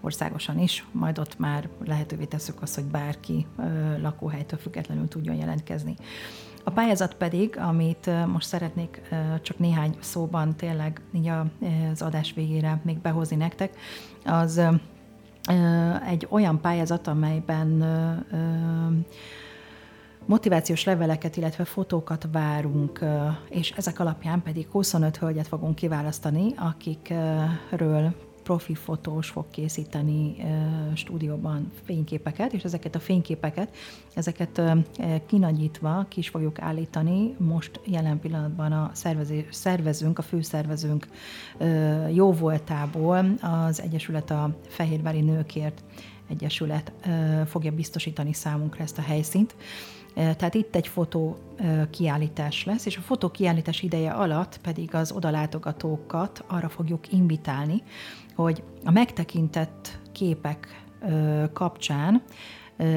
országosan 0.01 0.59
is, 0.59 0.85
majd 0.91 1.19
ott 1.19 1.37
már 1.37 1.69
lehetővé 1.85 2.25
tesszük 2.25 2.61
azt, 2.61 2.75
hogy 2.75 2.85
bárki 2.85 3.45
lakóhelytől 4.01 4.59
függetlenül 4.59 5.07
tudjon 5.07 5.35
jelentkezni. 5.35 5.95
A 6.63 6.71
pályázat 6.71 7.13
pedig, 7.13 7.57
amit 7.57 8.09
most 8.27 8.47
szeretnék 8.47 9.01
csak 9.41 9.59
néhány 9.59 9.97
szóban 9.99 10.55
tényleg 10.55 11.01
így 11.13 11.31
az 11.91 12.01
adás 12.01 12.33
végére 12.33 12.81
még 12.83 12.97
behozni 12.97 13.35
nektek, 13.35 13.77
az 14.25 14.61
egy 16.07 16.27
olyan 16.29 16.61
pályázat, 16.61 17.07
amelyben 17.07 17.83
motivációs 20.25 20.83
leveleket, 20.83 21.37
illetve 21.37 21.65
fotókat 21.65 22.27
várunk, 22.31 22.99
és 23.49 23.71
ezek 23.71 23.99
alapján 23.99 24.41
pedig 24.41 24.67
25 24.71 25.17
hölgyet 25.17 25.47
fogunk 25.47 25.75
kiválasztani, 25.75 26.53
akikről 26.57 28.13
profi 28.49 28.75
fotós 28.75 29.29
fog 29.29 29.45
készíteni 29.49 30.35
stúdióban 30.93 31.71
fényképeket, 31.83 32.53
és 32.53 32.63
ezeket 32.63 32.95
a 32.95 32.99
fényképeket, 32.99 33.75
ezeket 34.13 34.61
kinagyítva 35.25 36.05
ki 36.07 36.19
is 36.19 36.29
fogjuk 36.29 36.61
állítani. 36.61 37.35
Most 37.37 37.79
jelen 37.85 38.19
pillanatban 38.19 38.71
a 38.71 38.91
szervező, 38.93 39.47
szervezünk, 39.51 40.17
a 40.17 40.21
főszervezőnk 40.21 41.07
jó 42.13 42.31
voltából 42.31 43.33
az 43.41 43.81
Egyesület 43.81 44.31
a 44.31 44.55
Fehérvári 44.67 45.21
Nőkért 45.21 45.83
Egyesület 46.29 46.91
fogja 47.45 47.71
biztosítani 47.71 48.33
számunkra 48.33 48.83
ezt 48.83 48.97
a 48.97 49.01
helyszínt. 49.01 49.55
Tehát 50.13 50.53
itt 50.53 50.75
egy 50.75 50.87
fotó 50.87 51.37
kiállítás 51.89 52.65
lesz, 52.65 52.85
és 52.85 52.97
a 52.97 53.01
fotó 53.01 53.29
kiállítás 53.29 53.81
ideje 53.81 54.11
alatt 54.11 54.57
pedig 54.57 54.95
az 54.95 55.11
odalátogatókat 55.11 56.43
arra 56.47 56.69
fogjuk 56.69 57.11
invitálni, 57.11 57.83
hogy 58.35 58.63
a 58.83 58.91
megtekintett 58.91 59.99
képek 60.11 60.83
kapcsán 61.53 62.23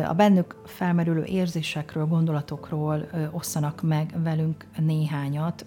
a 0.08 0.12
bennük 0.12 0.56
felmerülő 0.64 1.24
érzésekről, 1.24 2.06
gondolatokról 2.06 3.08
osszanak 3.30 3.82
meg 3.82 4.14
velünk 4.22 4.66
néhányat 4.78 5.66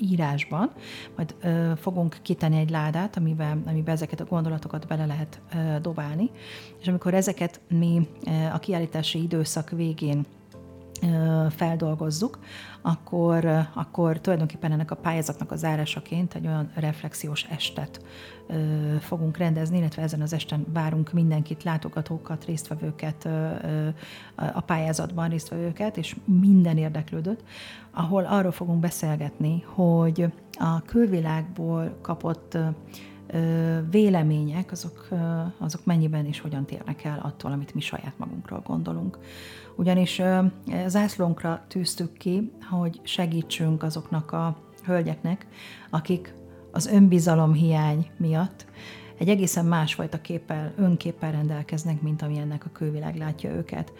írásban, 0.00 0.70
majd 1.16 1.34
fogunk 1.76 2.16
kitenni 2.22 2.58
egy 2.58 2.70
ládát, 2.70 3.16
amiben, 3.16 3.62
amiben 3.66 3.94
ezeket 3.94 4.20
a 4.20 4.24
gondolatokat 4.24 4.86
bele 4.86 5.06
lehet 5.06 5.40
dobálni, 5.80 6.30
és 6.80 6.88
amikor 6.88 7.14
ezeket 7.14 7.60
mi 7.68 8.08
a 8.52 8.58
kiállítási 8.58 9.22
időszak 9.22 9.70
végén 9.70 10.26
feldolgozzuk, 11.50 12.38
akkor, 12.82 13.68
akkor 13.74 14.20
tulajdonképpen 14.20 14.72
ennek 14.72 14.90
a 14.90 14.94
pályázatnak 14.94 15.52
a 15.52 15.56
zárásaként 15.56 16.34
egy 16.34 16.46
olyan 16.46 16.70
reflexiós 16.74 17.42
estet 17.44 18.00
fogunk 19.00 19.36
rendezni, 19.36 19.78
illetve 19.78 20.02
ezen 20.02 20.20
az 20.20 20.32
esten 20.32 20.66
várunk 20.72 21.12
mindenkit, 21.12 21.62
látogatókat, 21.62 22.44
résztvevőket, 22.44 23.28
a 24.34 24.60
pályázatban 24.60 25.28
résztvevőket, 25.28 25.96
és 25.96 26.16
minden 26.24 26.76
érdeklődött, 26.76 27.42
ahol 27.90 28.24
arról 28.24 28.52
fogunk 28.52 28.80
beszélgetni, 28.80 29.64
hogy 29.66 30.32
a 30.52 30.82
külvilágból 30.82 31.98
kapott 32.02 32.58
vélemények, 33.90 34.72
azok, 34.72 35.08
azok 35.58 35.84
mennyiben 35.84 36.26
és 36.26 36.40
hogyan 36.40 36.64
térnek 36.64 37.04
el 37.04 37.20
attól, 37.22 37.52
amit 37.52 37.74
mi 37.74 37.80
saját 37.80 38.14
magunkról 38.16 38.62
gondolunk. 38.66 39.18
Ugyanis 39.76 40.22
zászlónkra 40.86 41.64
tűztük 41.68 42.12
ki, 42.12 42.52
hogy 42.70 43.00
segítsünk 43.02 43.82
azoknak 43.82 44.32
a 44.32 44.56
hölgyeknek, 44.84 45.46
akik 45.90 46.34
az 46.72 46.86
önbizalom 46.86 47.52
hiány 47.52 48.10
miatt 48.16 48.66
egy 49.18 49.28
egészen 49.28 49.64
másfajta 49.64 50.20
képpel, 50.20 50.72
önképpel 50.76 51.32
rendelkeznek, 51.32 52.00
mint 52.00 52.22
ami 52.22 52.38
ennek 52.38 52.64
a 52.64 52.70
külvilág 52.72 53.16
látja 53.16 53.50
őket. 53.50 53.92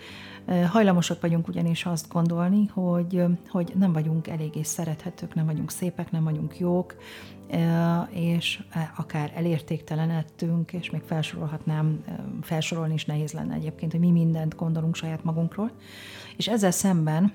Hajlamosak 0.67 1.21
vagyunk 1.21 1.49
ugyanis 1.49 1.85
azt 1.85 2.09
gondolni, 2.09 2.67
hogy, 2.67 3.25
hogy 3.49 3.73
nem 3.79 3.93
vagyunk 3.93 4.29
eléggé 4.29 4.63
szerethetők, 4.63 5.35
nem 5.35 5.47
vagyunk 5.47 5.71
szépek, 5.71 6.11
nem 6.11 6.25
vagyunk 6.25 6.59
jók, 6.59 6.95
és 8.11 8.63
akár 8.97 9.33
elértéktelenedtünk, 9.35 10.73
és 10.73 10.91
még 10.91 11.03
felsorolhatnám, 11.07 12.05
felsorolni 12.43 12.95
is 12.95 13.05
nehéz 13.05 13.33
lenne 13.33 13.55
egyébként, 13.55 13.93
hogy 13.93 14.01
mi 14.01 14.11
mindent 14.11 14.57
gondolunk 14.57 14.95
saját 14.95 15.25
magunkról. 15.25 15.71
És 16.37 16.49
ezzel 16.49 16.71
szemben 16.71 17.33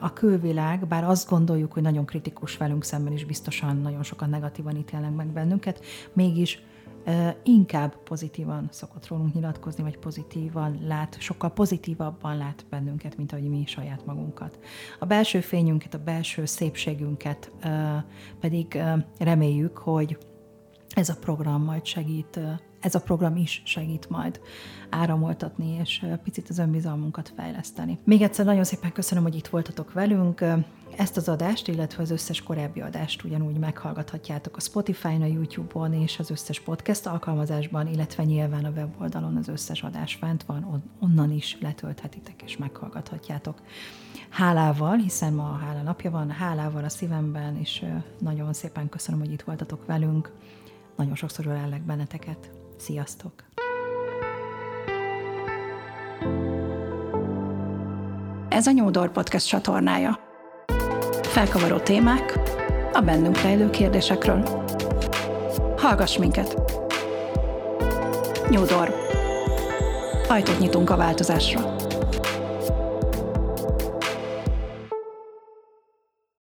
a 0.00 0.12
külvilág, 0.12 0.86
bár 0.86 1.04
azt 1.04 1.28
gondoljuk, 1.28 1.72
hogy 1.72 1.82
nagyon 1.82 2.04
kritikus 2.04 2.56
velünk 2.56 2.84
szemben 2.84 3.12
is 3.12 3.24
biztosan 3.24 3.76
nagyon 3.76 4.02
sokan 4.02 4.28
negatívan 4.28 4.76
ítélnek 4.76 5.14
meg 5.14 5.26
bennünket, 5.26 5.84
mégis 6.12 6.62
inkább 7.42 7.96
pozitívan 7.96 8.68
szokott 8.70 9.06
rólunk 9.06 9.34
nyilatkozni, 9.34 9.82
vagy 9.82 9.98
pozitívan 9.98 10.78
lát, 10.82 11.16
sokkal 11.20 11.50
pozitívabban 11.52 12.36
lát 12.36 12.64
bennünket, 12.70 13.16
mint 13.16 13.32
ahogy 13.32 13.48
mi 13.48 13.64
saját 13.66 14.06
magunkat. 14.06 14.58
A 14.98 15.04
belső 15.04 15.40
fényünket, 15.40 15.94
a 15.94 16.02
belső 16.04 16.44
szépségünket 16.44 17.52
pedig 18.40 18.82
reméljük, 19.18 19.78
hogy 19.78 20.18
ez 20.94 21.08
a 21.08 21.16
program 21.20 21.62
majd 21.62 21.84
segít 21.84 22.40
ez 22.84 22.94
a 22.94 23.00
program 23.00 23.36
is 23.36 23.62
segít 23.64 24.08
majd 24.10 24.40
áramoltatni, 24.90 25.78
és 25.82 26.06
picit 26.22 26.48
az 26.48 26.58
önbizalmunkat 26.58 27.32
fejleszteni. 27.36 27.98
Még 28.04 28.22
egyszer 28.22 28.44
nagyon 28.44 28.64
szépen 28.64 28.92
köszönöm, 28.92 29.24
hogy 29.24 29.34
itt 29.34 29.46
voltatok 29.46 29.92
velünk. 29.92 30.44
Ezt 30.96 31.16
az 31.16 31.28
adást, 31.28 31.68
illetve 31.68 32.02
az 32.02 32.10
összes 32.10 32.42
korábbi 32.42 32.80
adást 32.80 33.24
ugyanúgy 33.24 33.58
meghallgathatjátok 33.58 34.56
a 34.56 34.60
Spotify-n, 34.60 35.22
a 35.22 35.26
YouTube-on 35.26 35.92
és 35.92 36.18
az 36.18 36.30
összes 36.30 36.60
podcast 36.60 37.06
alkalmazásban, 37.06 37.86
illetve 37.86 38.24
nyilván 38.24 38.64
a 38.64 38.70
weboldalon 38.70 39.36
az 39.36 39.48
összes 39.48 39.82
adás 39.82 40.14
fent 40.14 40.42
van, 40.42 40.82
onnan 41.00 41.30
is 41.30 41.58
letölthetitek 41.60 42.42
és 42.42 42.56
meghallgathatjátok. 42.56 43.62
Hálával, 44.28 44.96
hiszen 44.96 45.32
ma 45.32 45.50
a 45.50 45.64
hála 45.66 45.82
napja 45.82 46.10
van, 46.10 46.30
hálával 46.30 46.84
a 46.84 46.88
szívemben, 46.88 47.56
és 47.56 47.84
nagyon 48.18 48.52
szépen 48.52 48.88
köszönöm, 48.88 49.20
hogy 49.20 49.32
itt 49.32 49.42
voltatok 49.42 49.86
velünk. 49.86 50.32
Nagyon 50.96 51.14
sokszor 51.14 51.46
ölellek 51.46 51.82
benneteket. 51.82 52.50
Sziasztok! 52.76 53.32
Ez 58.48 58.66
a 58.66 58.70
Nyúdor 58.70 59.12
Podcast 59.12 59.48
csatornája. 59.48 60.18
Felkavaró 61.22 61.76
témák 61.76 62.38
a 62.92 63.00
bennünk 63.00 63.40
rejlő 63.40 63.70
kérdésekről. 63.70 64.64
Hallgass 65.76 66.18
minket! 66.18 66.62
Nyúdor. 68.48 68.94
Ajtót 70.28 70.58
nyitunk 70.58 70.90
a 70.90 70.96
változásra. 70.96 71.73